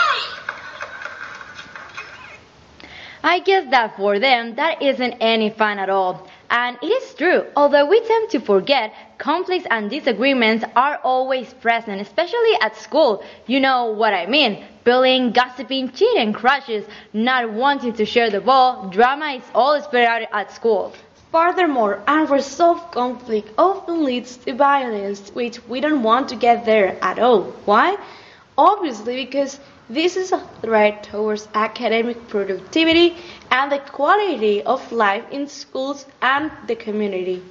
I 3.23 3.39
guess 3.39 3.71
that 3.71 3.95
for 3.95 4.19
them, 4.19 4.55
that 4.55 4.81
isn't 4.81 5.13
any 5.21 5.49
fun 5.49 5.79
at 5.79 5.89
all. 5.89 6.27
And 6.49 6.77
it 6.81 6.87
is 6.87 7.13
true, 7.15 7.45
although 7.55 7.85
we 7.85 7.99
tend 8.01 8.29
to 8.31 8.39
forget, 8.39 8.93
conflicts 9.17 9.67
and 9.69 9.89
disagreements 9.89 10.63
are 10.75 10.99
always 11.03 11.53
present, 11.53 12.01
especially 12.01 12.53
at 12.61 12.75
school. 12.75 13.23
You 13.47 13.59
know 13.59 13.85
what 13.85 14.13
I 14.13 14.25
mean. 14.27 14.63
Bullying, 14.83 15.31
gossiping, 15.31 15.91
cheating, 15.91 16.33
crushes, 16.33 16.85
not 17.13 17.51
wanting 17.51 17.93
to 17.93 18.05
share 18.05 18.29
the 18.29 18.41
ball, 18.41 18.89
drama 18.89 19.33
is 19.33 19.43
all 19.55 19.81
spread 19.81 20.07
out 20.07 20.27
at 20.31 20.51
school. 20.51 20.93
Furthermore, 21.31 22.01
unresolved 22.07 22.91
conflict 22.93 23.49
often 23.57 24.05
leads 24.05 24.37
to 24.37 24.53
violence, 24.53 25.29
which 25.33 25.65
we 25.67 25.81
don't 25.81 26.03
want 26.03 26.29
to 26.29 26.35
get 26.35 26.65
there 26.65 26.97
at 27.01 27.19
all. 27.19 27.43
Why? 27.65 27.97
Obviously, 28.57 29.25
because 29.25 29.59
this 29.89 30.17
is 30.17 30.31
a 30.31 30.39
threat 30.61 31.03
towards 31.03 31.47
academic 31.53 32.27
productivity 32.27 33.15
and 33.51 33.71
the 33.71 33.79
quality 33.79 34.63
of 34.63 34.91
life 34.91 35.23
in 35.31 35.47
schools 35.47 36.05
and 36.21 36.51
the 36.67 36.75
community. 36.75 37.43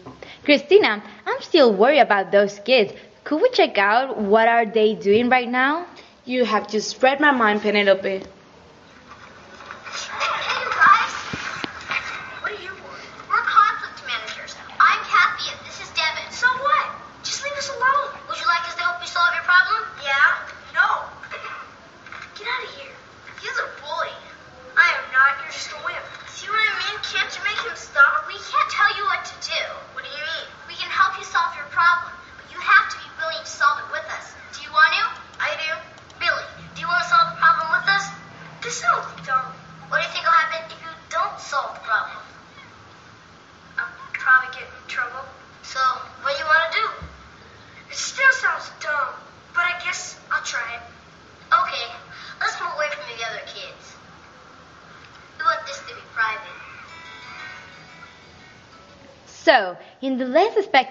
Christina, 0.45 1.03
I'm 1.27 1.41
still 1.43 1.73
worried 1.73 2.01
about 2.01 2.33
those 2.33 2.59
kids. 2.59 2.93
Could 3.25 3.41
we 3.41 3.51
check 3.51 3.79
out 3.79 4.19
what 4.19 4.49
are 4.49 4.67
they 4.67 4.95
doing 4.95 5.29
right 5.29 5.49
now? 5.49 5.87
You 6.25 6.45
have 6.45 6.69
just 6.69 7.03
read 7.03 7.21
my 7.21 7.31
mind, 7.31 7.63
Penelope. 7.63 8.23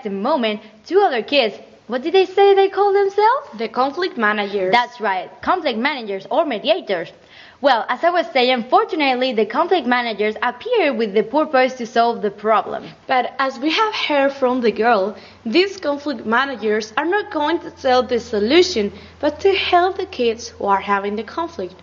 Expected 0.04 0.22
moment, 0.22 0.62
two 0.86 1.00
other 1.00 1.24
kids, 1.24 1.56
what 1.88 2.02
did 2.02 2.14
they 2.14 2.26
say 2.26 2.54
they 2.56 2.70
call 2.70 2.94
themselves? 2.94 3.58
The 3.58 3.70
conflict 3.70 4.18
managers. 4.18 4.72
That's 4.72 5.00
right, 5.00 5.30
conflict 5.42 5.80
managers 5.80 6.28
or 6.30 6.46
mediators. 6.46 7.12
Well, 7.62 7.86
as 7.88 8.04
I 8.04 8.10
was 8.10 8.26
saying, 8.34 8.66
fortunately, 8.70 9.34
the 9.34 9.46
conflict 9.46 9.88
managers 9.88 10.36
appear 10.42 10.94
with 10.94 11.14
the 11.14 11.24
purpose 11.24 11.76
to 11.76 11.86
solve 11.86 12.22
the 12.22 12.32
problem. 12.32 12.84
But 13.08 13.34
as 13.40 13.58
we 13.60 13.70
have 13.72 13.96
heard 13.96 14.34
from 14.34 14.60
the 14.62 14.72
girl, 14.72 15.16
these 15.46 15.78
conflict 15.78 16.26
managers 16.26 16.92
are 16.98 17.06
not 17.06 17.32
going 17.32 17.60
to 17.60 17.72
tell 17.72 18.04
the 18.04 18.20
solution, 18.20 18.92
but 19.22 19.40
to 19.42 19.54
help 19.54 19.96
the 19.98 20.06
kids 20.06 20.50
who 20.50 20.66
are 20.66 20.82
having 20.82 21.16
the 21.16 21.24
conflict. 21.24 21.76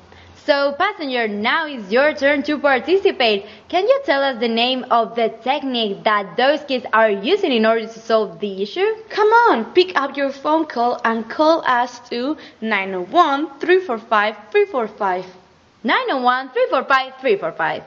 So, 0.46 0.72
passenger, 0.72 1.28
now 1.28 1.66
is 1.66 1.92
your 1.92 2.14
turn 2.14 2.42
to 2.44 2.58
participate. 2.58 3.44
Can 3.68 3.86
you 3.86 4.00
tell 4.06 4.22
us 4.22 4.40
the 4.40 4.48
name 4.48 4.86
of 4.90 5.14
the 5.14 5.28
technique 5.28 6.02
that 6.04 6.36
those 6.38 6.64
kids 6.64 6.86
are 6.94 7.10
using 7.10 7.52
in 7.52 7.66
order 7.66 7.86
to 7.86 8.00
solve 8.00 8.40
the 8.40 8.62
issue? 8.62 8.86
Come 9.10 9.28
on, 9.28 9.66
pick 9.74 9.94
up 10.00 10.16
your 10.16 10.30
phone 10.30 10.64
call 10.64 10.98
and 11.04 11.28
call 11.28 11.62
us 11.66 12.00
to 12.08 12.38
901 12.62 13.58
345 13.60 14.36
345. 14.50 15.26
901 15.84 16.48
345 16.48 17.20
345. 17.20 17.82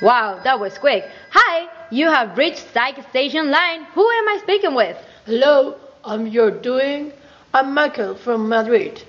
Wow, 0.00 0.40
that 0.44 0.60
was 0.60 0.78
quick. 0.78 1.10
Hi, 1.30 1.68
you 1.90 2.06
have 2.06 2.38
reached 2.38 2.72
PsyStation 2.72 3.50
Line. 3.50 3.84
Who 3.94 4.08
am 4.08 4.28
I 4.28 4.38
speaking 4.42 4.74
with? 4.74 4.96
Hello, 5.26 5.76
I'm 6.04 6.28
your 6.28 6.50
doing. 6.50 7.12
I'm 7.54 7.74
Michael 7.74 8.14
from 8.14 8.48
Madrid. 8.48 9.02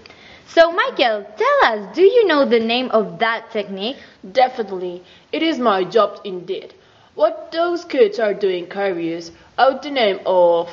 So, 0.47 0.69
Michael, 0.73 1.25
tell 1.37 1.59
us, 1.63 1.95
do 1.95 2.01
you 2.01 2.27
know 2.27 2.43
the 2.43 2.59
name 2.59 2.91
of 2.91 3.19
that 3.19 3.51
technique? 3.51 3.95
Definitely, 4.33 5.01
it 5.31 5.41
is 5.41 5.59
my 5.59 5.85
job 5.85 6.19
indeed. 6.25 6.73
What 7.15 7.53
those 7.53 7.85
kids 7.85 8.19
are 8.19 8.33
doing 8.33 8.67
carries 8.67 9.31
out 9.57 9.81
the 9.81 9.91
name 9.91 10.19
of 10.25 10.69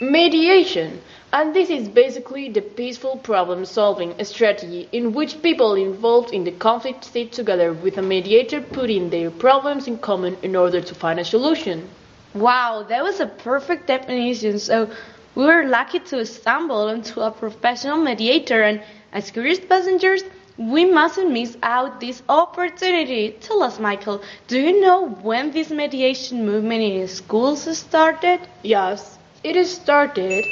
mediation, 0.00 1.00
and 1.32 1.52
this 1.52 1.68
is 1.68 1.88
basically 1.88 2.48
the 2.48 2.62
peaceful 2.62 3.16
problem 3.16 3.64
solving 3.64 4.14
strategy 4.24 4.88
in 4.92 5.12
which 5.12 5.42
people 5.42 5.74
involved 5.74 6.32
in 6.32 6.44
the 6.44 6.52
conflict 6.52 7.04
sit 7.06 7.32
together 7.32 7.72
with 7.72 7.98
a 7.98 8.02
mediator 8.02 8.60
putting 8.60 9.10
their 9.10 9.32
problems 9.32 9.88
in 9.88 9.98
common 9.98 10.36
in 10.42 10.54
order 10.54 10.80
to 10.80 10.94
find 10.94 11.18
a 11.18 11.24
solution. 11.24 11.88
Wow, 12.34 12.86
that 12.88 13.02
was 13.02 13.18
a 13.18 13.26
perfect 13.26 13.88
definition. 13.88 14.60
So 14.60 14.90
we 15.34 15.44
were 15.44 15.64
lucky 15.64 15.98
to 15.98 16.26
stumble 16.26 16.88
into 16.88 17.20
a 17.20 17.30
professional 17.30 17.96
mediator, 17.96 18.62
and 18.62 18.82
as 19.12 19.30
curious 19.30 19.60
passengers, 19.60 20.22
we 20.58 20.84
mustn't 20.84 21.30
miss 21.30 21.56
out 21.62 22.00
this 22.00 22.22
opportunity. 22.28 23.30
Tell 23.40 23.62
us, 23.62 23.78
Michael, 23.78 24.22
do 24.46 24.60
you 24.60 24.80
know 24.80 25.08
when 25.08 25.50
this 25.50 25.70
mediation 25.70 26.44
movement 26.44 26.82
in 26.82 27.08
schools 27.08 27.76
started? 27.76 28.40
Yes, 28.62 29.18
it 29.42 29.56
is 29.56 29.74
started 29.74 30.44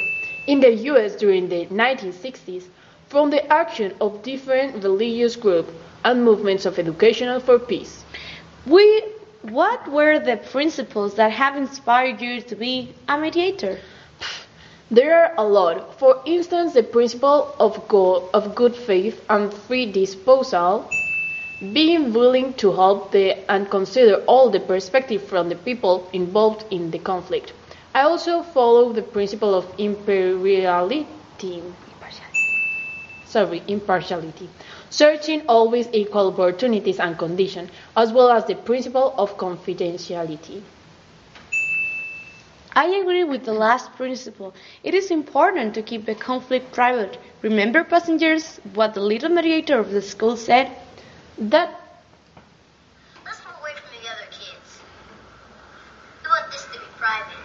in 0.47 0.59
the 0.59 0.73
US 0.89 1.15
during 1.15 1.47
the 1.47 1.67
1960s 1.67 2.63
from 3.07 3.29
the 3.29 3.45
action 3.51 3.93
of 4.01 4.23
different 4.23 4.83
religious 4.83 5.35
groups 5.35 5.71
and 6.03 6.23
movements 6.23 6.65
of 6.65 6.79
education 6.79 7.39
for 7.41 7.59
peace. 7.59 8.03
We, 8.65 9.03
what 9.43 9.87
were 9.91 10.17
the 10.19 10.37
principles 10.37 11.15
that 11.15 11.31
have 11.31 11.55
inspired 11.55 12.21
you 12.21 12.41
to 12.41 12.55
be 12.55 12.95
a 13.07 13.17
mediator? 13.17 13.77
There 14.91 15.17
are 15.25 15.33
a 15.39 15.43
lot. 15.49 15.97
For 15.97 16.21
instance, 16.25 16.73
the 16.73 16.83
principle 16.83 17.55
of, 17.59 17.87
go- 17.87 18.29
of 18.31 18.53
good 18.53 18.75
faith 18.75 19.23
and 19.27 19.51
free 19.51 19.91
disposal, 19.91 20.91
being 21.73 22.13
willing 22.13 22.53
to 22.55 22.71
help 22.73 23.11
the, 23.11 23.49
and 23.51 23.71
consider 23.71 24.23
all 24.25 24.51
the 24.51 24.59
perspective 24.59 25.23
from 25.23 25.49
the 25.49 25.55
people 25.55 26.09
involved 26.13 26.65
in 26.71 26.91
the 26.91 26.99
conflict. 26.99 27.53
I 27.95 28.01
also 28.03 28.43
follow 28.43 28.93
the 28.93 29.01
principle 29.01 29.55
of 29.55 29.73
imperiality. 29.79 31.07
sorry, 33.23 33.63
impartiality, 33.67 34.49
searching 34.89 35.41
always 35.47 35.87
equal 35.93 36.27
opportunities 36.33 36.99
and 36.99 37.17
conditions, 37.17 37.71
as 37.95 38.11
well 38.11 38.29
as 38.29 38.45
the 38.45 38.55
principle 38.55 39.15
of 39.17 39.37
confidentiality. 39.37 40.61
I 42.73 42.85
agree 42.85 43.23
with 43.25 43.43
the 43.43 43.53
last 43.53 43.93
principle. 43.95 44.53
It 44.83 44.93
is 44.93 45.11
important 45.11 45.73
to 45.75 45.81
keep 45.81 46.05
the 46.05 46.15
conflict 46.15 46.71
private. 46.71 47.17
Remember, 47.41 47.83
passengers, 47.83 48.59
what 48.73 48.93
the 48.93 49.01
little 49.01 49.29
mediator 49.29 49.77
of 49.77 49.91
the 49.91 50.01
school 50.01 50.37
said? 50.37 50.71
That 51.37 51.69
Let's 53.25 53.39
move 53.45 53.55
away 53.61 53.71
from 53.75 53.89
the 54.01 54.09
other 54.09 54.27
kids. 54.31 54.79
We 56.23 56.29
want 56.29 56.51
this 56.51 56.63
to 56.65 56.71
be 56.71 56.85
private. 56.97 57.37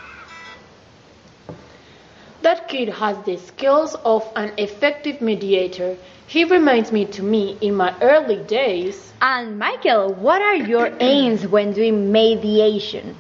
that 2.47 2.68
kid 2.68 2.89
has 2.89 3.18
the 3.24 3.37
skills 3.37 3.97
of 4.05 4.22
an 4.37 4.53
effective 4.57 5.20
mediator. 5.20 5.97
He 6.29 6.45
reminds 6.45 6.93
me 6.93 7.05
to 7.07 7.22
me 7.22 7.59
in 7.61 7.74
my 7.74 7.93
early 8.01 8.37
days. 8.37 9.12
And 9.20 9.59
Michael, 9.59 10.14
what 10.14 10.41
are 10.41 10.55
your 10.55 10.93
aims 11.01 11.45
when 11.49 11.72
doing 11.72 12.12
mediation? 12.12 13.16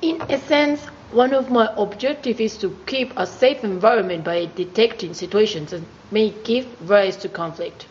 In 0.00 0.20
a 0.22 0.38
sense, 0.38 0.84
one 1.12 1.34
of 1.34 1.50
my 1.50 1.72
objectives 1.76 2.40
is 2.40 2.58
to 2.58 2.70
keep 2.86 3.12
a 3.16 3.26
safe 3.26 3.62
environment 3.64 4.24
by 4.24 4.46
detecting 4.46 5.14
situations 5.14 5.70
that 5.70 5.82
may 6.10 6.30
give 6.44 6.66
rise 6.88 7.16
to 7.18 7.28
conflict. 7.28 7.86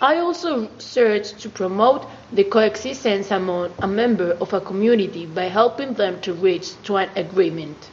I 0.00 0.16
also 0.16 0.70
search 0.78 1.32
to 1.42 1.48
promote 1.50 2.06
the 2.32 2.44
coexistence 2.44 3.30
among 3.30 3.72
a 3.80 3.86
member 3.86 4.32
of 4.32 4.52
a 4.52 4.60
community 4.60 5.26
by 5.26 5.44
helping 5.44 5.94
them 5.94 6.20
to 6.22 6.32
reach 6.32 6.80
to 6.84 6.96
an 6.96 7.10
agreement. 7.16 7.90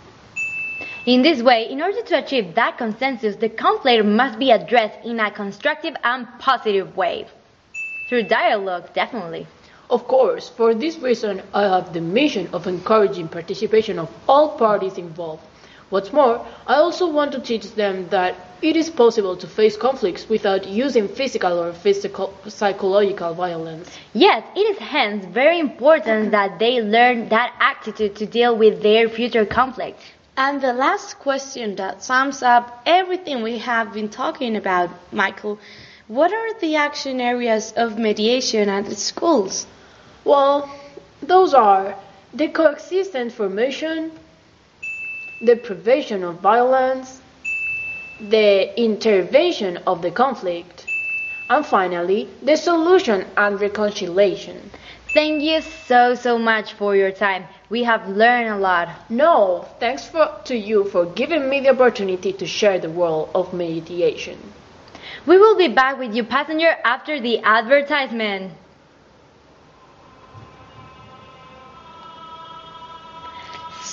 In 1.05 1.21
this 1.21 1.41
way, 1.41 1.69
in 1.69 1.81
order 1.81 2.01
to 2.01 2.17
achieve 2.17 2.55
that 2.55 2.77
consensus, 2.77 3.35
the 3.35 3.49
conflict 3.49 4.05
must 4.05 4.39
be 4.39 4.51
addressed 4.51 5.05
in 5.05 5.19
a 5.19 5.31
constructive 5.31 5.95
and 6.03 6.27
positive 6.39 6.95
way. 6.95 7.27
Through 8.07 8.23
dialogue, 8.23 8.93
definitely. 8.93 9.47
Of 9.89 10.05
course, 10.05 10.49
for 10.49 10.73
this 10.73 10.97
reason, 10.97 11.41
I 11.53 11.61
have 11.63 11.93
the 11.93 12.01
mission 12.01 12.49
of 12.51 12.67
encouraging 12.67 13.29
participation 13.29 13.97
of 13.99 14.09
all 14.27 14.57
parties 14.57 14.97
involved. 14.97 15.43
What's 15.89 16.11
more, 16.11 16.45
I 16.67 16.75
also 16.75 17.09
want 17.09 17.31
to 17.31 17.39
teach 17.39 17.73
them 17.75 18.09
that 18.09 18.35
it 18.61 18.75
is 18.75 18.89
possible 18.89 19.37
to 19.37 19.47
face 19.47 19.77
conflicts 19.77 20.27
without 20.27 20.67
using 20.67 21.07
physical 21.07 21.57
or 21.57 21.71
physical, 21.71 22.33
psychological 22.49 23.33
violence. 23.33 23.97
Yes, 24.13 24.43
it 24.57 24.67
is 24.71 24.77
hence 24.77 25.23
very 25.25 25.57
important 25.57 26.31
that 26.31 26.59
they 26.59 26.81
learn 26.81 27.29
that 27.29 27.55
attitude 27.61 28.17
to 28.17 28.25
deal 28.25 28.57
with 28.57 28.83
their 28.83 29.07
future 29.07 29.45
conflicts. 29.45 30.03
And 30.35 30.59
the 30.59 30.73
last 30.73 31.17
question 31.19 31.75
that 31.77 32.03
sums 32.03 32.43
up 32.43 32.81
everything 32.85 33.41
we 33.41 33.59
have 33.59 33.93
been 33.93 34.09
talking 34.09 34.57
about, 34.57 34.89
Michael, 35.13 35.57
what 36.09 36.33
are 36.33 36.59
the 36.59 36.75
action 36.75 37.21
areas 37.21 37.73
of 37.77 37.97
mediation 37.97 38.67
at 38.67 38.85
the 38.85 38.95
schools? 38.95 39.65
Well, 40.27 40.69
those 41.21 41.53
are 41.53 41.95
the 42.33 42.49
coexistence 42.49 43.33
formation, 43.33 44.11
the 45.39 45.55
prevention 45.55 46.21
of 46.25 46.41
violence, 46.41 47.21
the 48.19 48.77
intervention 48.77 49.77
of 49.87 50.01
the 50.01 50.11
conflict, 50.11 50.85
and 51.49 51.65
finally, 51.65 52.27
the 52.43 52.57
solution 52.57 53.25
and 53.37 53.61
reconciliation. 53.61 54.69
Thank 55.13 55.43
you 55.43 55.61
so, 55.61 56.13
so 56.13 56.37
much 56.37 56.73
for 56.73 56.93
your 56.93 57.11
time. 57.11 57.45
We 57.69 57.83
have 57.83 58.09
learned 58.09 58.49
a 58.49 58.57
lot. 58.57 59.09
No, 59.09 59.65
thanks 59.79 60.09
for, 60.09 60.29
to 60.43 60.57
you 60.57 60.83
for 60.89 61.05
giving 61.05 61.47
me 61.49 61.61
the 61.61 61.69
opportunity 61.69 62.33
to 62.33 62.45
share 62.45 62.79
the 62.79 62.89
world 62.89 63.29
of 63.33 63.53
mediation. 63.53 64.37
We 65.25 65.37
will 65.37 65.55
be 65.55 65.69
back 65.69 65.97
with 65.97 66.13
you, 66.13 66.25
passenger, 66.25 66.75
after 66.83 67.17
the 67.21 67.39
advertisement. 67.39 68.51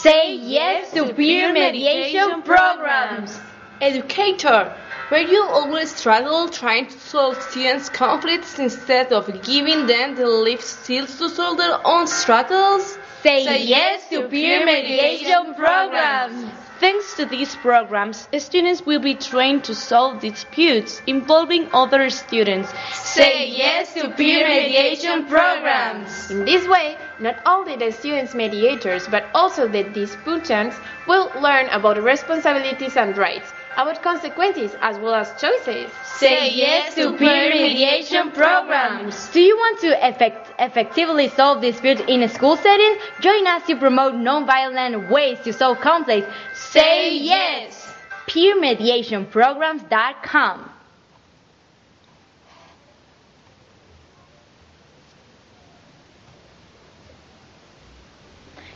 Say 0.04 0.34
yes 0.36 0.92
to 0.92 1.14
peer 1.14 1.50
mediation 1.50 2.42
programs. 2.42 3.40
Educator, 3.80 4.76
were 5.10 5.16
you 5.16 5.42
always 5.44 5.96
struggle 5.96 6.50
trying 6.50 6.88
to 6.88 6.98
solve 7.00 7.40
students' 7.40 7.88
conflicts 7.88 8.58
instead 8.58 9.14
of 9.14 9.24
giving 9.42 9.86
them 9.86 10.14
the 10.14 10.26
life 10.26 10.60
skills 10.60 11.16
to 11.16 11.30
solve 11.30 11.56
their 11.56 11.78
own 11.86 12.06
struggles? 12.06 12.98
Say 13.22 13.64
yes 13.64 14.06
to 14.10 14.28
peer 14.28 14.66
mediation 14.66 15.54
programs. 15.54 16.52
Thanks 16.80 17.14
to 17.14 17.24
these 17.24 17.54
programs, 17.56 18.28
students 18.38 18.84
will 18.84 18.98
be 18.98 19.14
trained 19.14 19.62
to 19.64 19.74
solve 19.74 20.20
disputes 20.20 21.00
involving 21.06 21.68
other 21.72 22.10
students. 22.10 22.72
Say 22.92 23.48
yes 23.48 23.94
to 23.94 24.10
peer 24.10 24.48
mediation 24.48 25.26
programs. 25.26 26.30
In 26.32 26.44
this 26.44 26.66
way, 26.66 26.96
not 27.20 27.36
only 27.46 27.76
the 27.76 27.92
students 27.92 28.34
mediators, 28.34 29.06
but 29.06 29.24
also 29.34 29.68
the 29.68 29.84
disputants 29.84 30.76
will 31.06 31.30
learn 31.40 31.68
about 31.68 32.02
responsibilities 32.02 32.96
and 32.96 33.16
rights, 33.16 33.52
about 33.76 34.02
consequences 34.02 34.74
as 34.80 34.98
well 34.98 35.14
as 35.14 35.28
choices. 35.40 35.90
Say 36.04 36.50
yes 36.54 36.94
to 36.94 37.16
peer 37.16 37.50
mediation 37.50 38.30
programs. 38.30 39.28
Do 39.30 39.40
you 39.40 39.56
want 39.56 39.80
to 39.80 40.08
effect- 40.08 40.52
effectively 40.58 41.28
solve 41.28 41.60
disputes 41.60 42.02
in 42.06 42.22
a 42.22 42.28
school 42.28 42.56
setting? 42.56 42.96
Join 43.20 43.46
us 43.46 43.66
to 43.66 43.76
promote 43.76 44.14
nonviolent 44.14 45.10
ways 45.10 45.38
to 45.44 45.52
solve 45.52 45.80
conflicts. 45.80 46.28
Say 46.54 47.16
yes. 47.18 47.92
Peermediationprograms.com. 48.26 50.70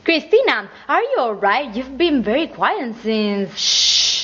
Christina, 0.05 0.71
are 0.89 1.03
you 1.03 1.17
alright? 1.19 1.75
You've 1.77 1.99
been 1.99 2.23
very 2.23 2.47
quiet 2.47 2.95
since. 3.03 3.57
Shh. 3.59 4.18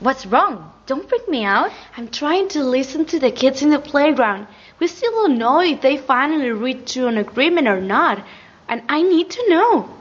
What's 0.00 0.26
wrong? 0.26 0.72
Don't 0.86 1.08
freak 1.08 1.28
me 1.28 1.44
out. 1.44 1.72
I'm 1.96 2.08
trying 2.08 2.48
to 2.50 2.62
listen 2.62 3.04
to 3.06 3.18
the 3.18 3.30
kids 3.30 3.62
in 3.62 3.70
the 3.70 3.78
playground. 3.78 4.46
We 4.78 4.86
still 4.86 5.10
don't 5.12 5.38
know 5.38 5.60
if 5.60 5.80
they 5.80 5.96
finally 5.96 6.50
reached 6.50 6.88
to 6.94 7.08
an 7.08 7.18
agreement 7.18 7.66
or 7.66 7.80
not, 7.80 8.24
and 8.68 8.82
I 8.88 9.02
need 9.02 9.30
to 9.30 9.48
know. 9.48 9.98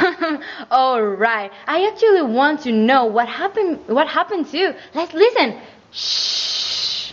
alright. 0.70 1.50
I 1.66 1.86
actually 1.86 2.22
want 2.22 2.60
to 2.62 2.72
know 2.72 3.06
what 3.06 3.28
happened 3.28 3.80
what 3.86 4.06
happened 4.08 4.46
too. 4.46 4.74
Let's 4.94 5.14
listen. 5.14 5.58
Shh. 5.92 7.12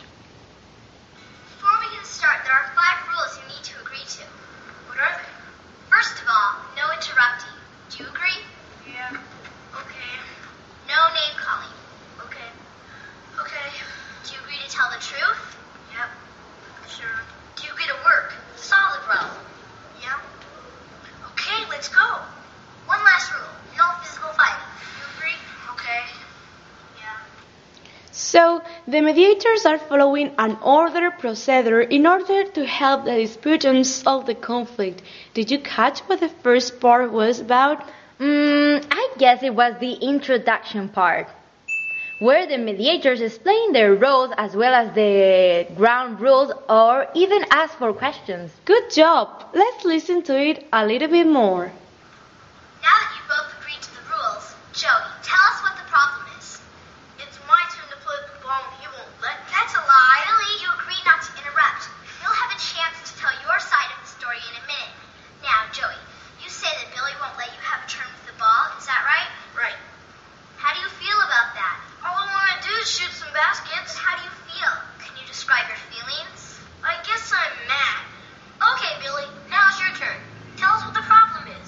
Before 1.58 1.78
we 1.80 1.96
get 1.96 2.06
started, 2.06 2.46
there 2.46 2.54
are 2.54 2.70
five 2.76 3.00
rules 3.08 3.40
you 3.40 3.46
need 3.56 3.64
to 3.64 3.80
agree 3.82 4.04
to. 4.04 4.24
What 4.88 5.00
are 5.00 5.16
they? 5.16 5.28
First 5.90 6.22
of 6.22 6.28
all, 6.28 6.60
no 6.76 6.92
interrupting. 6.94 7.56
Do 7.90 8.04
you 8.04 8.10
agree? 8.10 8.40
Yeah. 8.86 9.10
Okay. 9.82 10.14
No 10.88 11.00
name 11.18 11.36
calling. 11.42 11.74
Okay. 12.30 12.50
Okay. 13.42 13.68
Do 14.26 14.36
you 14.36 14.40
agree 14.44 14.60
to 14.64 14.70
tell 14.70 14.90
the 14.92 15.02
truth? 15.02 15.42
Yep. 15.96 16.10
Sure. 16.94 17.18
Do 17.56 17.68
you 17.68 17.74
agree 17.74 17.88
to 17.88 17.98
work? 18.06 18.34
Solid 18.58 19.02
row. 19.10 19.28
Yep. 20.04 20.20
Okay, 21.34 21.66
let's 21.72 21.90
go. 21.90 22.22
One 22.88 23.04
last 23.04 23.32
rule. 23.34 23.50
No 23.78 23.84
physical 24.02 24.30
fighting. 24.32 24.64
You 24.96 25.06
agree? 25.18 25.38
Okay. 25.74 26.02
Yeah. 26.98 27.18
So, 28.12 28.62
the 28.88 29.02
mediators 29.02 29.57
are 29.68 29.78
following 29.78 30.32
an 30.38 30.58
order 30.64 31.12
procedure 31.12 31.82
in 31.82 32.08
order 32.08 32.46
to 32.46 32.66
help 32.66 33.06
the 33.06 33.16
disputants 33.16 33.90
solve 33.90 34.26
the 34.26 34.34
conflict. 34.34 35.02
Did 35.34 35.52
you 35.52 35.60
catch 35.60 36.00
what 36.08 36.22
the 36.22 36.30
first 36.30 36.80
part 36.80 37.12
was 37.12 37.40
about? 37.42 37.84
Mm, 38.20 38.84
I 38.90 39.14
guess 39.18 39.44
it 39.44 39.54
was 39.54 39.76
the 39.80 39.94
introduction 39.94 40.90
part, 40.90 41.28
where 42.20 42.48
the 42.48 42.58
mediators 42.58 43.22
explain 43.22 43.74
their 43.74 43.94
roles 43.94 44.32
as 44.38 44.56
well 44.56 44.74
as 44.74 44.96
the 44.96 45.68
ground 45.76 46.20
rules 46.22 46.52
or 46.70 47.08
even 47.14 47.46
ask 47.52 47.78
for 47.78 47.94
questions. 47.94 48.52
Good 48.66 48.90
job. 48.92 49.28
Let's 49.54 49.86
listen 49.86 50.24
to 50.24 50.40
it 50.40 50.66
a 50.74 50.86
little 50.86 51.10
bit 51.10 51.28
more. 51.28 51.72
Now 52.82 52.96
that 53.04 53.12
you 53.20 53.24
both 53.28 53.52
agreed 53.60 53.82
to 53.84 53.92
the 54.00 54.04
rules, 54.08 54.46
Joey, 54.72 55.12
tell 55.20 55.44
us 55.52 55.60
what 55.66 55.76
the 55.76 55.88
problem 55.92 56.24
is. 56.40 56.62
It's 57.20 57.38
my 57.50 57.62
turn 57.74 57.90
to 57.90 58.00
play 58.06 58.18
the 58.32 58.38
ball 58.40 58.64
and 58.64 58.74
he 58.80 58.88
won't 58.88 59.12
let. 59.22 59.38
That's 59.50 59.74
a 59.76 59.84
lie. 59.84 60.22
Billy, 60.30 60.54
you 60.62 60.70
agreed 60.78 61.04
not 61.04 61.20
to 61.26 61.32
interrupt. 61.42 61.90
You'll 62.22 62.38
have 62.38 62.54
a 62.54 62.62
chance 62.62 62.96
to 63.10 63.12
tell 63.18 63.34
your 63.44 63.58
side 63.58 63.90
of 63.92 64.00
the 64.06 64.10
story 64.14 64.38
in 64.40 64.54
a 64.56 64.64
minute. 64.70 64.94
Now, 65.42 65.68
Joey, 65.74 65.98
you 66.40 66.50
say 66.54 66.70
that 66.70 66.94
Billy 66.94 67.12
won't 67.18 67.34
let 67.42 67.50
you 67.50 67.62
have 67.66 67.82
a 67.82 67.90
turn 67.90 68.06
with 68.08 68.30
the 68.30 68.38
ball. 68.38 68.64
Is 68.78 68.86
that 68.86 69.02
right? 69.04 69.30
Right. 69.58 69.80
How 70.62 70.78
do 70.78 70.80
you 70.80 70.92
feel 71.02 71.18
about 71.18 71.58
that? 71.58 71.76
All 72.06 72.14
I 72.14 72.30
want 72.30 72.48
to 72.56 72.60
do 72.62 72.74
is 72.78 72.88
shoot 72.88 73.12
some 73.12 73.34
baskets. 73.34 73.98
How 73.98 74.16
do 74.16 74.24
you 74.24 74.34
feel? 74.48 74.74
Can 75.02 75.18
you 75.18 75.26
describe 75.26 75.66
your 75.66 75.82
feelings? 75.90 76.62
I 76.86 76.96
guess 77.02 77.34
I'm 77.34 77.56
mad. 77.66 78.00
Okay, 78.62 78.94
Billy, 79.02 79.28
now 79.50 79.66
it's 79.74 79.82
your 79.82 79.94
turn. 79.98 80.22
Tell 80.62 80.78
us 80.78 80.86
what 80.86 80.94
the 80.94 81.04
problem 81.04 81.50
is. 81.58 81.68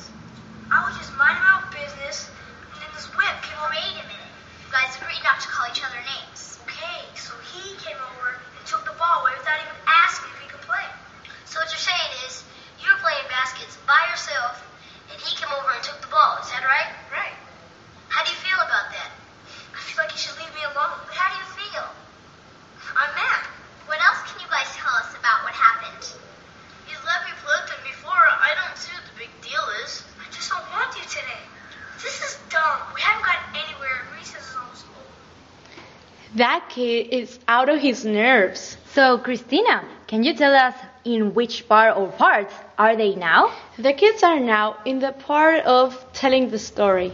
That 36.35 36.69
kid 36.69 37.07
is 37.11 37.39
out 37.47 37.69
of 37.69 37.79
his 37.79 38.05
nerves. 38.05 38.77
So, 38.93 39.17
Christina, 39.17 39.83
can 40.07 40.23
you 40.23 40.35
tell 40.35 40.55
us 40.55 40.75
in 41.03 41.33
which 41.33 41.67
part 41.67 41.97
or 41.97 42.07
parts 42.07 42.53
are 42.77 42.95
they 42.95 43.15
now? 43.15 43.51
The 43.77 43.93
kids 43.93 44.21
are 44.21 44.39
now 44.39 44.77
in 44.85 44.99
the 44.99 45.11
part 45.11 45.65
of 45.65 46.05
telling 46.13 46.49
the 46.49 46.59
story, 46.59 47.11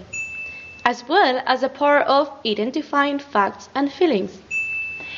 as 0.84 1.07
well 1.07 1.41
as 1.45 1.61
the 1.61 1.70
part 1.70 2.07
of 2.07 2.30
identifying 2.45 3.20
facts 3.20 3.70
and 3.74 3.91
feelings. 3.91 4.38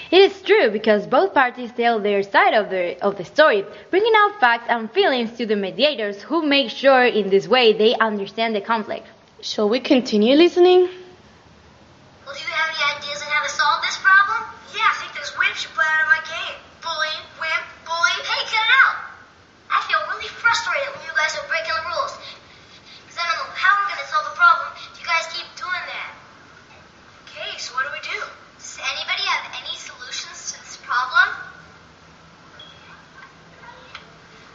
It 0.09 0.21
is 0.21 0.41
true 0.41 0.69
because 0.69 1.05
both 1.05 1.33
parties 1.33 1.71
tell 1.75 1.99
their 1.99 2.23
side 2.23 2.53
of 2.53 2.69
the, 2.69 3.03
of 3.03 3.17
the 3.17 3.25
story, 3.25 3.65
bringing 3.89 4.13
out 4.15 4.39
facts 4.39 4.65
and 4.69 4.89
feelings 4.91 5.35
to 5.37 5.45
the 5.45 5.55
mediators 5.55 6.21
who 6.21 6.45
make 6.45 6.69
sure 6.69 7.03
in 7.03 7.29
this 7.29 7.47
way 7.47 7.73
they 7.73 7.95
understand 7.95 8.55
the 8.55 8.61
conflict. 8.61 9.07
Shall 9.41 9.67
we 9.69 9.79
continue 9.79 10.35
listening? 10.35 10.87
Well, 12.25 12.35
do 12.35 12.41
you 12.41 12.47
have 12.47 12.69
any 12.73 12.97
ideas 12.97 13.21
on 13.21 13.27
how 13.31 13.36
to 13.47 13.55
solve 13.55 13.79
this 13.79 13.95
problem? 14.03 14.43
Yeah, 14.75 14.83
I 14.83 14.95
think 14.99 15.15
this 15.15 15.31
wimp 15.39 15.55
should 15.55 15.71
play 15.71 15.87
out 15.87 16.03
of 16.03 16.11
my 16.11 16.19
game. 16.27 16.59
Bullying, 16.83 17.23
wimp, 17.39 17.63
bullying. 17.87 18.23
Hey, 18.27 18.43
cut 18.43 18.59
it 18.59 18.73
out! 18.83 18.95
I 19.71 19.79
feel 19.87 20.03
really 20.11 20.27
frustrated 20.27 20.91
when 20.91 20.99
you 21.07 21.15
guys 21.15 21.31
are 21.39 21.47
breaking 21.47 21.71
the 21.71 21.85
rules. 21.87 22.11
Because 23.07 23.15
I 23.15 23.23
don't 23.23 23.39
know 23.39 23.55
how 23.55 23.71
we're 23.79 23.95
going 23.95 24.03
to 24.03 24.09
solve 24.11 24.27
the 24.27 24.35
problem 24.35 24.67
if 24.91 24.99
you 24.99 25.07
guys 25.07 25.31
keep 25.31 25.47
doing 25.55 25.79
that. 25.79 26.11
Okay, 27.23 27.55
so 27.55 27.71
what 27.71 27.87
do 27.87 27.91
we 27.95 28.03
do? 28.03 28.19
Does 28.59 28.83
anybody 28.83 29.23
have 29.31 29.47
any 29.55 29.75
solutions 29.79 30.51
to 30.51 30.55
this 30.67 30.75
problem? 30.83 31.31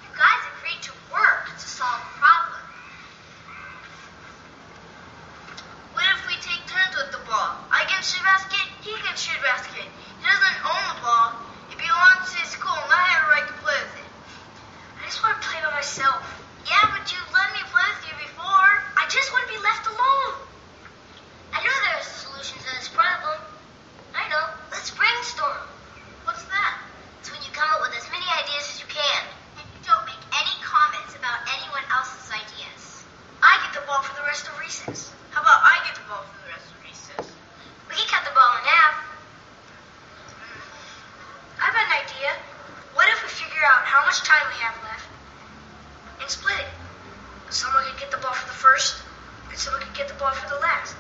You 0.05 0.13
guys 0.21 0.43
agreed 0.53 0.85
to 0.85 0.93
work 1.09 1.49
to 1.49 1.65
solve 1.65 1.97
the 1.97 2.13
problem. 2.21 2.61
What 5.97 6.05
turns 6.73 6.97
with 6.97 7.13
the 7.13 7.23
ball? 7.29 7.53
I 7.69 7.85
can 7.85 8.01
shoot 8.01 8.25
basket, 8.25 8.65
he 8.81 8.97
can 8.97 9.13
shoot 9.13 9.37
basket. 9.45 9.85
He 9.85 10.25
doesn't 10.25 10.59
own 10.65 10.83
the 10.97 10.99
ball. 11.05 11.29
It 11.69 11.77
belongs 11.77 12.33
to 12.33 12.37
his 12.41 12.49
school, 12.49 12.73
and 12.73 12.89
I 12.89 13.05
have 13.13 13.29
a 13.29 13.31
right 13.37 13.47
to 13.53 13.57
play 13.61 13.77
with 13.77 13.97
it. 14.01 14.09
I 14.97 15.05
just 15.05 15.21
want 15.21 15.37
to 15.37 15.43
play 15.45 15.61
by 15.61 15.69
myself. 15.77 16.25
Yeah, 16.65 16.97
but 16.97 17.05
you 17.13 17.21
let 17.29 17.53
me 17.53 17.61
play 17.69 17.85
with 17.93 18.05
you 18.09 18.15
before. 18.25 18.73
I 18.97 19.05
just 19.13 19.29
want 19.37 19.45
to 19.45 19.53
be 19.53 19.61
left 19.61 19.85
alone. 19.85 20.49
I 21.53 21.61
know 21.61 21.77
there's 21.93 22.09
a 22.09 22.17
solution 22.25 22.57
to 22.57 22.71
this 22.81 22.89
problem. 22.89 23.37
I 24.17 24.25
know. 24.33 24.45
Let's 24.73 24.89
brainstorm. 24.97 25.69
What's 26.25 26.45
that? 26.49 26.75
It's 27.21 27.29
when 27.29 27.45
you 27.45 27.53
come 27.53 27.69
up 27.69 27.85
with 27.85 27.93
as 28.01 28.09
many 28.09 28.25
ideas 28.25 28.65
as 28.73 28.81
you 28.81 28.89
can. 28.89 29.23
And 29.61 29.67
you 29.77 29.81
don't 29.85 30.09
make 30.09 30.25
any 30.33 30.57
comments 30.65 31.13
about 31.21 31.45
anyone 31.53 31.85
else's 31.93 32.33
ideas. 32.33 33.05
I 33.45 33.61
get 33.69 33.77
the 33.77 33.85
ball 33.85 34.01
for 34.01 34.17
the 34.17 34.25
rest 34.25 34.49
of 34.49 34.57
recess. 34.57 35.13
How 35.33 35.41
about 35.41 35.65
I 35.65 35.81
get 35.89 35.97
the 35.97 36.05
ball 36.09 36.23
for 36.29 36.37
the 36.45 36.53
rest 36.53 36.69
of 36.69 36.77
recess? 36.85 37.33
We 37.89 37.97
can 37.97 38.07
cut 38.09 38.25
the 38.29 38.35
ball 38.37 38.53
in 38.61 38.65
half. 38.69 38.95
Hmm. 40.37 41.61
I 41.61 41.65
have 41.73 41.79
an 41.81 41.91
idea. 42.05 42.31
What 42.93 43.09
if 43.09 43.25
we 43.25 43.29
figure 43.33 43.65
out 43.65 43.83
how 43.89 44.05
much 44.05 44.21
time 44.29 44.45
we 44.53 44.61
have 44.61 44.77
left 44.85 45.09
and 46.21 46.29
split 46.29 46.61
it? 46.61 46.69
Someone 47.49 47.85
could 47.85 48.01
get 48.01 48.11
the 48.11 48.19
ball 48.19 48.33
for 48.33 48.47
the 48.47 48.55
first, 48.55 49.03
and 49.49 49.59
someone 49.59 49.83
could 49.83 49.97
get 49.97 50.09
the 50.09 50.15
ball 50.15 50.33
for 50.33 50.49
the 50.49 50.61
last. 50.61 50.97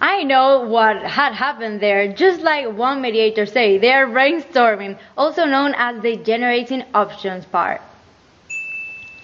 I 0.00 0.22
know 0.24 0.60
what 0.60 1.02
had 1.02 1.32
happened 1.32 1.80
there. 1.80 2.12
Just 2.12 2.40
like 2.40 2.66
one 2.72 3.00
mediator 3.00 3.46
said, 3.46 3.80
they 3.80 3.92
are 3.92 4.06
brainstorming, 4.06 4.98
also 5.16 5.44
known 5.44 5.74
as 5.76 6.02
the 6.02 6.16
generating 6.16 6.84
options 6.94 7.44
part. 7.46 7.80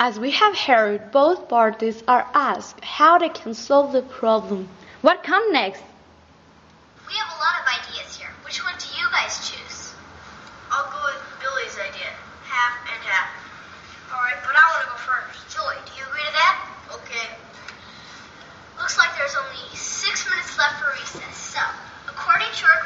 As 0.03 0.19
we 0.19 0.31
have 0.31 0.57
heard, 0.57 1.13
both 1.13 1.47
parties 1.51 2.03
are 2.09 2.27
asked 2.33 2.83
how 2.83 3.19
they 3.19 3.29
can 3.29 3.53
solve 3.53 3.93
the 3.93 4.01
problem. 4.01 4.67
What 5.03 5.23
comes 5.23 5.53
next? 5.53 5.85
We 7.07 7.13
have 7.21 7.29
a 7.29 7.37
lot 7.37 7.61
of 7.61 7.69
ideas 7.69 8.17
here. 8.17 8.33
Which 8.49 8.65
one 8.65 8.73
do 8.81 8.89
you 8.97 9.05
guys 9.13 9.37
choose? 9.45 9.93
I'll 10.73 10.89
go 10.89 10.97
with 11.05 11.21
Billy's 11.45 11.77
idea. 11.77 12.09
Half 12.49 12.81
and 12.89 12.97
half. 13.05 13.29
Alright, 14.09 14.41
but 14.41 14.57
I 14.57 14.65
want 14.73 14.89
to 14.89 14.89
go 14.89 14.99
first. 15.05 15.37
Joy, 15.53 15.77
do 15.85 15.93
you 15.93 16.09
agree 16.09 16.25
to 16.25 16.33
that? 16.33 16.57
Okay. 16.97 17.29
Looks 18.81 18.97
like 18.97 19.13
there's 19.21 19.37
only 19.37 19.69
six 19.77 20.25
minutes 20.25 20.57
left 20.57 20.81
for 20.81 20.97
recess. 20.97 21.37
So, 21.37 21.61
according 22.09 22.49
to 22.49 22.63
our 22.73 22.81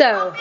So, 0.00 0.32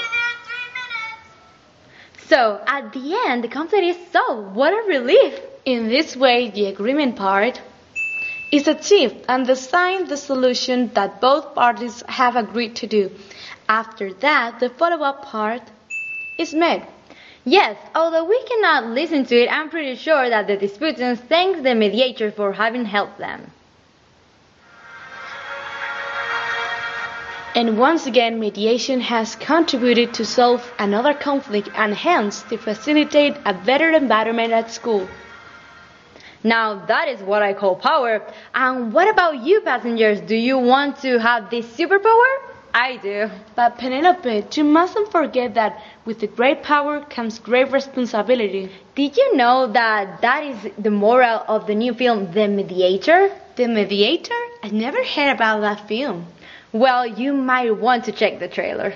so 2.28 2.62
at 2.66 2.94
the 2.94 3.20
end, 3.28 3.44
the 3.44 3.50
conflict 3.50 3.84
is 3.84 3.98
solved. 4.10 4.56
What 4.56 4.72
a 4.72 4.88
relief! 4.88 5.38
In 5.66 5.90
this 5.90 6.16
way, 6.16 6.50
the 6.50 6.68
agreement 6.68 7.18
part 7.18 7.60
is 8.54 8.70
achieved 8.70 9.26
and 9.28 9.46
the 9.46 9.58
sign 9.58 10.08
the 10.08 10.16
solution 10.16 10.92
that 10.94 11.20
both 11.20 11.56
parties 11.56 12.02
have 12.08 12.38
agreed 12.38 12.78
to 12.78 12.88
do. 12.88 13.12
After 13.68 14.14
that, 14.14 14.62
the 14.62 14.70
follow-up 14.70 15.26
part 15.26 15.64
is 16.38 16.54
made. 16.54 16.84
Yes, 17.44 17.76
although 17.94 18.24
we 18.24 18.42
cannot 18.44 18.86
listen 18.86 19.26
to 19.26 19.36
it, 19.36 19.52
I'm 19.52 19.70
pretty 19.70 19.96
sure 19.96 20.30
that 20.30 20.48
the 20.48 20.56
disputants 20.56 21.22
thank 21.24 21.64
the 21.64 21.76
mediator 21.76 22.32
for 22.32 22.54
having 22.54 22.86
helped 22.86 23.18
them. 23.18 23.52
And 27.56 27.78
once 27.80 28.06
again, 28.06 28.40
mediation 28.40 29.02
has 29.02 29.36
contributed 29.36 30.14
to 30.16 30.26
solve 30.26 30.72
another 30.78 31.14
conflict 31.14 31.70
and 31.76 31.94
hence 31.94 32.44
to 32.44 32.58
facilitate 32.58 33.36
a 33.44 33.54
better 33.54 33.90
environment 33.92 34.54
at 34.54 34.72
school. 34.72 35.08
Now 36.44 36.86
that 36.86 37.08
is 37.08 37.20
what 37.22 37.42
I 37.42 37.54
call 37.54 37.76
power. 37.76 38.22
And 38.54 38.94
what 38.94 39.10
about 39.10 39.44
you 39.44 39.62
passengers? 39.62 40.22
Do 40.22 40.36
you 40.36 40.58
want 40.58 41.02
to 41.02 41.20
have 41.20 41.50
this 41.50 41.66
superpower? 41.66 42.32
I 42.74 42.98
do. 42.98 43.30
But 43.56 43.78
Penelope, 43.80 44.46
you 44.54 44.64
mustn't 44.64 45.12
forget 45.12 45.56
that 45.56 45.82
with 46.06 46.20
the 46.20 46.28
great 46.28 46.62
power 46.62 47.02
comes 47.02 47.40
great 47.40 47.72
responsibility. 47.72 48.70
Did 48.96 49.18
you 49.18 49.36
know 49.36 49.72
that 49.74 50.22
that 50.22 50.44
is 50.44 50.72
the 50.78 50.92
moral 50.92 51.44
of 51.48 51.66
the 51.66 51.74
new 51.74 51.94
film, 51.94 52.32
The 52.32 52.48
Mediator? 52.48 53.32
The 53.56 53.68
Mediator? 53.68 54.40
I 54.64 54.70
never 54.70 55.04
heard 55.04 55.34
about 55.34 55.62
that 55.62 55.88
film. 55.88 56.28
Well, 56.72 57.08
you 57.08 57.34
might 57.34 57.76
want 57.76 58.06
to 58.06 58.12
check 58.12 58.38
the 58.38 58.48
trailer. 58.48 58.94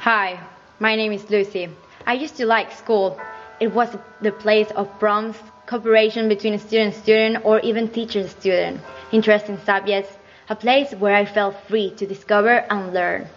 Hi, 0.00 0.38
my 0.78 0.96
name 0.96 1.12
is 1.12 1.30
Lucy. 1.30 1.70
I 2.06 2.12
used 2.12 2.36
to 2.36 2.44
like 2.44 2.72
school. 2.72 3.18
It 3.58 3.72
was 3.72 3.88
the 4.20 4.32
place 4.32 4.70
of 4.72 4.98
prompts, 4.98 5.38
cooperation 5.64 6.28
between 6.28 6.58
student 6.58 6.94
student 6.94 7.42
or 7.44 7.60
even 7.60 7.88
teacher 7.88 8.28
student, 8.28 8.82
interesting 9.12 9.58
subjects, 9.64 10.12
a 10.50 10.56
place 10.56 10.92
where 10.92 11.14
I 11.14 11.24
felt 11.24 11.56
free 11.68 11.92
to 11.92 12.06
discover 12.06 12.66
and 12.70 12.92
learn. 12.92 13.28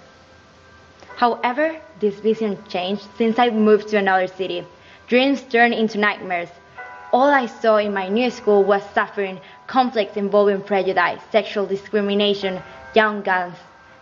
However, 1.15 1.79
this 2.01 2.19
vision 2.19 2.57
changed 2.67 3.07
since 3.17 3.39
I 3.39 3.49
moved 3.49 3.87
to 3.89 3.97
another 3.97 4.27
city. 4.27 4.65
Dreams 5.07 5.41
turned 5.43 5.73
into 5.73 5.99
nightmares. 5.99 6.49
All 7.13 7.29
I 7.29 7.45
saw 7.45 7.77
in 7.77 7.93
my 7.93 8.07
new 8.07 8.31
school 8.31 8.63
was 8.63 8.81
suffering, 8.95 9.39
conflicts 9.67 10.17
involving 10.17 10.63
prejudice, 10.63 11.21
sexual 11.31 11.67
discrimination, 11.67 12.59
young 12.95 13.21
guns. 13.21 13.55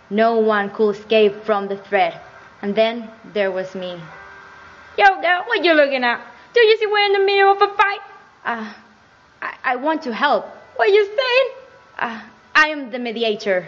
No 0.09 0.37
one 0.37 0.69
could 0.69 0.95
escape 0.95 1.43
from 1.43 1.67
the 1.67 1.75
threat. 1.75 2.23
And 2.61 2.73
then 2.73 3.11
there 3.33 3.51
was 3.51 3.75
me. 3.75 3.99
Yo, 4.97 5.21
there, 5.21 5.43
what 5.43 5.61
you 5.61 5.73
looking 5.73 6.05
at? 6.05 6.25
Do 6.53 6.61
you 6.61 6.77
see 6.77 6.85
we're 6.85 7.05
in 7.05 7.13
the 7.13 7.25
middle 7.25 7.51
of 7.51 7.61
a 7.61 7.75
fight? 7.75 7.99
Uh, 8.45 8.73
I, 9.41 9.55
I 9.63 9.75
want 9.75 10.03
to 10.03 10.13
help. 10.13 10.45
What 10.77 10.89
you 10.89 11.05
saying? 11.05 11.49
Uh, 11.99 12.21
I 12.55 12.67
am 12.69 12.91
the 12.91 12.99
mediator. 12.99 13.67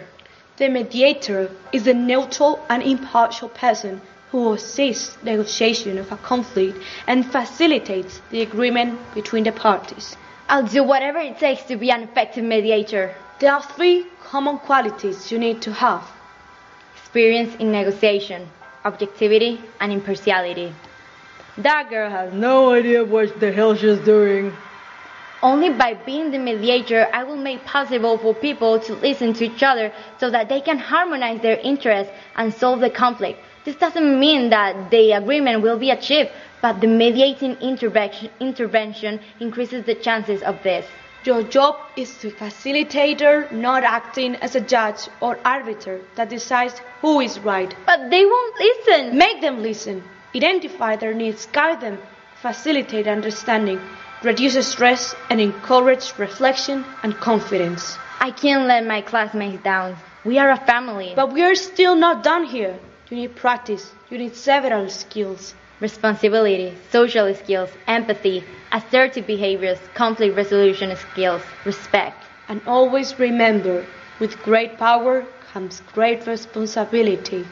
The 0.56 0.70
mediator 0.70 1.50
is 1.70 1.86
a 1.86 1.92
neutral 1.92 2.64
and 2.70 2.82
impartial 2.82 3.50
person 3.50 4.00
who 4.34 4.52
assists 4.54 5.16
negotiation 5.22 5.96
of 5.96 6.10
a 6.10 6.16
conflict 6.16 6.76
and 7.06 7.24
facilitates 7.24 8.20
the 8.32 8.42
agreement 8.42 8.98
between 9.14 9.44
the 9.44 9.52
parties. 9.52 10.16
I'll 10.48 10.66
do 10.66 10.82
whatever 10.82 11.18
it 11.20 11.38
takes 11.38 11.62
to 11.68 11.76
be 11.76 11.92
an 11.92 12.02
effective 12.02 12.42
mediator. 12.42 13.14
There 13.38 13.52
are 13.52 13.62
three 13.62 14.06
common 14.24 14.58
qualities 14.58 15.30
you 15.30 15.38
need 15.38 15.62
to 15.62 15.72
have. 15.72 16.02
Experience 16.96 17.54
in 17.60 17.70
negotiation, 17.70 18.48
objectivity, 18.84 19.60
and 19.80 19.92
impartiality. 19.92 20.74
That 21.58 21.88
girl 21.88 22.10
has 22.10 22.32
no 22.32 22.72
idea 22.72 23.04
what 23.04 23.38
the 23.38 23.52
hell 23.52 23.76
she's 23.76 24.00
doing. 24.00 24.52
Only 25.44 25.70
by 25.70 25.94
being 25.94 26.32
the 26.32 26.40
mediator, 26.40 27.06
I 27.12 27.22
will 27.22 27.36
make 27.36 27.64
possible 27.64 28.18
for 28.18 28.34
people 28.34 28.80
to 28.80 28.94
listen 28.94 29.32
to 29.34 29.44
each 29.44 29.62
other 29.62 29.92
so 30.18 30.28
that 30.28 30.48
they 30.48 30.60
can 30.60 30.78
harmonize 30.78 31.40
their 31.40 31.58
interests 31.58 32.12
and 32.34 32.52
solve 32.52 32.80
the 32.80 32.90
conflict. 32.90 33.38
This 33.64 33.76
doesn't 33.76 34.20
mean 34.20 34.50
that 34.50 34.90
the 34.90 35.12
agreement 35.12 35.62
will 35.62 35.78
be 35.78 35.90
achieved, 35.90 36.30
but 36.60 36.80
the 36.80 36.86
mediating 36.86 37.56
intervention, 37.60 39.20
increases 39.40 39.84
the 39.84 39.94
chances 39.94 40.42
of 40.42 40.62
this. 40.62 40.86
Your 41.24 41.42
job 41.42 41.76
is 41.96 42.18
to 42.18 42.30
facilitator, 42.30 43.50
not 43.50 43.82
acting 43.82 44.36
as 44.36 44.54
a 44.54 44.60
judge 44.60 45.08
or 45.22 45.38
arbiter 45.46 46.02
that 46.16 46.28
decides 46.28 46.82
who 47.00 47.20
is 47.20 47.38
right. 47.40 47.74
But 47.86 48.10
they 48.10 48.26
won't 48.26 48.54
listen. 48.60 49.16
Make 49.16 49.40
them 49.40 49.62
listen. 49.62 50.04
Identify 50.36 50.96
their 50.96 51.14
needs, 51.14 51.46
guide 51.46 51.80
them, 51.80 51.98
facilitate 52.42 53.06
understanding, 53.06 53.80
reduce 54.22 54.68
stress, 54.68 55.14
and 55.30 55.40
encourage 55.40 56.12
reflection 56.18 56.84
and 57.02 57.14
confidence. 57.14 57.96
I 58.20 58.30
can't 58.30 58.66
let 58.66 58.84
my 58.84 59.00
classmates 59.00 59.62
down. 59.62 59.96
We 60.26 60.38
are 60.38 60.50
a 60.50 60.58
family. 60.58 61.14
But 61.16 61.32
we 61.32 61.42
are 61.42 61.54
still 61.54 61.96
not 61.96 62.22
done 62.22 62.44
here. 62.44 62.78
You 63.14 63.20
need 63.20 63.36
practice. 63.36 63.92
You 64.10 64.18
need 64.18 64.34
several 64.34 64.88
skills. 64.88 65.54
Responsibility, 65.78 66.74
social 66.90 67.32
skills, 67.32 67.70
empathy, 67.86 68.42
assertive 68.72 69.24
behaviors, 69.24 69.78
conflict 69.94 70.34
resolution 70.36 70.96
skills, 70.96 71.40
respect. 71.64 72.24
And 72.48 72.60
always 72.66 73.16
remember, 73.20 73.86
with 74.18 74.36
great 74.42 74.78
power 74.78 75.24
comes 75.52 75.80
great 75.92 76.26
responsibility. 76.26 77.46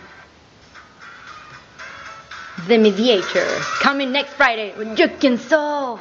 The 2.66 2.78
Mediator, 2.78 3.46
coming 3.86 4.10
next 4.10 4.32
Friday 4.32 4.72
when 4.76 4.96
you 4.96 5.06
can 5.06 5.38
solve 5.38 6.00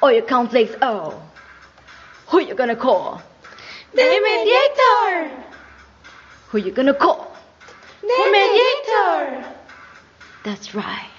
all 0.00 0.12
your 0.12 0.22
conflicts. 0.22 0.76
Oh, 0.80 1.20
who 2.28 2.38
you 2.42 2.54
gonna 2.54 2.76
call? 2.76 3.20
The 3.92 4.04
Mediator! 4.04 5.44
Who 6.50 6.58
you 6.58 6.70
gonna 6.70 6.94
call? 6.94 7.33
The 8.06 8.30
Mediator! 8.32 9.54
That's 10.44 10.74
right. 10.74 11.10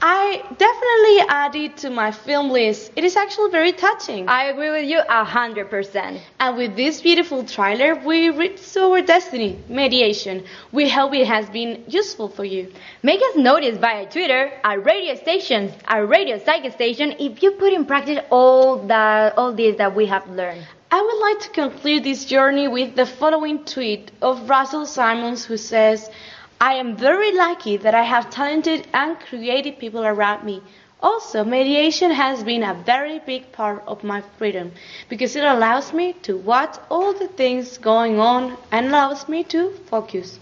I 0.00 0.42
definitely 0.56 1.18
add 1.28 1.56
it 1.56 1.76
to 1.78 1.90
my 1.90 2.12
film 2.12 2.50
list. 2.50 2.92
It 2.94 3.02
is 3.02 3.16
actually 3.16 3.50
very 3.50 3.72
touching. 3.72 4.28
I 4.28 4.44
agree 4.44 4.70
with 4.70 4.88
you 4.88 5.00
a 5.08 5.24
hundred 5.24 5.70
percent. 5.70 6.20
And 6.38 6.56
with 6.56 6.76
this 6.76 7.02
beautiful 7.02 7.42
trailer, 7.44 7.96
we 7.96 8.30
reach 8.30 8.76
our 8.76 9.02
destiny, 9.02 9.58
mediation. 9.68 10.44
We 10.70 10.88
hope 10.88 11.14
it 11.14 11.26
has 11.26 11.50
been 11.50 11.82
useful 11.88 12.28
for 12.28 12.44
you. 12.44 12.72
Make 13.02 13.20
us 13.20 13.36
notice 13.36 13.76
via 13.78 14.06
Twitter, 14.06 14.52
our 14.62 14.78
radio 14.78 15.16
stations, 15.16 15.72
our 15.88 16.06
radio 16.06 16.38
psychic 16.38 16.74
station, 16.74 17.16
if 17.18 17.42
you 17.42 17.50
put 17.52 17.72
in 17.72 17.84
practice 17.84 18.20
all 18.30 18.86
that 18.86 19.36
all 19.36 19.52
this 19.52 19.76
that 19.78 19.96
we 19.96 20.06
have 20.06 20.30
learned. 20.30 20.64
I 20.90 21.02
would 21.02 21.20
like 21.20 21.40
to 21.40 21.50
conclude 21.50 22.04
this 22.04 22.24
journey 22.24 22.66
with 22.66 22.96
the 22.96 23.04
following 23.04 23.64
tweet 23.66 24.10
of 24.22 24.48
Russell 24.48 24.86
Simmons 24.86 25.44
who 25.44 25.58
says, 25.58 26.10
I 26.58 26.74
am 26.74 26.96
very 26.96 27.30
lucky 27.30 27.76
that 27.76 27.94
I 27.94 28.04
have 28.04 28.30
talented 28.30 28.86
and 28.94 29.20
creative 29.20 29.78
people 29.78 30.06
around 30.06 30.44
me. 30.44 30.62
Also, 31.02 31.44
mediation 31.44 32.10
has 32.10 32.42
been 32.42 32.62
a 32.62 32.72
very 32.72 33.18
big 33.18 33.52
part 33.52 33.84
of 33.86 34.02
my 34.02 34.22
freedom 34.38 34.72
because 35.10 35.36
it 35.36 35.44
allows 35.44 35.92
me 35.92 36.14
to 36.22 36.38
watch 36.38 36.76
all 36.90 37.12
the 37.12 37.28
things 37.28 37.76
going 37.76 38.18
on 38.18 38.56
and 38.72 38.86
allows 38.86 39.28
me 39.28 39.44
to 39.44 39.70
focus. 39.90 40.40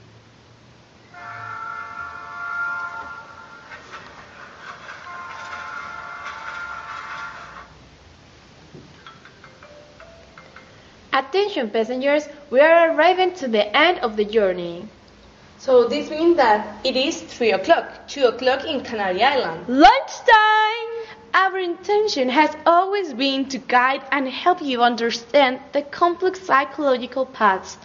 Attention 11.16 11.70
passengers, 11.70 12.28
we 12.50 12.60
are 12.60 12.90
arriving 12.90 13.32
to 13.36 13.48
the 13.48 13.74
end 13.74 14.00
of 14.00 14.18
the 14.18 14.24
journey. 14.26 14.86
So 15.58 15.88
this 15.88 16.10
means 16.10 16.36
that 16.36 16.84
it 16.84 16.94
is 16.94 17.22
3 17.22 17.52
o'clock, 17.52 18.06
2 18.08 18.26
o'clock 18.26 18.66
in 18.66 18.82
Canary 18.82 19.22
Island. 19.22 19.66
Lunchtime! 19.66 20.92
Our 21.32 21.56
intention 21.56 22.28
has 22.28 22.54
always 22.66 23.14
been 23.14 23.48
to 23.48 23.56
guide 23.56 24.02
and 24.12 24.28
help 24.28 24.60
you 24.60 24.82
understand 24.82 25.60
the 25.72 25.80
complex 25.80 26.42
psychological 26.42 27.24
paths. 27.24 27.78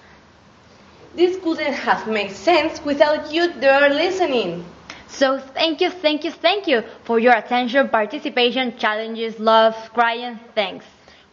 This 1.16 1.42
couldn't 1.42 1.72
have 1.72 2.10
made 2.10 2.32
sense 2.32 2.84
without 2.84 3.34
you 3.34 3.54
there 3.54 3.88
listening. 3.94 4.66
So 5.08 5.40
thank 5.40 5.80
you, 5.80 5.90
thank 5.90 6.26
you, 6.26 6.32
thank 6.32 6.68
you 6.68 6.84
for 7.06 7.18
your 7.18 7.38
attention, 7.38 7.88
participation, 7.88 8.78
challenges, 8.78 9.40
love, 9.40 9.76
crying, 9.94 10.38
thanks. 10.54 10.84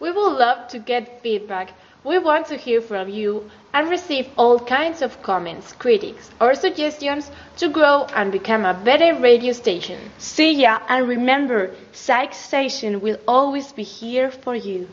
We 0.01 0.13
would 0.13 0.39
love 0.39 0.69
to 0.69 0.79
get 0.79 1.23
feedback. 1.23 1.73
We 2.05 2.19
want 2.19 2.47
to 2.47 2.57
hear 2.57 2.81
from 2.81 3.09
you 3.09 3.51
and 3.75 3.91
receive 3.91 4.29
all 4.37 4.59
kinds 4.61 5.03
of 5.03 5.21
comments, 5.23 5.73
critics, 5.73 6.31
or 6.41 6.55
suggestions 6.55 7.31
to 7.57 7.69
grow 7.69 8.07
and 8.15 8.31
become 8.31 8.65
a 8.65 8.73
better 8.75 9.19
radio 9.19 9.53
station. 9.53 9.99
See 10.19 10.53
ya 10.53 10.81
and 10.89 11.09
remember, 11.09 11.75
PsyStation 11.93 13.01
will 13.01 13.19
always 13.27 13.73
be 13.73 13.83
here 13.83 14.31
for 14.31 14.55
you. 14.55 14.89